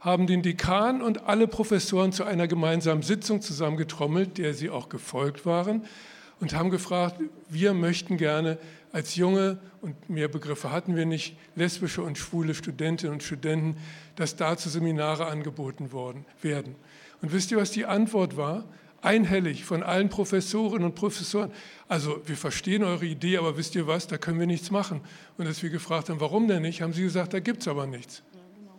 [0.02, 5.46] haben den Dekan und alle Professoren zu einer gemeinsamen Sitzung zusammengetrommelt, der sie auch gefolgt
[5.46, 5.84] waren,
[6.40, 8.58] und haben gefragt, wir möchten gerne
[8.90, 13.76] als junge, und mehr Begriffe hatten wir nicht, lesbische und schwule Studentinnen und Studenten,
[14.16, 16.74] dass dazu Seminare angeboten worden, werden.
[17.20, 18.64] Und wisst ihr, was die Antwort war?
[19.02, 21.50] Einhellig von allen Professorinnen und Professoren.
[21.88, 25.00] Also wir verstehen eure Idee, aber wisst ihr was, da können wir nichts machen.
[25.36, 27.86] Und als wir gefragt haben, warum denn nicht, haben sie gesagt, da gibt es aber
[27.86, 28.22] nichts.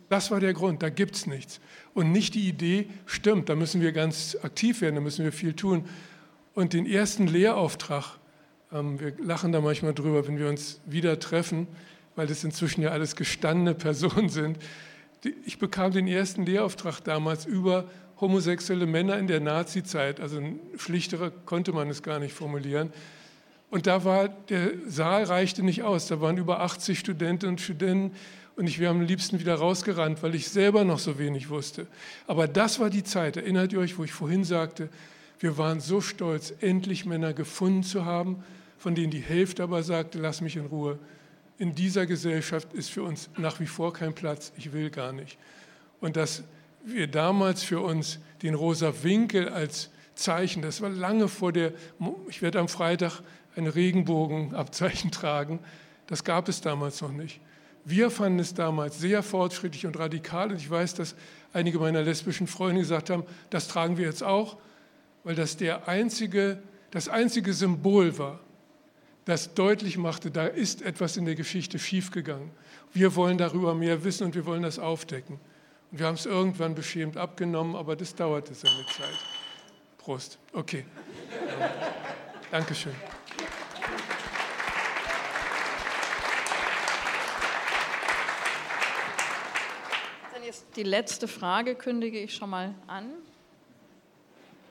[0.08, 1.60] Das war der Grund, da gibt es nichts.
[1.92, 5.54] Und nicht die Idee, stimmt, da müssen wir ganz aktiv werden, da müssen wir viel
[5.54, 5.84] tun.
[6.54, 8.18] Und den ersten Lehrauftrag,
[8.72, 11.66] ähm, wir lachen da manchmal drüber, wenn wir uns wieder treffen,
[12.16, 14.58] weil das inzwischen ja alles gestandene Personen sind.
[15.44, 17.86] Ich bekam den ersten Lehrauftrag damals über
[18.20, 20.40] homosexuelle Männer in der Nazizeit, also
[20.76, 22.92] schlichterer konnte man es gar nicht formulieren.
[23.70, 28.14] Und da war, der Saal reichte nicht aus, da waren über 80 Studentinnen und Studenten
[28.56, 31.86] und ich wäre am liebsten wieder rausgerannt, weil ich selber noch so wenig wusste.
[32.26, 34.88] Aber das war die Zeit, erinnert ihr euch, wo ich vorhin sagte,
[35.40, 38.44] wir waren so stolz, endlich Männer gefunden zu haben,
[38.78, 40.98] von denen die Hälfte aber sagte, lass mich in Ruhe.
[41.58, 45.36] In dieser Gesellschaft ist für uns nach wie vor kein Platz, ich will gar nicht.
[46.00, 46.44] Und dass
[46.84, 51.72] wir damals für uns den rosa Winkel als Zeichen, das war lange vor der,
[52.28, 53.20] ich werde am Freitag
[53.56, 55.58] ein Regenbogenabzeichen tragen,
[56.06, 57.40] das gab es damals noch nicht.
[57.84, 61.14] Wir fanden es damals sehr fortschrittlich und radikal und ich weiß, dass
[61.52, 64.56] einige meiner lesbischen Freunde gesagt haben, das tragen wir jetzt auch,
[65.22, 68.40] weil das der einzige, das einzige Symbol war,
[69.24, 72.50] das deutlich machte, da ist etwas in der Geschichte schiefgegangen.
[72.92, 75.40] Wir wollen darüber mehr wissen und wir wollen das aufdecken.
[75.96, 79.16] Wir haben es irgendwann beschämt abgenommen, aber das dauerte seine Zeit.
[79.96, 80.38] Prost.
[80.52, 80.84] Okay.
[82.50, 82.94] Dankeschön.
[90.74, 93.12] Die letzte Frage kündige ich schon mal an.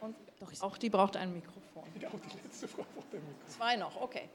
[0.02, 0.16] Und
[0.60, 1.84] auch die braucht ein Mikrofon.
[2.02, 3.48] Ja, auch die letzte Frage braucht ein Mikrofon.
[3.48, 4.28] Zwei noch, okay.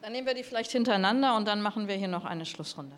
[0.00, 2.96] Dann nehmen wir die vielleicht hintereinander und dann machen wir hier noch eine Schlussrunde.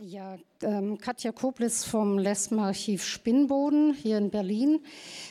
[0.00, 4.80] Ja, ähm, Katja Koblitz vom Lesben-Archiv Spinnboden hier in Berlin.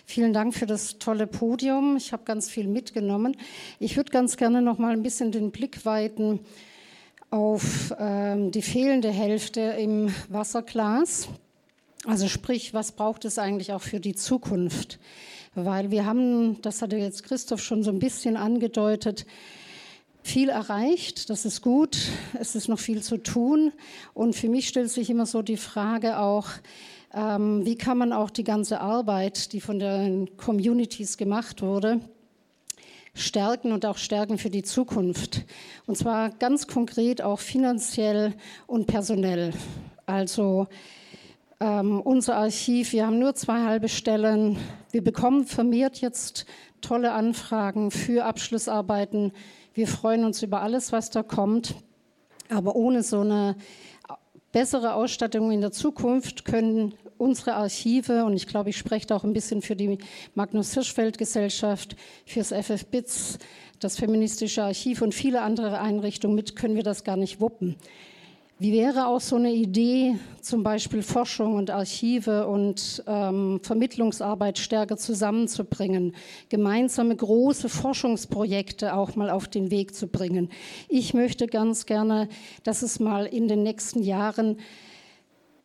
[0.06, 1.98] Vielen Dank für das tolle Podium.
[1.98, 3.36] Ich habe ganz viel mitgenommen.
[3.80, 6.40] Ich würde ganz gerne noch mal ein bisschen den Blick weiten
[7.30, 11.28] auf ähm, die fehlende Hälfte im Wasserglas.
[12.06, 14.98] Also sprich, was braucht es eigentlich auch für die Zukunft?
[15.56, 19.26] Weil wir haben, das hatte jetzt Christoph schon so ein bisschen angedeutet,
[20.24, 21.98] viel erreicht, das ist gut,
[22.40, 23.72] es ist noch viel zu tun.
[24.14, 26.48] Und für mich stellt sich immer so die Frage auch,
[27.14, 32.00] ähm, wie kann man auch die ganze Arbeit, die von den Communities gemacht wurde,
[33.14, 35.46] stärken und auch stärken für die Zukunft.
[35.86, 38.34] Und zwar ganz konkret auch finanziell
[38.66, 39.54] und personell.
[40.06, 40.68] Also
[41.60, 44.58] Ähm, unser Archiv, wir haben nur zwei halbe Stellen.
[44.92, 46.46] Wir bekommen vermehrt jetzt
[46.82, 49.32] tolle Anfragen für Abschlussarbeiten.
[49.74, 51.76] Wir freuen uns über alles, was da kommt.
[52.50, 53.56] Aber ohne so eine
[54.52, 59.24] bessere Ausstattung in der Zukunft können unsere Archive, und ich glaube, ich spreche da auch
[59.24, 59.98] ein bisschen für die
[60.36, 61.96] Magnus Hirschfeld Gesellschaft,
[62.26, 63.40] fürs FF BITS,
[63.80, 67.76] das Feministische Archiv und viele andere Einrichtungen mit, können wir das gar nicht wuppen.
[68.60, 74.96] Wie wäre auch so eine Idee, zum Beispiel Forschung und Archive und ähm, Vermittlungsarbeit stärker
[74.96, 76.16] zusammenzubringen,
[76.50, 80.50] gemeinsame große Forschungsprojekte auch mal auf den Weg zu bringen?
[80.88, 82.30] Ich möchte ganz gerne,
[82.64, 84.60] dass es mal in den nächsten Jahren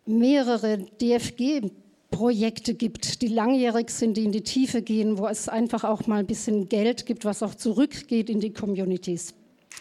[0.06, 1.70] mehrere DFG
[2.10, 6.20] Projekte gibt, die langjährig sind, die in die Tiefe gehen, wo es einfach auch mal
[6.20, 9.34] ein bisschen Geld gibt, was auch zurückgeht in die Communities.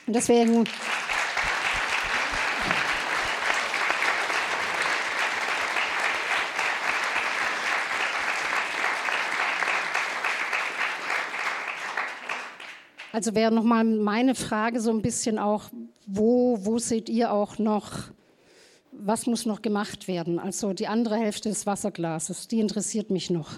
[0.06, 0.28] Und das
[13.18, 15.72] Also wäre nochmal meine Frage so ein bisschen auch,
[16.06, 18.12] wo, wo seht ihr auch noch,
[18.92, 20.38] was muss noch gemacht werden?
[20.38, 23.54] Also die andere Hälfte des Wasserglases, die interessiert mich noch.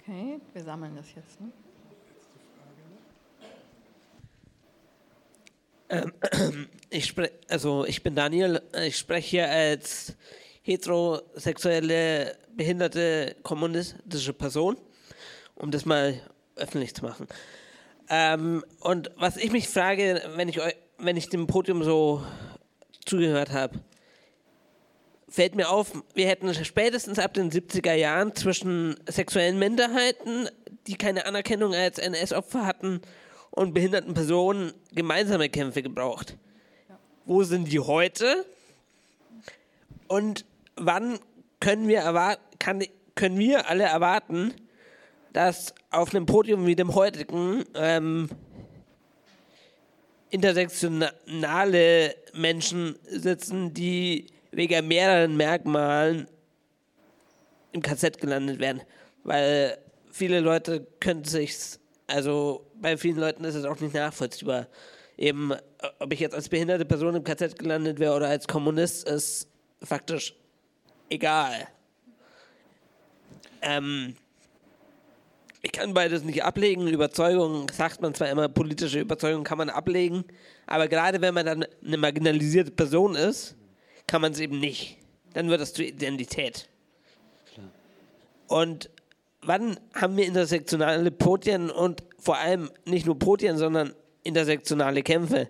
[0.00, 1.38] Okay, wir sammeln das jetzt.
[1.38, 1.52] Ne?
[5.90, 10.16] Ähm, ich, sprech, also ich bin Daniel, ich spreche hier als
[10.62, 14.78] heterosexuelle, behinderte, kommunistische Person,
[15.56, 16.18] um das mal
[16.56, 17.28] öffentlich zu machen.
[18.08, 20.60] Ähm, und was ich mich frage, wenn ich,
[20.98, 22.22] wenn ich dem Podium so
[23.04, 23.80] zugehört habe,
[25.28, 30.48] fällt mir auf, wir hätten spätestens ab den 70er Jahren zwischen sexuellen Minderheiten,
[30.86, 33.00] die keine Anerkennung als NS-Opfer hatten,
[33.50, 36.36] und behinderten Personen gemeinsame Kämpfe gebraucht.
[36.88, 36.98] Ja.
[37.24, 38.44] Wo sind die heute?
[40.08, 40.44] Und
[40.76, 41.20] wann
[41.60, 44.52] können wir, erwarten, kann, können wir alle erwarten,
[45.34, 48.30] dass auf einem Podium wie dem heutigen ähm,
[50.30, 56.28] intersektionale Menschen sitzen, die wegen mehreren Merkmalen
[57.72, 58.80] im KZ gelandet werden.
[59.24, 59.76] Weil
[60.12, 61.56] viele Leute können sich,
[62.06, 64.68] also bei vielen Leuten ist es auch nicht nachvollziehbar.
[65.18, 65.52] Eben,
[65.98, 69.48] ob ich jetzt als behinderte Person im KZ gelandet wäre oder als Kommunist, ist
[69.82, 70.32] faktisch
[71.10, 71.66] egal.
[73.62, 74.14] Ähm,
[75.64, 76.86] ich kann beides nicht ablegen.
[76.86, 80.24] Überzeugung, sagt man zwar immer, politische Überzeugung kann man ablegen,
[80.66, 83.56] aber gerade wenn man dann eine marginalisierte Person ist,
[84.06, 84.98] kann man es eben nicht.
[85.32, 86.68] Dann wird das zur Identität.
[88.46, 88.90] Und
[89.40, 95.48] wann haben wir intersektionale Podien und vor allem nicht nur Podien, sondern intersektionale Kämpfe?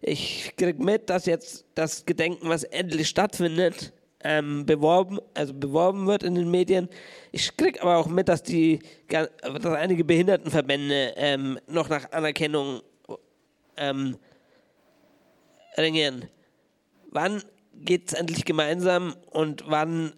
[0.00, 3.92] Ich kriege mit, dass jetzt das Gedenken, was endlich stattfindet,
[4.24, 6.88] ähm, beworben, also beworben wird in den Medien.
[7.32, 9.30] Ich kriege aber auch mit, dass die, dass
[9.66, 12.80] einige Behindertenverbände ähm, noch nach Anerkennung
[13.76, 14.16] ähm,
[15.76, 16.28] ringen.
[17.10, 17.42] Wann
[17.74, 20.12] geht es endlich gemeinsam und wann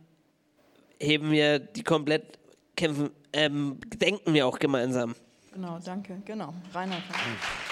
[1.00, 2.38] heben wir die komplett
[2.76, 5.14] kämpfen, ähm, denken wir auch gemeinsam?
[5.52, 6.22] Genau, danke.
[6.24, 7.02] Genau, Reinhard.
[7.02, 7.67] Äh,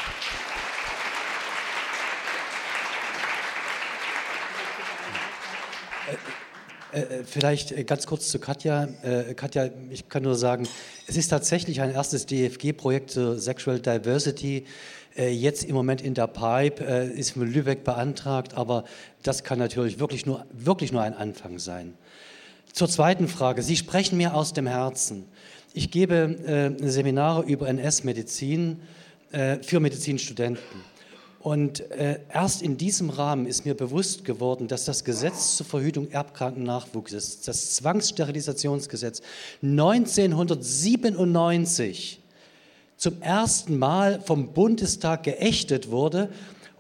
[7.25, 8.89] vielleicht äh, ganz kurz zu Katja.
[9.37, 10.69] Katja, ich kann nur sagen,
[11.07, 14.65] es ist tatsächlich ein erstes DFG-Projekt zur Sexual Diversity.
[15.17, 18.85] Jetzt im Moment in der Pipe ist von Lübeck beantragt, aber
[19.23, 21.95] das kann natürlich wirklich nur, wirklich nur ein Anfang sein.
[22.71, 23.63] Zur zweiten Frage.
[23.63, 25.25] Sie sprechen mir aus dem Herzen.
[25.73, 28.83] Ich gebe Seminare über NS-Medizin
[29.63, 30.83] für Medizinstudenten.
[31.41, 36.11] Und äh, erst in diesem Rahmen ist mir bewusst geworden, dass das Gesetz zur Verhütung
[36.11, 39.23] erbkranken Nachwuchses, das Zwangssterilisationsgesetz
[39.63, 42.21] 1997
[42.97, 46.31] zum ersten Mal vom Bundestag geächtet wurde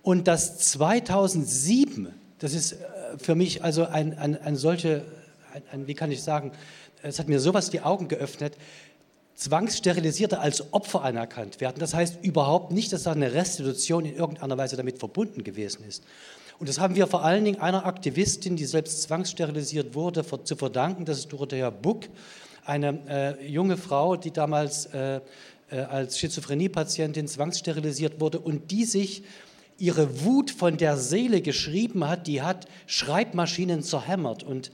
[0.02, 2.08] und das 2007,
[2.38, 2.76] das ist äh,
[3.18, 5.04] für mich also ein, ein, ein solche,
[5.52, 6.52] ein, ein, wie kann ich sagen,
[7.02, 8.56] es hat mir sowas die Augen geöffnet,
[9.36, 11.76] Zwangssterilisierte als Opfer anerkannt werden.
[11.78, 16.02] Das heißt überhaupt nicht, dass da eine Restitution in irgendeiner Weise damit verbunden gewesen ist.
[16.58, 21.04] Und das haben wir vor allen Dingen einer Aktivistin, die selbst zwangssterilisiert wurde, zu verdanken.
[21.04, 22.04] Das ist Dorothea Buck,
[22.64, 25.20] eine äh, junge Frau, die damals äh,
[25.70, 29.22] äh, als Schizophrenie-Patientin zwangssterilisiert wurde und die sich
[29.78, 34.42] ihre Wut von der Seele geschrieben hat, die hat Schreibmaschinen zerhämmert.
[34.42, 34.72] Und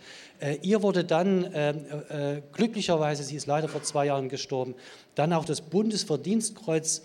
[0.63, 4.75] ihr wurde dann, äh, äh, glücklicherweise, sie ist leider vor zwei Jahren gestorben,
[5.15, 7.03] dann auch das Bundesverdienstkreuz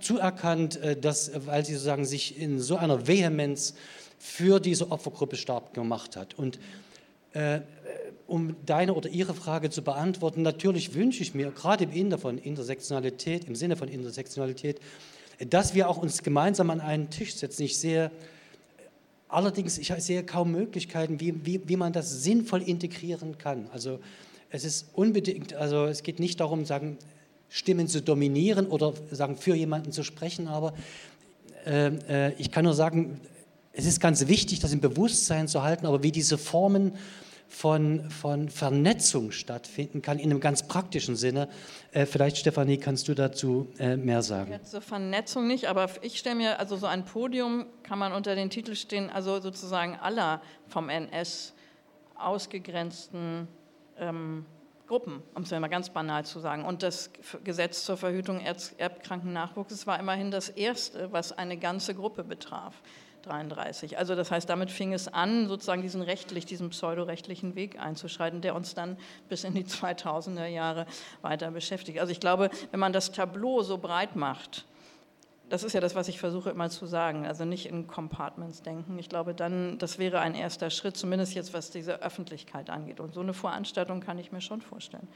[0.00, 3.74] zuerkannt, äh, dass, weil sie sozusagen sich in so einer Vehemenz
[4.18, 6.34] für diese Opfergruppe stark gemacht hat.
[6.34, 6.58] Und
[7.34, 7.62] Äh,
[8.28, 13.44] um deine oder ihre Frage zu beantworten, natürlich wünsche ich mir, gerade im von Intersektionalität,
[13.44, 14.80] im Sinne von Intersektionalität,
[15.50, 17.64] dass wir auch uns gemeinsam an einen Tisch setzen.
[17.64, 18.12] Ich sehe
[19.34, 23.66] allerdings, ich sehe kaum Möglichkeiten, wie, wie, wie man das sinnvoll integrieren kann.
[23.72, 24.00] Also
[24.50, 26.96] es ist unbedingt, also es geht nicht darum, sagen,
[27.48, 30.74] Stimmen zu dominieren oder sagen, für jemanden zu sprechen, aber
[31.66, 33.20] äh, äh, ich kann nur sagen,
[33.72, 36.92] es ist ganz wichtig, das im Bewusstsein zu halten, aber wie diese Formen
[37.48, 41.48] von, von Vernetzung stattfinden kann, in einem ganz praktischen Sinne.
[41.92, 44.58] Äh, vielleicht, Stefanie, kannst du dazu äh, mehr sagen?
[44.64, 48.50] Zur Vernetzung nicht, aber ich stelle mir, also so ein Podium kann man unter den
[48.50, 51.54] Titel stehen, also sozusagen aller vom NS
[52.16, 53.48] ausgegrenzten
[53.98, 54.46] ähm,
[54.86, 56.64] Gruppen, um es mal ganz banal zu sagen.
[56.64, 57.10] Und das
[57.42, 62.82] Gesetz zur Verhütung erbkranken Nachwuchses war immerhin das erste, was eine ganze Gruppe betraf.
[63.26, 63.98] 33.
[63.98, 68.54] Also das heißt, damit fing es an, sozusagen diesen rechtlich, diesen pseudorechtlichen Weg einzuschreiten, der
[68.54, 68.96] uns dann
[69.28, 70.86] bis in die 2000er Jahre
[71.22, 71.98] weiter beschäftigt.
[71.98, 74.64] Also ich glaube, wenn man das Tableau so breit macht,
[75.50, 78.98] das ist ja das, was ich versuche immer zu sagen, also nicht in Compartments denken.
[78.98, 82.98] Ich glaube, dann, das wäre ein erster Schritt, zumindest jetzt, was diese Öffentlichkeit angeht.
[82.98, 85.06] Und so eine Veranstaltung kann ich mir schon vorstellen.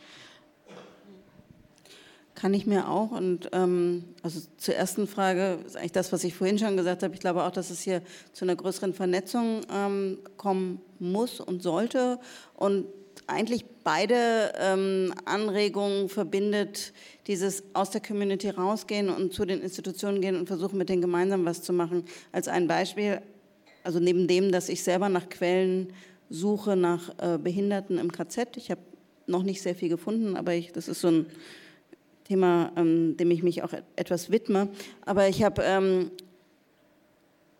[2.38, 3.10] Kann ich mir auch.
[3.10, 7.12] Und ähm, also zur ersten Frage ist eigentlich das, was ich vorhin schon gesagt habe.
[7.12, 8.00] Ich glaube auch, dass es hier
[8.32, 12.20] zu einer größeren Vernetzung ähm, kommen muss und sollte.
[12.54, 12.86] Und
[13.26, 16.92] eigentlich beide ähm, Anregungen verbindet,
[17.26, 21.44] dieses aus der Community rausgehen und zu den Institutionen gehen und versuchen, mit denen gemeinsam
[21.44, 22.04] was zu machen.
[22.30, 23.20] Als ein Beispiel,
[23.82, 25.92] also neben dem, dass ich selber nach Quellen
[26.30, 28.56] suche, nach äh, Behinderten im KZ.
[28.58, 28.80] Ich habe
[29.26, 31.26] noch nicht sehr viel gefunden, aber ich, das ist so ein
[32.28, 34.68] Thema, ähm, dem ich mich auch etwas widme.
[35.04, 36.10] Aber ich habe ähm,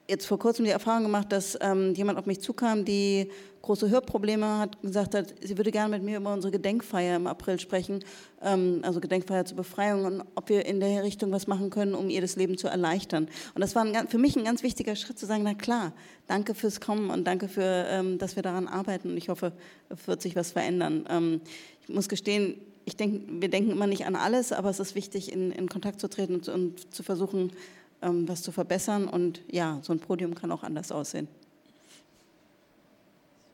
[0.09, 3.31] jetzt vor kurzem die Erfahrung gemacht, dass ähm, jemand auf mich zukam, die
[3.63, 7.61] große Hörprobleme hat, gesagt hat, sie würde gerne mit mir über unsere Gedenkfeier im April
[7.61, 8.03] sprechen,
[8.43, 12.09] ähm, also Gedenkfeier zur Befreiung und ob wir in der Richtung was machen können, um
[12.09, 13.29] ihr das Leben zu erleichtern.
[13.55, 15.93] Und das war ein, für mich ein ganz wichtiger Schritt zu sagen, na klar,
[16.27, 19.53] danke fürs Kommen und danke für, ähm, dass wir daran arbeiten und ich hoffe,
[19.91, 21.05] es wird sich was verändern.
[21.11, 21.41] Ähm,
[21.83, 22.55] ich muss gestehen,
[22.89, 26.01] ich denke, wir denken immer nicht an alles, aber es ist wichtig, in, in Kontakt
[26.01, 27.53] zu treten und, und zu versuchen,
[28.01, 29.09] ähm, was zu verbessern.
[29.09, 31.29] Und ja, so ein Podium kann auch anders aussehen.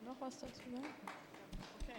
[0.06, 0.52] Noch was dazu?
[1.82, 1.98] Okay.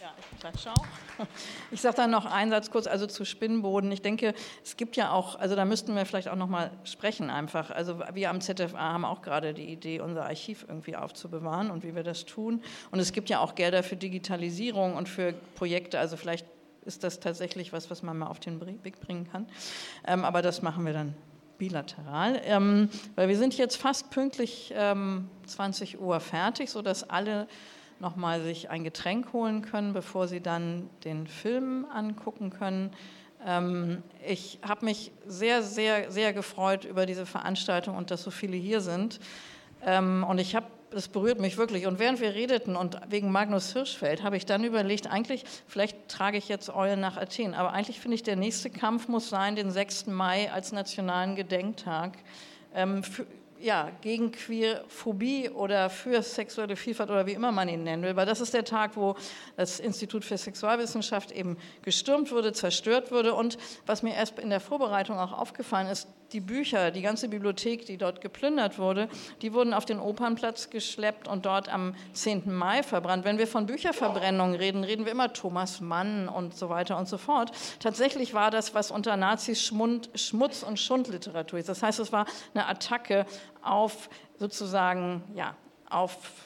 [0.00, 0.74] Ja, ich sag schau.
[1.70, 3.90] Ich sage dann noch einen Satz kurz, also zu Spinnboden.
[3.90, 4.34] Ich denke,
[4.64, 7.70] es gibt ja auch, also da müssten wir vielleicht auch noch mal sprechen einfach.
[7.70, 11.94] Also wir am ZFA haben auch gerade die Idee, unser Archiv irgendwie aufzubewahren und wie
[11.94, 12.62] wir das tun.
[12.90, 15.98] Und es gibt ja auch Gelder für Digitalisierung und für Projekte.
[15.98, 16.46] Also vielleicht
[16.86, 19.46] ist das tatsächlich was, was man mal auf den Weg bringen kann.
[20.06, 21.14] Ähm, aber das machen wir dann
[21.58, 27.48] bilateral, ähm, weil wir sind jetzt fast pünktlich ähm, 20 Uhr fertig, sodass alle
[27.98, 32.90] nochmal sich ein Getränk holen können, bevor sie dann den Film angucken können.
[33.44, 38.56] Ähm, ich habe mich sehr, sehr, sehr gefreut über diese Veranstaltung und dass so viele
[38.56, 39.20] hier sind.
[39.82, 41.86] Ähm, und ich habe das berührt mich wirklich.
[41.86, 46.38] Und während wir redeten und wegen Magnus Hirschfeld, habe ich dann überlegt, eigentlich, vielleicht trage
[46.38, 49.70] ich jetzt Eulen nach Athen, aber eigentlich finde ich, der nächste Kampf muss sein, den
[49.70, 50.06] 6.
[50.06, 52.16] Mai als nationalen Gedenktag.
[52.74, 53.26] Ähm, für,
[53.60, 58.26] ja, gegen Queerphobie oder für sexuelle Vielfalt oder wie immer man ihn nennen will, weil
[58.26, 59.16] das ist der Tag, wo
[59.56, 64.60] das Institut für Sexualwissenschaft eben gestürmt wurde, zerstört wurde und was mir erst in der
[64.60, 69.08] Vorbereitung auch aufgefallen ist, die Bücher, die ganze Bibliothek, die dort geplündert wurde,
[69.42, 72.54] die wurden auf den Opernplatz geschleppt und dort am 10.
[72.54, 73.24] Mai verbrannt.
[73.24, 77.18] Wenn wir von Bücherverbrennung reden, reden wir immer Thomas Mann und so weiter und so
[77.18, 77.52] fort.
[77.80, 81.68] Tatsächlich war das, was unter Nazis Schmund, Schmutz- und Schundliteratur ist.
[81.68, 83.26] Das heißt, es war eine Attacke
[83.62, 84.08] auf
[84.38, 85.56] sozusagen, ja,
[85.88, 86.45] auf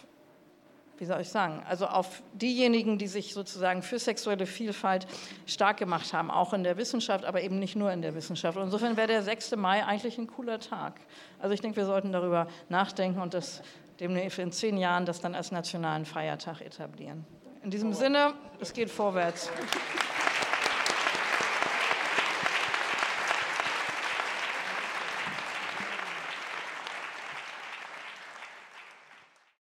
[1.00, 5.06] wie soll ich sagen, also auf diejenigen, die sich sozusagen für sexuelle Vielfalt
[5.46, 8.58] stark gemacht haben, auch in der Wissenschaft, aber eben nicht nur in der Wissenschaft.
[8.58, 9.56] insofern wäre der 6.
[9.56, 11.00] Mai eigentlich ein cooler Tag.
[11.38, 13.62] Also ich denke, wir sollten darüber nachdenken und das
[13.98, 17.24] demnächst in zehn Jahren das dann als nationalen Feiertag etablieren.
[17.62, 19.50] In diesem Sinne, es geht vorwärts.